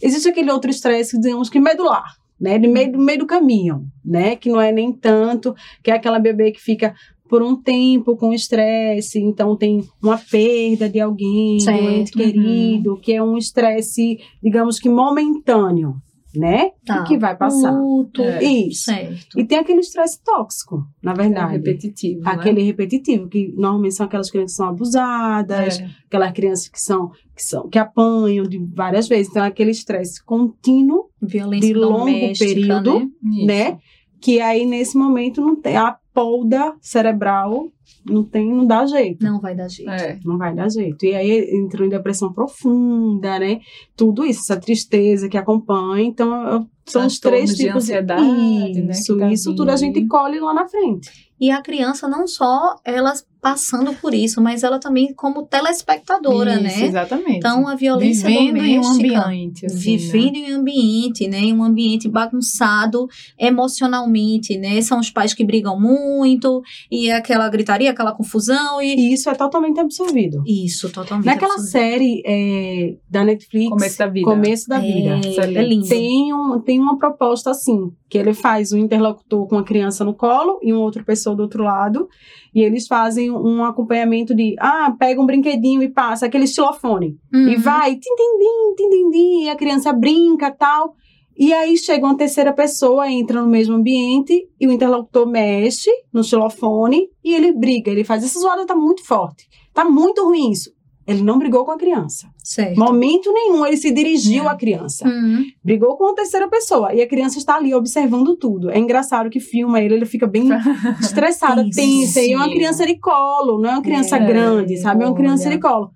Existe 0.00 0.30
aquele 0.30 0.50
outro 0.50 0.70
estresse, 0.70 1.20
digamos 1.20 1.50
que 1.50 1.60
medular, 1.60 2.16
né, 2.40 2.58
de 2.58 2.66
meio, 2.66 2.98
meio 2.98 3.18
do 3.18 3.26
caminho, 3.26 3.86
né, 4.02 4.34
que 4.34 4.48
não 4.48 4.58
é 4.58 4.72
nem 4.72 4.90
tanto, 4.90 5.54
que 5.82 5.90
é 5.90 5.94
aquela 5.94 6.18
bebê 6.18 6.52
que 6.52 6.60
fica 6.62 6.94
por 7.28 7.42
um 7.42 7.54
tempo 7.54 8.16
com 8.16 8.32
estresse, 8.32 9.20
então 9.20 9.56
tem 9.56 9.84
uma 10.02 10.18
perda 10.18 10.88
de 10.88 10.98
alguém, 10.98 11.60
certo. 11.60 11.84
um 11.84 11.90
ente 11.90 12.12
querido, 12.12 12.92
uhum. 12.92 13.00
que 13.00 13.12
é 13.12 13.22
um 13.22 13.36
estresse, 13.36 14.18
digamos 14.42 14.78
que 14.78 14.88
momentâneo, 14.88 15.96
né? 16.34 16.70
Tá. 16.84 17.04
Que 17.04 17.18
vai 17.18 17.36
passar. 17.36 17.72
Luto. 17.72 18.22
É. 18.22 18.42
Isso. 18.42 18.84
Certo. 18.84 19.38
E 19.38 19.44
tem 19.44 19.58
aquele 19.58 19.80
estresse 19.80 20.22
tóxico, 20.22 20.86
na 21.02 21.12
verdade. 21.12 21.54
É 21.54 21.56
repetitivo. 21.56 22.22
Né? 22.22 22.30
Aquele 22.30 22.60
né? 22.60 22.66
repetitivo, 22.66 23.28
que 23.28 23.52
normalmente 23.56 23.94
são 23.94 24.06
aquelas 24.06 24.30
crianças 24.30 24.52
que 24.52 24.56
são 24.56 24.68
abusadas, 24.68 25.80
é. 25.80 25.90
aquelas 26.06 26.32
crianças 26.32 26.68
que 26.68 26.80
são, 26.80 27.10
que 27.34 27.42
são 27.42 27.68
que 27.68 27.78
apanham 27.78 28.46
de 28.46 28.58
várias 28.58 29.08
vezes. 29.08 29.30
Então, 29.30 29.44
é 29.44 29.48
aquele 29.48 29.70
estresse 29.70 30.24
contínuo 30.24 31.10
Violência 31.20 31.68
de 31.68 31.74
longo 31.74 32.38
período, 32.38 33.00
né? 33.22 33.44
né? 33.44 33.78
Que 34.20 34.40
aí, 34.40 34.66
nesse 34.66 34.96
momento, 34.96 35.40
não 35.40 35.56
tem. 35.56 35.76
A 35.76 35.96
polda 36.18 36.74
cerebral 36.80 37.70
não 38.04 38.24
tem, 38.24 38.52
não 38.52 38.66
dá 38.66 38.84
jeito. 38.86 39.24
Não 39.24 39.40
vai 39.40 39.54
dar 39.54 39.68
jeito. 39.68 39.88
É. 39.88 40.18
Não 40.24 40.36
vai 40.36 40.52
dar 40.52 40.68
jeito. 40.68 41.04
E 41.06 41.14
aí 41.14 41.56
entrou 41.56 41.86
em 41.86 41.90
depressão 41.90 42.32
profunda, 42.32 43.38
né? 43.38 43.60
Tudo 43.96 44.24
isso, 44.24 44.40
essa 44.40 44.60
tristeza 44.60 45.28
que 45.28 45.36
acompanha. 45.36 46.04
Então, 46.04 46.68
são 46.84 47.06
os 47.06 47.20
três 47.20 47.54
tipos 47.54 47.58
de 47.58 47.68
ansiedade, 47.68 48.82
né, 48.82 48.90
isso, 48.90 49.14
né? 49.14 49.26
Tá 49.26 49.32
isso 49.32 49.54
tudo 49.54 49.70
a 49.70 49.76
gente 49.76 50.04
colhe 50.06 50.40
lá 50.40 50.52
na 50.52 50.66
frente. 50.66 51.30
E 51.40 51.52
a 51.52 51.62
criança 51.62 52.08
não 52.08 52.26
só 52.26 52.74
elas 52.84 53.24
passando 53.40 53.94
por 53.94 54.12
isso, 54.12 54.40
mas 54.40 54.62
ela 54.62 54.78
também 54.78 55.12
como 55.14 55.44
telespectadora, 55.44 56.54
isso, 56.54 56.62
né? 56.62 56.86
Exatamente. 56.86 57.36
Então 57.36 57.68
a 57.68 57.74
violência 57.74 58.28
vivendo 58.28 58.56
doméstica, 58.56 58.68
em 58.68 58.78
um 58.78 59.22
ambiente, 59.22 59.66
assim, 59.66 59.78
vivendo 59.78 60.32
né? 60.32 60.38
em 60.38 60.52
um 60.52 60.56
ambiente, 60.58 61.28
né? 61.28 61.38
Em 61.38 61.54
um 61.54 61.62
ambiente 61.62 62.08
bagunçado 62.08 63.06
emocionalmente, 63.38 64.58
né? 64.58 64.80
São 64.82 64.98
os 64.98 65.10
pais 65.10 65.34
que 65.34 65.44
brigam 65.44 65.78
muito 65.78 66.62
e 66.90 67.10
aquela 67.10 67.48
gritaria, 67.48 67.90
aquela 67.90 68.12
confusão 68.12 68.82
e, 68.82 68.94
e 68.94 69.12
isso 69.12 69.30
é 69.30 69.34
totalmente 69.34 69.78
absorvido. 69.78 70.42
Isso, 70.46 70.90
totalmente. 70.90 71.26
Naquela 71.26 71.54
absorvido. 71.54 71.72
série 71.72 72.22
é, 72.26 72.96
da 73.08 73.24
Netflix, 73.24 73.68
Começo 73.68 73.98
da 73.98 74.06
Vida, 74.06 74.26
Começo 74.26 74.68
da 74.68 74.78
Vida, 74.78 75.20
é, 75.24 75.54
é 75.54 75.62
lindo. 75.62 75.88
tem 75.88 76.32
um 76.34 76.60
tem 76.60 76.78
uma 76.80 76.98
proposta 76.98 77.50
assim 77.50 77.92
que 78.08 78.16
ele 78.16 78.32
faz 78.32 78.72
um 78.72 78.78
interlocutor 78.78 79.46
com 79.46 79.58
a 79.58 79.64
criança 79.64 80.04
no 80.04 80.14
colo 80.14 80.58
e 80.62 80.72
uma 80.72 80.82
outra 80.82 81.04
pessoa 81.04 81.36
do 81.36 81.42
outro 81.42 81.62
lado, 81.62 82.08
e 82.58 82.64
eles 82.64 82.88
fazem 82.88 83.30
um 83.30 83.64
acompanhamento 83.64 84.34
de, 84.34 84.56
ah, 84.58 84.92
pega 84.98 85.22
um 85.22 85.26
brinquedinho 85.26 85.80
e 85.80 85.88
passa, 85.88 86.26
aquele 86.26 86.42
estilofone, 86.42 87.16
uhum. 87.32 87.50
e 87.50 87.56
vai, 87.56 87.94
tim, 87.94 88.10
tim, 88.16 89.10
tim, 89.10 89.44
e 89.44 89.48
a 89.48 89.54
criança 89.54 89.92
brinca 89.92 90.50
tal, 90.50 90.96
e 91.38 91.52
aí 91.52 91.76
chega 91.76 92.04
uma 92.04 92.16
terceira 92.16 92.52
pessoa, 92.52 93.08
entra 93.08 93.40
no 93.40 93.48
mesmo 93.48 93.76
ambiente, 93.76 94.44
e 94.60 94.66
o 94.66 94.72
interlocutor 94.72 95.24
mexe 95.24 95.88
no 96.12 96.22
estilofone, 96.22 97.08
e 97.22 97.32
ele 97.32 97.52
briga, 97.52 97.92
ele 97.92 98.02
faz, 98.02 98.24
essa 98.24 98.40
zoada 98.40 98.66
tá 98.66 98.74
muito 98.74 99.06
forte, 99.06 99.46
tá 99.72 99.84
muito 99.84 100.24
ruim 100.24 100.50
isso. 100.50 100.72
Ele 101.08 101.22
não 101.22 101.38
brigou 101.38 101.64
com 101.64 101.70
a 101.70 101.78
criança. 101.78 102.28
Certo. 102.44 102.78
Momento 102.78 103.32
nenhum 103.32 103.64
ele 103.64 103.78
se 103.78 103.90
dirigiu 103.90 104.46
à 104.46 104.54
criança. 104.54 105.08
Uhum. 105.08 105.42
Brigou 105.64 105.96
com 105.96 106.10
a 106.10 106.14
terceira 106.14 106.46
pessoa. 106.48 106.92
E 106.94 107.00
a 107.00 107.08
criança 107.08 107.38
está 107.38 107.56
ali 107.56 107.74
observando 107.74 108.36
tudo. 108.36 108.70
É 108.70 108.78
engraçado 108.78 109.30
que 109.30 109.40
filma 109.40 109.80
ele, 109.80 109.94
ele 109.94 110.04
fica 110.04 110.26
bem 110.26 110.48
estressada, 111.00 111.64
tensa. 111.74 112.20
E 112.20 112.32
é 112.32 112.36
uma 112.36 112.50
criança 112.50 112.86
de 112.86 112.98
colo, 112.98 113.58
não 113.58 113.70
é 113.70 113.72
uma 113.72 113.82
criança 113.82 114.16
É, 114.16 114.26
grande, 114.26 114.76
sabe? 114.76 115.02
É 115.02 115.06
uma 115.06 115.16
criança 115.16 115.48
olha. 115.48 115.56
de 115.56 115.62
colo. 115.62 115.90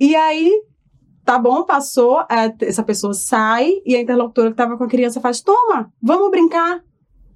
E 0.00 0.16
aí, 0.16 0.50
tá 1.24 1.38
bom, 1.38 1.62
passou, 1.62 2.24
essa 2.60 2.82
pessoa 2.82 3.14
sai 3.14 3.70
e 3.86 3.94
a 3.94 4.00
interlocutora 4.00 4.48
que 4.48 4.54
estava 4.54 4.76
com 4.76 4.82
a 4.82 4.88
criança 4.88 5.20
faz: 5.20 5.40
toma, 5.40 5.92
vamos 6.02 6.30
brincar. 6.32 6.82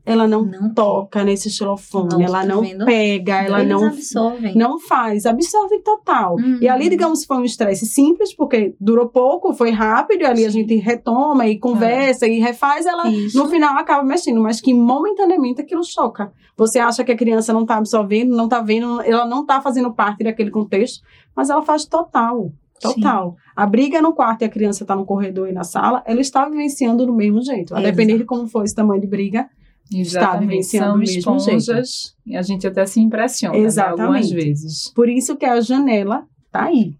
Ela 0.06 0.28
não, 0.28 0.44
Não 0.44 0.72
toca 0.72 1.24
nesse 1.24 1.50
xilofone, 1.50 2.10
Nossa, 2.12 2.22
ela 2.22 2.44
não 2.46 2.60
vendo? 2.62 2.84
pega, 2.84 3.42
ela 3.42 3.58
Eles 3.60 3.72
não 3.72 3.86
absorvem. 3.88 4.54
não 4.56 4.78
faz, 4.78 5.26
absorve 5.26 5.80
total. 5.80 6.36
Uhum. 6.36 6.58
E 6.62 6.68
ali, 6.68 6.88
digamos, 6.88 7.24
foi 7.24 7.38
um 7.38 7.44
estresse 7.44 7.84
simples, 7.86 8.32
porque 8.32 8.74
durou 8.80 9.08
pouco, 9.08 9.52
foi 9.52 9.70
rápido, 9.70 10.22
e 10.22 10.24
ali 10.24 10.44
a 10.46 10.50
Sim. 10.50 10.60
gente 10.60 10.76
retoma 10.76 11.48
e 11.48 11.58
conversa 11.58 12.26
e 12.28 12.38
refaz, 12.38 12.86
ela 12.86 13.08
Isso. 13.08 13.36
no 13.36 13.48
final 13.50 13.76
acaba 13.76 14.04
mexendo, 14.04 14.40
mas 14.40 14.60
que 14.60 14.72
momentaneamente 14.72 15.60
aquilo 15.60 15.82
choca. 15.84 16.32
Você 16.56 16.78
acha 16.78 17.02
que 17.02 17.10
a 17.10 17.16
criança 17.16 17.52
não 17.52 17.62
está 17.62 17.76
absorvendo, 17.76 18.36
não 18.36 18.44
está 18.44 18.62
vendo, 18.62 19.00
ela 19.02 19.26
não 19.26 19.40
está 19.40 19.60
fazendo 19.60 19.92
parte 19.92 20.22
daquele 20.22 20.52
contexto, 20.52 21.02
mas 21.34 21.50
ela 21.50 21.62
faz 21.62 21.84
total. 21.84 22.52
Total. 22.80 23.34
A 23.56 23.66
briga 23.66 24.00
no 24.02 24.12
quarto 24.12 24.42
e 24.42 24.44
a 24.44 24.48
criança 24.50 24.84
está 24.84 24.94
no 24.94 25.04
corredor 25.06 25.48
e 25.48 25.52
na 25.52 25.64
sala, 25.64 26.02
ela 26.06 26.20
está 26.20 26.46
vivenciando 26.48 27.06
do 27.06 27.12
mesmo 27.12 27.42
jeito. 27.42 27.74
A 27.74 27.80
Exato. 27.80 27.96
depender 27.96 28.18
de 28.18 28.24
como 28.24 28.46
for 28.46 28.64
esse 28.64 28.74
tamanho 28.74 29.00
de 29.00 29.06
briga, 29.06 29.48
está 29.92 30.36
vivenciando 30.36 30.86
São 30.86 30.92
do 30.94 30.98
mesmo 31.00 31.12
jeito. 31.12 31.18
esponjas 31.48 32.14
e 32.26 32.36
a 32.36 32.42
gente 32.42 32.66
até 32.66 32.84
se 32.86 33.00
impressiona 33.00 33.56
né, 33.56 33.64
Exatamente. 33.64 34.00
algumas 34.02 34.30
vezes. 34.30 34.92
Por 34.94 35.08
isso 35.08 35.36
que 35.36 35.44
a 35.46 35.60
janela 35.60 36.24
tá 36.50 36.64
aí. 36.64 36.94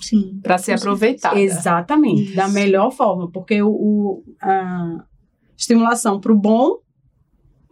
Sim. 0.00 0.38
Para 0.42 0.58
ser 0.58 0.72
aproveitada. 0.74 1.38
Exatamente, 1.40 2.22
Isso. 2.24 2.36
da 2.36 2.48
melhor 2.48 2.90
forma, 2.92 3.30
porque 3.30 3.60
o, 3.62 3.68
o- 3.70 4.22
a 4.40 5.04
estimulação 5.56 6.20
para 6.20 6.32
o 6.32 6.36
bom 6.38 6.76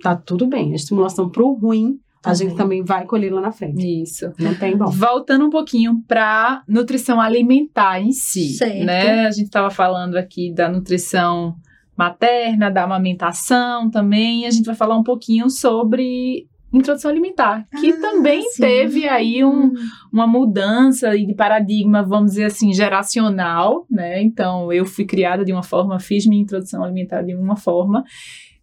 tá 0.03 0.17
tudo 0.17 0.47
bem, 0.47 0.73
a 0.73 0.77
estimulação 0.77 1.29
para 1.31 1.43
o 1.45 1.53
ruim 1.55 2.01
a 2.25 2.33
Também. 2.33 2.49
gente 2.49 2.57
também 2.57 2.83
vai 2.83 3.07
colher 3.07 3.33
lá 3.33 3.41
na 3.41 3.53
frente. 3.53 4.03
Isso. 4.03 4.33
Não 4.41 4.53
tem 4.57 4.77
bom. 4.77 4.87
Voltando 4.91 5.47
um 5.47 5.51
pouquinho 5.51 6.03
para 6.09 6.65
nutrição 6.67 7.21
alimentar 7.21 8.01
em 8.01 8.11
si, 8.11 8.55
Certo. 8.55 8.85
né? 8.85 9.27
A 9.27 9.31
gente 9.31 9.45
estava 9.47 9.71
falando 9.71 10.17
aqui 10.17 10.53
da 10.53 10.69
nutrição 10.69 11.55
materna, 11.97 12.71
da 12.71 12.85
amamentação 12.85 13.91
também, 13.91 14.43
e 14.43 14.47
a 14.47 14.51
gente 14.51 14.67
vai 14.67 14.75
falar 14.75 14.97
um 14.97 15.03
pouquinho 15.03 15.49
sobre 15.49 16.47
introdução 16.73 17.11
alimentar, 17.11 17.67
que 17.81 17.91
Ah, 17.91 18.01
também 18.01 18.43
sim. 18.51 18.61
teve 18.63 19.09
aí 19.09 19.45
um, 19.45 19.73
uma 20.13 20.27
mudança 20.27 21.17
de 21.17 21.35
paradigma, 21.35 22.03
vamos 22.03 22.33
dizer 22.33 22.45
assim, 22.47 22.73
geracional, 22.73 23.87
né? 23.91 24.23
Então, 24.23 24.73
eu 24.73 24.85
fui 24.85 25.05
criada 25.05 25.45
de 25.45 25.53
uma 25.53 25.63
forma, 25.63 25.99
fiz 25.99 26.27
minha 26.27 26.43
introdução 26.43 26.85
alimentar 26.85 27.23
de 27.23 27.35
uma 27.35 27.57
forma, 27.57 28.05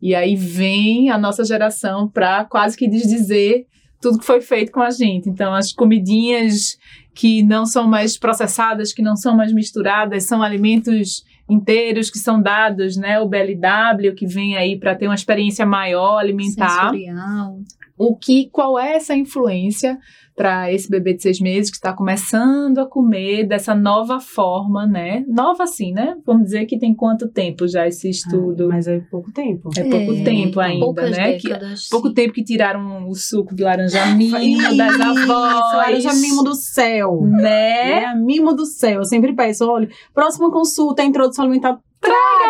e 0.02 0.14
aí 0.14 0.36
vem 0.36 1.10
a 1.10 1.18
nossa 1.18 1.44
geração 1.44 2.08
para 2.08 2.44
quase 2.46 2.78
que 2.78 2.88
desdizer 2.88 3.66
tudo 4.02 4.20
que 4.20 4.26
foi 4.26 4.42
feito 4.42 4.72
com 4.72 4.82
a 4.82 4.90
gente. 4.90 5.30
Então, 5.30 5.54
as 5.54 5.72
comidinhas 5.72 6.78
que 7.16 7.42
não 7.42 7.66
são 7.66 7.88
mais 7.88 8.18
processadas, 8.18 8.92
que 8.92 9.02
não 9.02 9.16
são 9.16 9.36
mais 9.36 9.54
misturadas, 9.54 10.26
são 10.26 10.44
alimentos 10.44 11.24
inteiros 11.50 12.10
que 12.10 12.18
são 12.18 12.42
dados, 12.42 12.98
né? 12.98 13.20
O 13.20 13.28
BLW 13.28 14.14
que 14.16 14.26
vem 14.26 14.56
aí 14.56 14.78
para 14.78 14.96
ter 14.96 15.08
uma 15.08 15.16
experiência 15.16 15.66
maior 15.66 16.18
alimentar. 16.18 16.92
Sensorial. 16.92 17.60
o 17.98 18.16
que, 18.16 18.50
qual 18.50 18.80
é 18.80 18.96
essa 18.96 19.16
influência 19.16 19.98
para 20.36 20.72
esse 20.72 20.90
bebê 20.90 21.14
de 21.14 21.22
seis 21.22 21.40
meses 21.40 21.70
que 21.70 21.78
está 21.78 21.94
começando 21.94 22.80
a 22.80 22.86
comer 22.88 23.46
dessa 23.48 23.76
nova 23.76 24.20
forma, 24.20 24.86
né? 24.88 25.24
Nova 25.28 25.64
assim, 25.64 25.92
né? 25.94 26.16
Vamos 26.26 26.46
dizer 26.46 26.66
que 26.66 26.78
tem 26.80 26.94
quanto 26.94 27.28
tempo 27.28 27.68
já 27.68 27.88
esse 27.88 28.10
estudo? 28.10 28.66
Ah, 28.66 28.70
mas 28.70 28.88
é 28.88 29.00
pouco 29.12 29.32
tempo. 29.32 29.70
É 29.78 29.84
pouco 29.84 30.14
É, 30.14 30.24
tempo 30.24 30.60
ainda, 30.60 31.10
né? 31.10 31.34
Que, 31.34 31.50
Décadas, 31.50 31.88
pouco 31.90 32.08
sim. 32.08 32.14
tempo 32.16 32.34
que 32.34 32.44
tiraram 32.44 33.08
o 33.08 33.14
suco 33.16 33.54
de 33.56 33.64
laranja 33.64 34.06
mimo 34.16 34.38
Isso, 34.38 34.76
das 34.78 35.00
avós. 35.00 35.76
laranja 35.78 36.14
mimo 36.14 36.44
do 36.44 36.56
céu. 36.56 37.22
Né? 37.22 38.04
É, 38.04 38.16
mimo 38.16 38.54
do 38.54 38.66
céu. 38.66 39.02
Eu 39.02 39.06
sempre 39.06 39.34
peço, 39.36 39.68
olha, 39.70 39.88
próxima 40.14 40.52
consulta, 40.52 41.04
introdução 41.04 41.46
alimentar, 41.46 41.78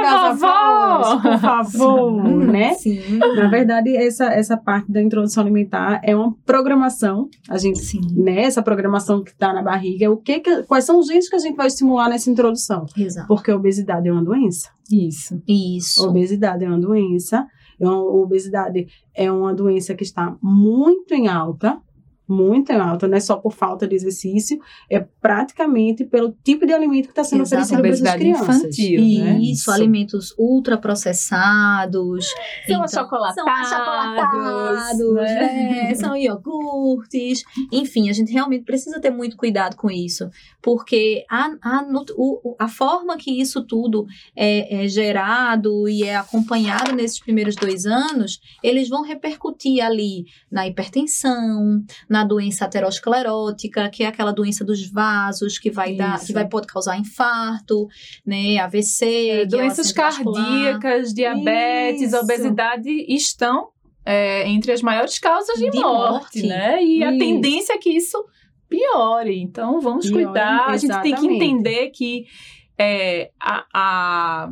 traga 0.10 0.30
as 0.30 0.40
vovó! 0.40 0.48
avós, 0.54 1.22
por 1.22 1.40
favor, 1.40 2.24
né? 2.46 2.74
Sim. 2.76 3.18
Na 3.18 3.48
verdade, 3.48 3.96
essa, 3.96 4.26
essa 4.26 4.56
parte 4.58 4.92
da 4.92 5.02
introdução 5.02 5.44
alimentar 5.44 6.00
é 6.04 6.16
uma 6.16 6.34
programação. 6.46 7.28
A 7.50 7.58
gente, 7.58 7.80
Sim. 7.80 8.02
né, 8.16 8.44
essa 8.44 8.62
programação 8.62 9.24
que 9.24 9.32
está 9.32 9.54
na 9.54 9.62
barriga, 9.62 10.10
o 10.12 10.18
que 10.18 10.40
que- 10.40 10.64
quais 10.64 10.86
são 10.86 11.00
os 11.00 11.08
genes 11.08 11.30
que 11.30 11.36
a 11.36 11.40
gente 11.40 11.56
vai 11.56 11.68
estimular 11.68 12.10
nessa 12.10 12.30
introdução? 12.30 12.86
Exato. 12.98 13.28
Porque 13.28 13.52
a 13.52 13.56
obesidade 13.56 14.08
é 14.08 14.12
uma 14.12 14.24
doença. 14.24 14.70
Isso. 14.92 15.42
Isso. 15.48 16.08
Obesidade 16.08 16.64
é 16.64 16.68
uma 16.68 16.80
doença. 16.80 17.46
É 17.80 17.86
uma, 17.88 17.98
obesidade 18.04 18.88
é 19.16 19.32
uma 19.32 19.54
doença 19.54 19.94
que 19.96 20.04
está 20.04 20.36
muito 20.42 21.14
em 21.14 21.28
alta, 21.28 21.78
muito 22.34 22.72
em 22.72 22.76
alta, 22.76 23.08
não 23.08 23.16
é 23.18 23.20
só 23.20 23.38
por 23.38 23.54
falta 23.54 23.88
de 23.88 23.96
exercício, 23.96 24.60
é 24.90 25.00
praticamente 25.22 26.04
pelo 26.04 26.36
tipo 26.44 26.66
de 26.66 26.74
alimento 26.74 27.06
que 27.06 27.12
está 27.12 27.24
sendo 27.24 27.44
Exato, 27.44 27.64
oferecido 27.64 27.82
para 28.04 28.12
as 28.12 28.18
crianças. 28.18 28.56
infantil, 28.58 29.02
né? 29.24 29.38
Isso, 29.40 29.52
Isso. 29.62 29.72
alimentos 29.72 30.34
ultraprocessados. 30.38 32.26
São 32.28 32.36
Então, 32.66 32.84
achocolatados, 32.84 33.36
São 33.36 33.78
achocolatados, 33.78 35.14
né? 35.16 35.84
né? 35.90 35.96
São 35.96 36.16
iogurtes. 36.16 37.44
Enfim, 37.72 38.10
a 38.10 38.14
gente 38.14 38.32
realmente 38.32 38.64
precisa 38.64 39.00
ter 39.00 39.10
muito 39.10 39.38
cuidado 39.38 39.76
com 39.76 39.90
isso. 39.90 40.30
Porque 40.62 41.26
a, 41.30 41.52
a, 41.62 41.86
o- 42.18 42.56
a 42.60 42.68
forma 42.68 43.18
que 43.18 43.40
isso 43.40 43.64
tudo 43.66 44.06
é, 44.36 44.84
é 44.84 44.88
gerado 44.88 45.88
e 45.88 46.04
é 46.04 46.16
acompanhado 46.16 46.94
nesses 46.96 47.20
primeiros 47.20 47.56
dois 47.56 47.86
anos, 47.86 48.40
eles 48.64 48.90
vão 48.90 49.04
repercutir 49.04 49.84
ali 49.84 50.26
na 50.52 50.68
hipertensão, 50.68 51.84
na 52.10 52.23
doença 52.24 52.66
aterosclerótica, 52.66 53.90
que 53.90 54.04
é 54.04 54.08
aquela 54.08 54.32
doença 54.32 54.64
dos 54.64 54.86
vasos 54.90 55.58
que 55.58 55.70
vai 55.70 55.96
dar, 55.96 56.18
Isso. 56.18 56.28
que 56.28 56.34
vai 56.34 56.48
pode 56.48 56.68
causar 56.68 56.98
infarto, 56.98 57.88
né, 58.26 58.58
AVC, 58.60 59.06
É, 59.06 59.42
é 59.42 59.46
doenças 59.46 59.92
cardíacas, 59.92 61.14
diabetes, 61.14 62.14
Isso. 62.14 62.18
obesidade 62.18 62.90
estão 63.08 63.70
é, 64.06 64.48
entre 64.50 64.72
as 64.72 64.82
maiores 64.82 65.18
causas 65.20 65.58
de, 65.58 65.70
De 65.70 65.80
morte, 65.80 66.42
morte. 66.42 66.48
né? 66.48 66.84
E 66.84 67.04
a 67.04 67.10
Isso. 67.10 67.20
tendência 67.20 67.74
é 67.74 67.78
que 67.78 67.90
isso 67.90 68.24
piore. 68.68 69.40
Então, 69.40 69.80
vamos 69.80 70.08
Piore, 70.08 70.26
cuidar. 70.26 70.66
A 70.68 70.78
gente 70.78 70.92
tem 71.02 71.14
que 71.16 71.26
exatamente. 71.26 71.36
entender 71.36 71.90
que 71.92 72.26
é, 72.78 73.32
a, 73.40 73.66
a, 73.74 74.52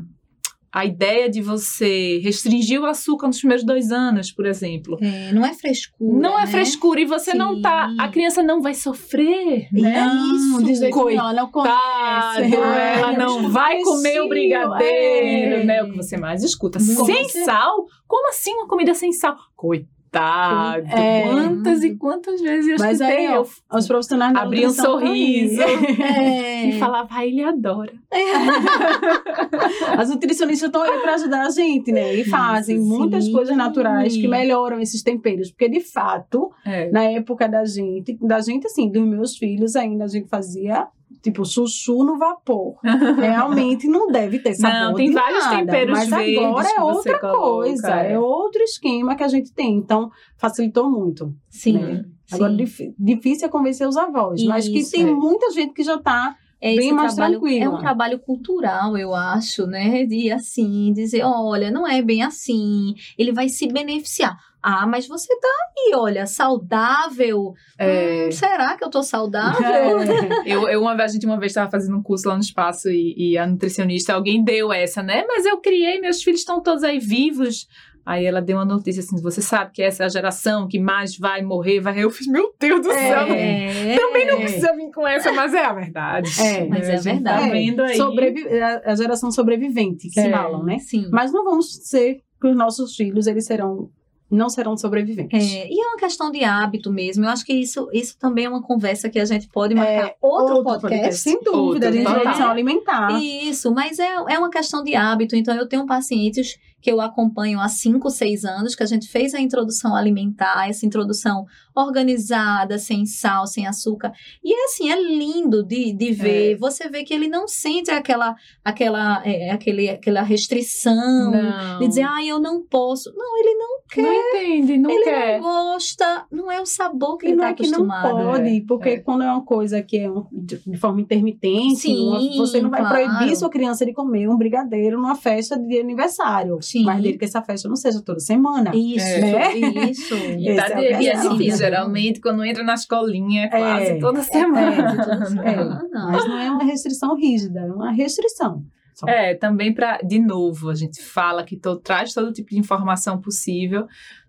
a 0.74 0.86
ideia 0.86 1.30
de 1.30 1.42
você 1.42 2.20
restringir 2.24 2.80
o 2.82 2.86
açúcar 2.86 3.28
nos 3.28 3.40
primeiros 3.40 3.66
dois 3.66 3.92
anos, 3.92 4.32
por 4.32 4.46
exemplo, 4.46 4.98
É, 5.02 5.32
não 5.34 5.46
é 5.46 5.54
frescura. 5.54 6.20
não 6.20 6.38
é 6.40 6.42
né? 6.46 6.48
frescura 6.48 7.02
e 7.02 7.06
você 7.06 7.34
não 7.34 7.62
tá. 7.62 7.90
Sim. 7.90 7.98
A 8.00 8.08
criança 8.08 8.42
não 8.42 8.62
vai 8.62 8.74
sofrer, 8.74 9.68
né? 9.74 10.06
Não, 10.06 10.64
de 10.64 10.76
jeito 10.76 10.96
nenhum, 10.96 11.10
ela 11.20 11.34
não 11.34 11.52
Coitado, 11.52 12.36
conhece. 12.38 12.56
ela 12.56 13.14
É, 13.14 13.18
não 13.18 13.50
vai 13.50 13.82
comer 13.82 14.22
o 14.22 14.30
brigadeiro, 14.30 15.56
é. 15.58 15.64
né? 15.66 15.84
O 15.84 15.92
que 15.92 15.98
você 15.98 16.18
mais 16.18 16.44
escuta. 16.44 16.80
Sem 16.80 17.28
sal? 17.30 17.86
Como 18.08 18.30
assim 18.30 18.54
uma 18.54 18.68
comida 18.68 18.94
sem 18.94 19.12
sal? 19.12 19.36
Coitado. 19.56 20.01
É. 20.14 21.24
Quantas 21.24 21.84
e 21.84 21.96
quantas 21.96 22.42
vezes 22.42 22.70
eu 22.72 22.76
Mas 22.80 23.00
escutei? 23.00 23.28
aí, 23.28 23.34
ó, 23.34 23.44
eu 23.44 23.48
Os 23.78 23.88
profissionais 23.88 24.34
da 24.34 24.42
abri 24.42 24.66
um 24.68 24.70
sorriso 24.70 25.62
É. 26.02 26.66
e 26.70 26.80
falava, 26.80 27.08
ah, 27.12 27.26
ele 27.26 27.42
adora. 27.44 27.94
As 29.98 30.10
nutricionistas 30.10 30.68
estão 30.68 30.82
aí 30.82 31.00
para 31.00 31.14
ajudar 31.16 31.46
a 31.46 31.50
gente, 31.50 31.92
né? 31.92 32.14
E 32.16 32.24
fazem 32.26 32.78
Isso, 32.78 32.86
muitas 32.86 33.26
sim. 33.26 33.32
coisas 33.32 33.56
naturais 33.56 34.14
que 34.16 34.28
melhoram 34.28 34.80
esses 34.80 35.02
temperos. 35.02 35.50
Porque, 35.52 35.70
de 35.70 35.80
fato, 35.80 36.52
É. 36.66 36.90
na 36.92 37.04
época 37.04 37.48
da 37.48 37.64
gente, 37.66 38.18
da 38.22 38.40
gente, 38.42 38.66
assim, 38.68 38.90
dos 38.90 39.04
meus 39.04 39.38
filhos 39.38 39.76
ainda, 39.76 40.04
a 40.06 40.08
gente 40.08 40.28
fazia, 40.28 40.88
tipo, 41.22 41.46
chuchu 41.46 42.04
no 42.04 42.18
vapor. 42.18 42.78
Realmente 43.18 43.88
não 43.88 44.08
deve 44.12 44.40
ter 44.40 44.54
sabor 44.56 44.74
Não, 44.80 44.94
tem 44.96 45.10
de 45.10 45.14
vários 45.16 45.44
nada, 45.46 45.58
temperos 45.58 46.00
Mas 46.00 46.10
verdes 46.10 46.38
agora 46.38 46.68
é 46.78 46.82
outra 46.82 47.20
coloca, 47.20 47.40
coisa, 47.40 47.96
é. 48.02 48.14
é 48.14 48.20
outro 48.20 48.62
esquema 48.64 49.16
que 49.16 49.24
a 49.24 49.28
gente 49.28 49.54
tem. 49.54 49.76
Então, 49.78 50.10
facilitou 50.38 50.90
muito. 50.90 51.34
Sim. 51.50 51.74
Né? 51.74 52.06
Agora, 52.32 52.52
sim. 52.52 52.58
dif- 52.58 52.94
difícil 52.98 53.48
é 53.48 53.50
convencer 53.50 53.88
os 53.88 53.98
avós, 53.98 54.44
mas 54.46 54.68
que 54.68 54.80
Isso, 54.80 54.92
tem 54.92 55.08
é. 55.08 55.14
muita 55.14 55.52
gente 55.52 55.74
que 55.74 55.84
já 55.84 55.98
tá 55.98 56.36
É 56.62 56.76
bem 56.76 56.94
mais 56.94 57.14
trabalho, 57.16 57.40
tranquila. 57.40 57.66
É 57.66 57.70
um 57.70 57.78
trabalho 57.78 58.20
cultural, 58.20 58.98
eu 58.98 59.14
acho, 59.14 59.66
né? 59.68 60.06
De 60.06 60.32
assim, 60.32 60.94
dizer, 60.94 61.24
olha, 61.24 61.70
não 61.72 61.88
é 61.88 62.02
bem 62.02 62.24
assim, 62.24 62.94
ele 63.18 63.32
vai 63.34 63.50
se 63.50 63.68
beneficiar. 63.68 64.38
Ah, 64.64 64.86
mas 64.86 65.08
você 65.08 65.36
tá 65.40 65.48
aí, 65.48 65.94
olha, 65.96 66.26
saudável. 66.28 67.54
É. 67.78 68.28
Hum, 68.28 68.32
será 68.32 68.78
que 68.78 68.84
eu 68.84 68.90
tô 68.90 69.02
saudável? 69.04 69.62
É. 70.46 70.54
Eu, 70.54 70.68
eu 70.70 70.82
uma 70.82 70.96
vez, 70.96 71.12
a 71.12 71.14
gente 71.14 71.26
uma 71.26 71.40
vez 71.40 71.52
estava 71.52 71.70
fazendo 71.72 71.98
um 71.98 72.02
curso 72.04 72.28
lá 72.28 72.36
no 72.36 72.42
espaço 72.42 72.90
e, 72.90 73.32
e 73.34 73.38
a 73.38 73.46
nutricionista, 73.48 74.14
alguém 74.14 74.44
deu 74.44 74.72
essa, 74.72 75.02
né? 75.02 75.24
Mas 75.28 75.46
eu 75.46 75.58
criei, 75.60 76.00
meus 76.00 76.22
filhos 76.22 76.42
estão 76.42 76.62
todos 76.62 76.84
aí 76.84 77.00
vivos. 77.00 77.68
Aí 78.04 78.26
ela 78.26 78.42
deu 78.42 78.58
uma 78.58 78.66
notícia 78.66 79.00
assim: 79.02 79.22
você 79.22 79.42
sabe 79.42 79.72
que 79.74 79.82
essa 79.84 80.04
é 80.04 80.06
a 80.08 80.10
geração 80.10 80.68
que 80.68 80.80
mais 80.80 81.18
vai 81.18 81.42
morrer, 81.44 81.80
vai. 81.80 82.04
Eu 82.04 82.10
fiz, 82.10 82.28
meu 82.28 82.52
Deus 82.60 82.82
do 82.82 82.92
céu, 82.92 83.28
É. 83.28 83.96
também 83.96 84.26
não 84.26 84.40
precisa 84.40 84.76
vir 84.76 84.92
com 84.92 85.08
essa, 85.08 85.32
mas 85.32 85.54
é 85.54 85.64
a 85.64 85.74
verdade. 85.74 86.30
É, 86.42 86.66
mas 86.68 86.90
é 86.90 86.94
A 86.94 86.98
Tá 86.98 87.02
verdade. 87.04 87.50
vendo 87.52 87.84
aí. 87.84 87.96
Sobrevi- 87.96 88.48
a 88.86 88.96
geração 88.96 89.32
sobrevivente 89.32 90.08
que 90.08 90.20
se 90.20 90.28
É. 90.28 90.32
falam, 90.32 90.64
né? 90.64 90.80
Sim. 90.80 91.10
Mas 91.12 91.32
não 91.32 91.44
vamos 91.44 91.76
ser 91.88 92.22
que 92.42 92.48
os 92.48 92.56
nossos 92.56 92.96
filhos 92.96 93.28
eles 93.28 93.46
serão 93.46 93.90
não 94.32 94.50
serão 94.50 94.78
sobreviventes. 94.78 95.52
É, 95.52 95.68
e 95.68 95.80
é 95.80 95.88
uma 95.88 95.98
questão 95.98 96.32
de 96.32 96.44
hábito 96.44 96.92
mesmo. 96.92 97.26
Eu 97.26 97.30
acho 97.30 97.46
que 97.46 97.54
isso, 97.54 97.90
isso 97.92 98.18
também 98.18 98.46
é 98.46 98.50
uma 98.50 98.62
conversa 98.62 99.10
que 99.10 99.20
a 99.20 99.26
gente 99.26 99.48
pode 99.50 99.76
marcar 99.76 100.08
É, 100.08 100.16
outro, 100.22 100.64
podcast. 100.64 101.22
sem 101.22 101.40
dúvida, 101.44 101.88
Outro, 101.88 101.92
de 101.92 102.00
nutrição 102.04 102.50
alimentar. 102.50 103.22
Isso, 103.22 103.74
mas 103.74 104.00
é, 104.00 104.08
é 104.30 104.40
uma 104.40 104.50
questão 104.50 104.84
de 104.84 104.96
hábito. 104.96 105.36
Então, 105.36 105.56
eu 105.56 105.68
tenho 105.68 105.86
pacientes 105.86 106.58
que 106.82 106.92
eu 106.92 107.00
acompanho 107.00 107.60
há 107.60 107.68
5, 107.68 108.10
6 108.10 108.46
anos, 108.46 108.76
que 108.76 108.84
a 108.84 108.88
gente 108.88 109.08
fez 109.08 109.34
a 109.34 109.40
introdução 109.40 109.96
alimentar, 109.96 110.68
essa 110.68 110.86
introdução 110.86 111.46
organizada, 111.76 112.78
sem 112.78 113.06
sal, 113.06 113.48
sem 113.48 113.68
açúcar. 113.68 114.12
E 114.44 114.54
é 114.54 114.66
assim, 114.66 114.92
é 114.92 115.02
lindo 115.02 115.64
de, 115.64 115.94
de 115.94 116.12
ver. 116.12 116.58
Você 116.58 116.90
vê 116.90 117.04
que 117.04 117.14
ele 117.14 117.28
não 117.28 117.48
sente 117.48 117.92
aquela, 117.92 118.36
aquela, 118.64 119.22
é, 119.26 119.52
aquele, 119.52 119.90
aquela 119.90 120.22
restrição 120.22 121.32
Não. 121.32 121.80
de 121.80 121.88
dizer, 121.88 122.04
ah, 122.04 122.26
eu 122.26 122.40
não 122.40 122.62
posso. 122.64 123.14
Não, 123.16 123.38
ele 123.38 123.54
não 123.56 123.82
quer. 123.90 124.02
Não 124.02 124.14
entende, 124.14 124.78
não 124.78 124.90
ele 124.90 125.04
quer. 125.04 125.42
não 125.42 125.74
gosta, 125.74 126.26
não 126.32 126.52
é 126.52 126.62
o 126.62 126.66
sabor 126.66 127.18
que 127.18 127.28
E 127.28 127.30
ele 127.30 127.38
não 127.38 127.50
está 127.50 127.52
é 127.52 127.54
que 127.56 127.72
não 127.72 127.84
acostumado. 127.84 128.26
pode, 128.26 128.58
é, 128.58 128.62
porque 128.68 128.90
é. 128.90 129.00
quando 129.00 129.24
é 129.24 129.32
uma 129.32 129.44
coisa 129.44 129.82
que 129.82 129.98
é 129.98 130.10
de 130.32 130.78
forma 130.78 131.02
intermitente, 131.02 131.82
Sim, 131.82 132.36
você 132.38 132.62
não 132.62 132.70
vai 132.70 132.82
claro. 132.82 132.96
proibir 132.96 133.36
sua 133.36 133.50
criança 133.50 133.86
de 133.86 133.94
comer 133.94 134.28
um 134.28 134.38
brigadeiro 134.38 134.98
numa 134.98 135.16
festa 135.16 135.58
de 135.58 135.80
aniversário. 135.80 136.62
Sim. 136.72 136.84
Mas 136.86 137.02
dele 137.02 137.18
que 137.18 137.26
essa 137.26 137.42
festa 137.42 137.68
não 137.70 137.76
seja 137.76 138.02
toda 138.02 138.20
semana. 138.20 138.72
Isso, 138.76 139.06
É. 139.06 139.58
isso. 139.90 140.16
E 140.40 140.56
tá 140.56 140.68
é 140.68 140.98
de- 140.98 141.08
é 141.08 141.16
difícil, 141.16 141.58
geralmente, 141.58 142.20
quando 142.22 142.44
entra 142.46 142.64
na 142.64 142.74
escolinha, 142.74 143.46
é 143.46 143.48
quase 143.50 143.86
É, 143.92 144.00
toda 144.00 144.20
é, 144.20 144.24
semana. 144.24 144.96
toda 145.06 145.26
semana. 145.28 145.90
Mas 145.94 146.26
não 146.28 146.38
é 146.40 146.52
uma 146.52 146.64
restrição 146.64 147.16
rígida, 147.16 147.60
é 147.62 147.72
uma 147.72 147.92
restrição. 147.92 148.64
Só. 148.94 149.08
É, 149.08 149.34
também 149.36 149.74
para, 149.74 149.98
de 150.00 150.20
novo, 150.20 150.70
a 150.70 150.76
gente 150.76 151.02
fala 151.02 151.44
que 151.44 151.56
to, 151.58 151.78
traz 151.78 152.14
todo 152.14 152.32
tipo 152.34 152.50
de 152.52 152.60
informação 152.60 153.20
possível, 153.20 153.88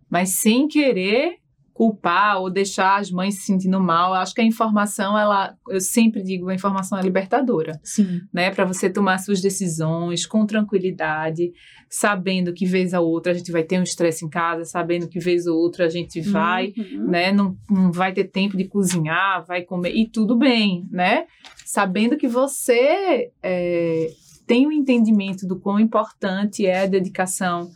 mas 0.08 0.30
sem 0.30 0.68
querer 0.68 1.34
culpar 1.72 2.40
ou 2.40 2.50
deixar 2.50 3.00
as 3.00 3.10
mães 3.10 3.36
se 3.36 3.42
sentindo 3.42 3.80
mal. 3.80 4.14
Eu 4.14 4.20
acho 4.20 4.34
que 4.34 4.40
a 4.40 4.44
informação, 4.44 5.18
ela, 5.18 5.56
eu 5.68 5.80
sempre 5.80 6.22
digo, 6.22 6.48
a 6.48 6.54
informação 6.54 6.98
é 6.98 7.02
libertadora, 7.02 7.80
Sim. 7.82 8.20
né? 8.32 8.50
Para 8.50 8.64
você 8.64 8.90
tomar 8.90 9.18
suas 9.18 9.40
decisões 9.40 10.26
com 10.26 10.44
tranquilidade, 10.44 11.52
sabendo 11.88 12.52
que 12.52 12.66
vez 12.66 12.92
a 12.92 13.00
outra 13.00 13.32
a 13.32 13.34
gente 13.34 13.50
vai 13.50 13.62
ter 13.62 13.78
um 13.78 13.82
estresse 13.82 14.24
em 14.24 14.28
casa, 14.28 14.64
sabendo 14.64 15.08
que 15.08 15.18
vez 15.18 15.46
ou 15.46 15.56
outra 15.58 15.86
a 15.86 15.88
gente 15.88 16.20
vai 16.20 16.72
Uhum. 16.76 17.06
né? 17.08 17.32
Não, 17.32 17.56
não 17.70 17.90
vai 17.90 18.12
ter 18.12 18.24
tempo 18.24 18.56
de 18.56 18.64
cozinhar, 18.64 19.44
vai 19.46 19.62
comer, 19.62 19.94
e 19.94 20.08
tudo 20.08 20.36
bem, 20.36 20.86
né? 20.90 21.24
Sabendo 21.64 22.16
que 22.16 22.28
você 22.28 23.30
é, 23.42 24.10
tem 24.46 24.66
o 24.66 24.72
entendimento 24.72 25.46
do 25.46 25.58
quão 25.58 25.80
importante 25.80 26.66
é 26.66 26.82
a 26.82 26.86
dedicação 26.86 27.70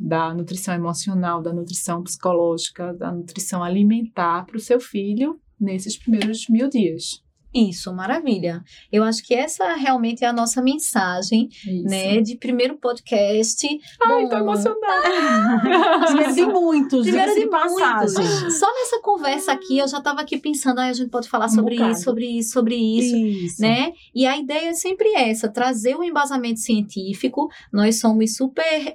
da 0.00 0.32
nutrição 0.34 0.74
emocional, 0.74 1.42
da 1.42 1.52
nutrição 1.52 2.02
psicológica, 2.02 2.94
da 2.94 3.12
nutrição 3.12 3.62
alimentar 3.62 4.46
para 4.46 4.56
o 4.56 4.60
seu 4.60 4.80
filho 4.80 5.38
nesses 5.60 5.98
primeiros 5.98 6.48
mil 6.48 6.70
dias. 6.70 7.22
Isso, 7.52 7.92
maravilha. 7.92 8.62
Eu 8.92 9.02
acho 9.02 9.24
que 9.24 9.34
essa 9.34 9.74
realmente 9.74 10.24
é 10.24 10.28
a 10.28 10.32
nossa 10.32 10.62
mensagem, 10.62 11.48
Isso. 11.50 11.84
né? 11.84 12.20
De 12.20 12.36
primeiro 12.36 12.76
podcast. 12.76 13.66
Ai, 14.02 14.22
Bom, 14.22 14.28
tô 14.28 14.36
emocionada. 14.36 15.60
Primeiro 16.06 16.34
de 16.34 16.46
muitos, 16.46 17.02
Primeiro 17.06 17.34
de 17.34 17.46
passagem. 17.48 18.14
muitos. 18.24 18.58
Só 18.58 18.66
nessa 18.72 19.00
conversa 19.02 19.52
aqui 19.52 19.78
eu 19.78 19.88
já 19.88 19.98
estava 19.98 20.20
aqui 20.20 20.38
pensando, 20.38 20.78
ah, 20.78 20.86
a 20.86 20.92
gente 20.92 21.10
pode 21.10 21.28
falar 21.28 21.46
Um 21.46 21.50
sobre 21.50 21.74
bocado. 21.76 21.92
isso, 21.92 22.02
sobre 22.04 22.26
isso, 22.26 22.52
sobre 22.52 22.76
isso. 22.76 23.16
Isso. 23.16 23.62
Né? 23.62 23.92
E 24.14 24.26
a 24.26 24.36
ideia 24.36 24.68
é 24.68 24.74
sempre 24.74 25.12
essa, 25.14 25.48
trazer 25.48 25.96
o 25.96 26.04
embasamento 26.04 26.60
científico. 26.60 27.48
Nós 27.72 27.98
somos 27.98 28.36
super 28.36 28.62
é, 28.64 28.92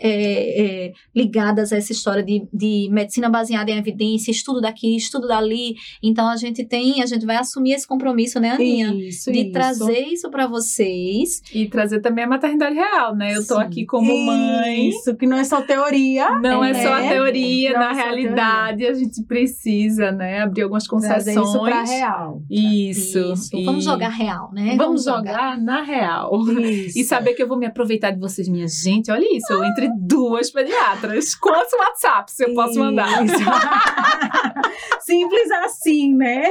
é, 0.90 0.94
ligadas 1.14 1.74
a 1.74 1.78
essa 1.78 1.92
história 1.92 2.24
de, 2.24 2.48
de 2.54 2.88
medicina 2.92 3.30
baseada 3.30 3.70
em 3.72 3.78
evidência, 3.78 4.32
estudo 4.32 4.62
daqui, 4.62 4.96
estudo 4.96 5.28
dali. 5.28 5.76
Então 6.02 6.28
a 6.28 6.38
gente 6.38 6.64
tem, 6.66 7.02
a 7.02 7.06
gente 7.06 7.26
vai 7.26 7.36
assumir 7.38 7.74
esse 7.74 7.88
compromisso, 7.88 8.40
né, 8.40 8.45
Aninha? 8.52 8.94
Isso, 8.94 9.32
de 9.32 9.42
isso. 9.44 9.52
trazer 9.52 10.00
isso 10.08 10.30
para 10.30 10.48
vocês. 10.48 11.42
E 11.54 11.68
trazer 11.68 12.00
também 12.00 12.24
a 12.24 12.28
maternidade 12.28 12.76
real, 12.76 13.16
né? 13.16 13.34
Eu 13.36 13.46
tô 13.46 13.56
Sim. 13.56 13.62
aqui 13.62 13.86
como 13.86 14.16
mãe. 14.26 14.90
Isso, 14.90 15.16
que 15.16 15.26
não 15.28 15.38
é 15.38 15.44
só 15.44 15.62
teoria. 15.62 16.40
Não 16.40 16.64
é, 16.64 16.72
É, 16.72 16.74
só 16.74 16.94
a 16.94 17.02
teoria, 17.08 17.74
não 17.74 17.80
na 17.80 17.92
é 17.92 17.94
realidade 17.94 18.86
a 18.86 18.94
gente 18.94 19.24
precisa, 19.24 20.12
né, 20.12 20.42
abrir 20.42 20.64
algumas 20.64 20.84
Trazer 20.86 21.34
concessões. 21.36 21.48
isso 21.50 21.64
pra 21.64 21.84
real. 21.84 22.42
Isso. 22.50 23.34
Vamos 23.64 23.84
E 23.84 23.86
jogar 23.86 24.10
real, 24.10 24.50
né? 24.54 24.76
Vamos 24.78 25.04
jogar 25.06 25.58
na 25.58 25.82
real. 25.82 26.32
Isso. 26.60 27.00
E 27.00 27.04
saber 27.04 27.34
que 27.34 27.44
eu 27.44 27.48
vou 27.48 27.58
me 27.58 27.66
aproveitar 27.66 28.12
de 28.12 28.20
vocês, 28.20 28.48
minha 28.48 28.68
gente. 28.68 29.12
Olha 29.12 29.26
isso, 29.36 29.52
eu 29.52 29.64
entre 29.64 29.90
duas 30.00 30.50
pediatras. 30.52 31.36
Quantos 31.40 31.74
WhatsApps 31.74 32.40
eu 32.40 32.54
posso 32.54 32.80
mandar? 32.80 33.24
Isso. 33.26 33.36
Simples 35.02 35.52
assim, 35.52 36.14
né? 36.16 36.44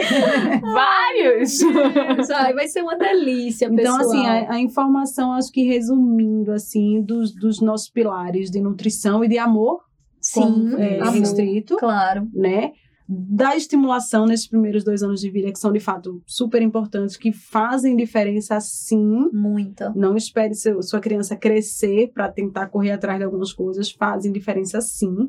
Vários! 0.61 1.59
Ai, 2.37 2.55
vai 2.55 2.68
ser 2.68 2.82
uma 2.82 2.97
delícia, 2.97 3.66
Então, 3.66 3.76
pessoal. 3.76 4.01
assim, 4.01 4.26
a, 4.26 4.53
a 4.53 4.61
informação, 4.61 5.32
acho 5.32 5.51
que 5.53 5.62
resumindo, 5.64 6.53
assim, 6.53 7.03
dos, 7.03 7.35
dos 7.35 7.61
nossos 7.61 7.91
pilares 7.91 8.51
de 8.51 8.61
nutrição 8.61 9.24
e 9.24 9.28
de 9.28 9.39
amor, 9.39 9.80
Sim, 10.20 10.41
como, 10.41 10.78
é, 10.78 11.01
amor, 11.01 11.12
restrito, 11.14 11.76
claro. 11.76 12.28
né? 12.32 12.72
Da 13.07 13.55
estimulação 13.55 14.24
nesses 14.24 14.49
primeiros 14.49 14.82
dois 14.82 15.03
anos 15.03 15.20
de 15.20 15.30
vida, 15.30 15.53
que 15.53 15.59
são 15.59 15.70
de 15.70 15.78
fato 15.80 16.22
super 16.26 16.62
importantes, 16.62 17.18
que 17.18 17.32
fazem 17.32 17.95
diferença 17.95 18.59
sim. 18.61 19.28
Muita. 19.30 19.93
Não 19.95 20.16
espere 20.16 20.55
seu, 20.55 20.82
sua 20.82 21.01
criança 21.01 21.37
crescer 21.37 22.11
para 22.14 22.30
tentar 22.32 22.68
correr 22.68 22.93
atrás 22.93 23.18
de 23.18 23.24
algumas 23.24 23.53
coisas, 23.53 23.91
fazem 23.91 24.32
diferença 24.32 24.80
sim, 24.80 25.28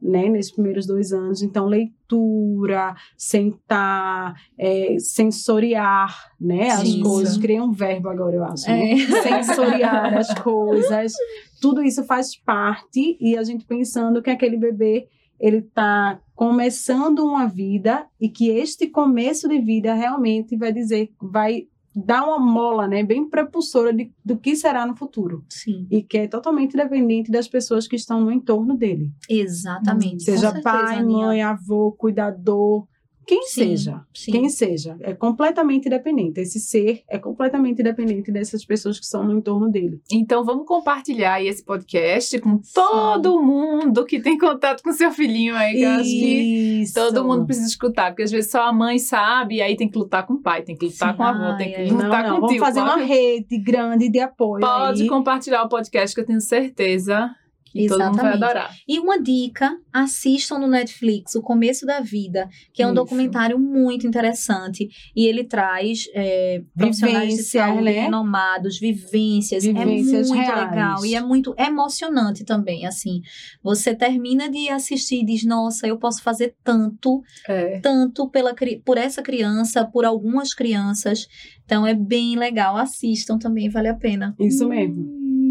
né? 0.00 0.28
Nesses 0.28 0.52
primeiros 0.52 0.86
dois 0.86 1.12
anos. 1.12 1.42
Então, 1.42 1.66
leitura, 1.66 2.94
sentar, 3.16 4.34
é, 4.58 4.96
sensoriar, 4.98 6.32
né? 6.40 6.70
As 6.70 6.94
coisas. 6.96 7.36
Criei 7.36 7.60
um 7.60 7.72
verbo 7.72 8.08
agora, 8.08 8.36
eu 8.36 8.44
acho. 8.44 8.68
né? 8.68 8.92
É. 8.92 8.96
Sensoriar 9.22 10.14
as 10.16 10.32
coisas. 10.40 11.12
Tudo 11.60 11.82
isso 11.82 12.04
faz 12.04 12.36
parte 12.36 13.16
e 13.20 13.36
a 13.36 13.42
gente 13.42 13.64
pensando 13.64 14.22
que 14.22 14.30
aquele 14.30 14.56
bebê 14.56 15.08
ele 15.38 15.58
está 15.58 16.20
começando 16.34 17.20
uma 17.20 17.46
vida 17.46 18.06
e 18.20 18.28
que 18.28 18.48
este 18.48 18.86
começo 18.86 19.48
de 19.48 19.58
vida 19.60 19.94
realmente 19.94 20.56
vai 20.56 20.72
dizer, 20.72 21.10
vai 21.20 21.66
dar 21.98 22.24
uma 22.24 22.38
mola, 22.38 22.86
né, 22.86 23.02
bem 23.02 23.26
propulsora 23.26 23.90
de, 23.90 24.12
do 24.22 24.36
que 24.36 24.54
será 24.54 24.84
no 24.86 24.94
futuro. 24.94 25.44
Sim, 25.48 25.86
e 25.90 26.02
que 26.02 26.18
é 26.18 26.28
totalmente 26.28 26.76
dependente 26.76 27.30
das 27.30 27.48
pessoas 27.48 27.88
que 27.88 27.96
estão 27.96 28.20
no 28.20 28.30
entorno 28.30 28.76
dele, 28.76 29.10
exatamente. 29.30 30.22
seja 30.22 30.52
certeza, 30.52 30.62
pai, 30.62 31.02
mãe, 31.02 31.42
avô, 31.42 31.92
cuidador, 31.92 32.86
quem 33.26 33.42
Sim, 33.42 33.76
seja. 33.76 34.00
sim. 34.14 34.32
Quem 34.32 34.48
seja, 34.48 34.96
é 35.00 35.12
completamente 35.12 35.88
dependente. 35.88 36.40
Esse 36.40 36.60
ser 36.60 37.02
é 37.08 37.18
completamente 37.18 37.82
dependente 37.82 38.30
dessas 38.30 38.64
pessoas 38.64 38.98
que 38.98 39.04
estão 39.04 39.24
no 39.24 39.36
entorno 39.36 39.68
dele. 39.68 40.00
Então 40.10 40.44
vamos 40.44 40.66
compartilhar 40.66 41.34
aí 41.34 41.48
esse 41.48 41.64
podcast 41.64 42.38
com 42.40 42.60
todo 42.72 43.42
mundo 43.42 44.04
que 44.04 44.20
tem 44.20 44.38
contato 44.38 44.82
com 44.82 44.92
seu 44.92 45.10
filhinho 45.10 45.56
aí, 45.56 45.74
que 45.74 45.82
eu 45.82 45.90
acho 45.90 46.04
que 46.10 46.84
todo 46.94 47.24
mundo 47.24 47.44
precisa 47.46 47.66
escutar, 47.66 48.10
porque 48.10 48.22
às 48.22 48.30
vezes 48.30 48.50
só 48.50 48.62
a 48.62 48.72
mãe 48.72 48.98
sabe, 48.98 49.56
e 49.56 49.62
aí 49.62 49.76
tem 49.76 49.88
que 49.88 49.98
lutar 49.98 50.24
com 50.24 50.34
o 50.34 50.40
pai, 50.40 50.62
tem 50.62 50.76
que 50.76 50.86
lutar 50.86 51.10
Sim. 51.10 51.16
com 51.16 51.22
a 51.24 51.30
avó, 51.30 51.56
tem 51.56 51.70
que 51.70 51.76
Ai, 51.76 51.82
ai. 51.84 51.90
Não, 51.90 51.96
lutar 52.04 52.22
não, 52.22 52.30
com 52.30 52.36
o 52.36 52.40
vamos 52.42 52.52
tio. 52.52 52.60
fazer 52.60 52.80
uma 52.80 52.96
rede 52.96 53.58
grande 53.58 54.08
de 54.08 54.20
apoio. 54.20 54.60
Pode 54.60 55.02
aí. 55.02 55.08
compartilhar 55.08 55.64
o 55.64 55.68
podcast 55.68 56.14
que 56.14 56.20
eu 56.20 56.26
tenho 56.26 56.40
certeza 56.40 57.34
que 57.76 57.86
todo 57.88 57.98
mundo 58.04 58.16
vai 58.16 58.24
Exatamente. 58.34 58.44
adorar. 58.44 58.76
E 58.88 58.98
uma 58.98 59.20
dica, 59.20 59.76
assistam 59.92 60.58
no 60.58 60.66
Netflix 60.66 61.34
O 61.34 61.42
Começo 61.42 61.84
da 61.86 62.00
Vida, 62.00 62.48
que 62.72 62.82
é 62.82 62.86
um 62.86 62.90
Isso. 62.90 62.96
documentário 63.02 63.58
muito 63.58 64.06
interessante. 64.06 64.88
E 65.14 65.26
ele 65.26 65.44
traz 65.44 66.04
é, 66.14 66.62
profissionais 66.76 67.34
de 67.34 67.42
saúde 67.42 67.84
né? 67.84 67.90
renomados, 68.02 68.78
vivências. 68.78 69.64
Vivências 69.64 70.30
é 70.30 70.34
muito 70.34 70.46
reais. 70.46 70.70
legal 70.70 71.06
e 71.06 71.14
é 71.14 71.20
muito 71.20 71.54
emocionante 71.58 72.44
também, 72.44 72.86
assim. 72.86 73.20
Você 73.62 73.94
termina 73.94 74.48
de 74.50 74.68
assistir 74.68 75.20
e 75.22 75.24
diz, 75.24 75.44
nossa, 75.44 75.86
eu 75.86 75.98
posso 75.98 76.22
fazer 76.22 76.54
tanto, 76.64 77.22
É. 77.48 77.80
tanto 77.80 78.28
pela, 78.30 78.54
por 78.84 78.98
essa 78.98 79.22
criança, 79.22 79.84
por 79.84 80.04
algumas 80.04 80.54
crianças. 80.54 81.26
Então 81.64 81.86
é 81.86 81.94
bem 81.94 82.36
legal, 82.36 82.76
assistam 82.76 83.38
também, 83.38 83.68
vale 83.68 83.88
a 83.88 83.94
pena. 83.94 84.34
Isso 84.38 84.68
mesmo. 84.68 85.04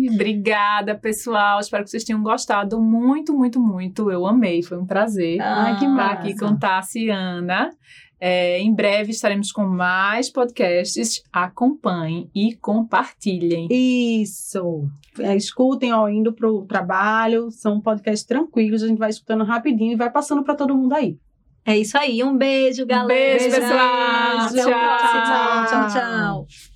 Obrigada, 0.10 0.95
pessoal. 0.95 1.60
Espero 1.60 1.84
que 1.84 1.89
vocês 1.89 2.03
tenham 2.03 2.22
gostado 2.24 2.80
muito, 2.82 3.34
muito, 3.34 3.60
muito. 3.60 4.12
Eu 4.12 4.26
amei, 4.26 4.62
foi 4.64 4.78
um 4.78 4.86
prazer 4.86 5.39
Ah, 5.41 5.72
estar 5.74 5.88
massa. 5.89 6.12
aqui 6.14 6.36
com 6.38 6.56
Tassi 6.56 7.06
e 7.06 7.10
Ana. 7.10 7.70
É, 8.20 8.60
em 8.60 8.74
breve 8.74 9.12
estaremos 9.12 9.51
com 9.51 9.66
mais 9.66 10.30
podcasts. 10.30 11.22
Acompanhem 11.32 12.30
e 12.34 12.56
compartilhem. 12.56 13.68
Isso. 13.70 14.88
É, 15.20 15.36
escutem 15.36 15.93
ó, 15.93 16.08
indo 16.08 16.34
pro 16.34 16.66
trabalho. 16.66 17.51
São 17.51 17.80
podcasts 17.82 18.26
tranquilos. 18.26 18.82
A 18.84 18.88
gente 18.88 18.97
vai 18.97 19.10
escutando 19.10 19.43
rapidinho 19.43 19.91
e 19.93 19.97
vai 19.97 20.10
passando 20.10 20.43
para 20.43 20.56
todo 20.56 20.76
mundo 20.76 20.93
aí. 20.93 21.18
É 21.68 21.76
isso 21.78 21.97
aí, 21.97 22.24
um 22.24 22.38
beijo, 22.38 22.86
galera. 22.86 23.08
Beijo, 23.08 23.45
pessoal. 23.49 24.38
O 24.38 24.53
Tchau. 24.53 24.70
próximo. 24.70 25.68
Tchau, 25.68 25.88
tchau. 25.89 26.74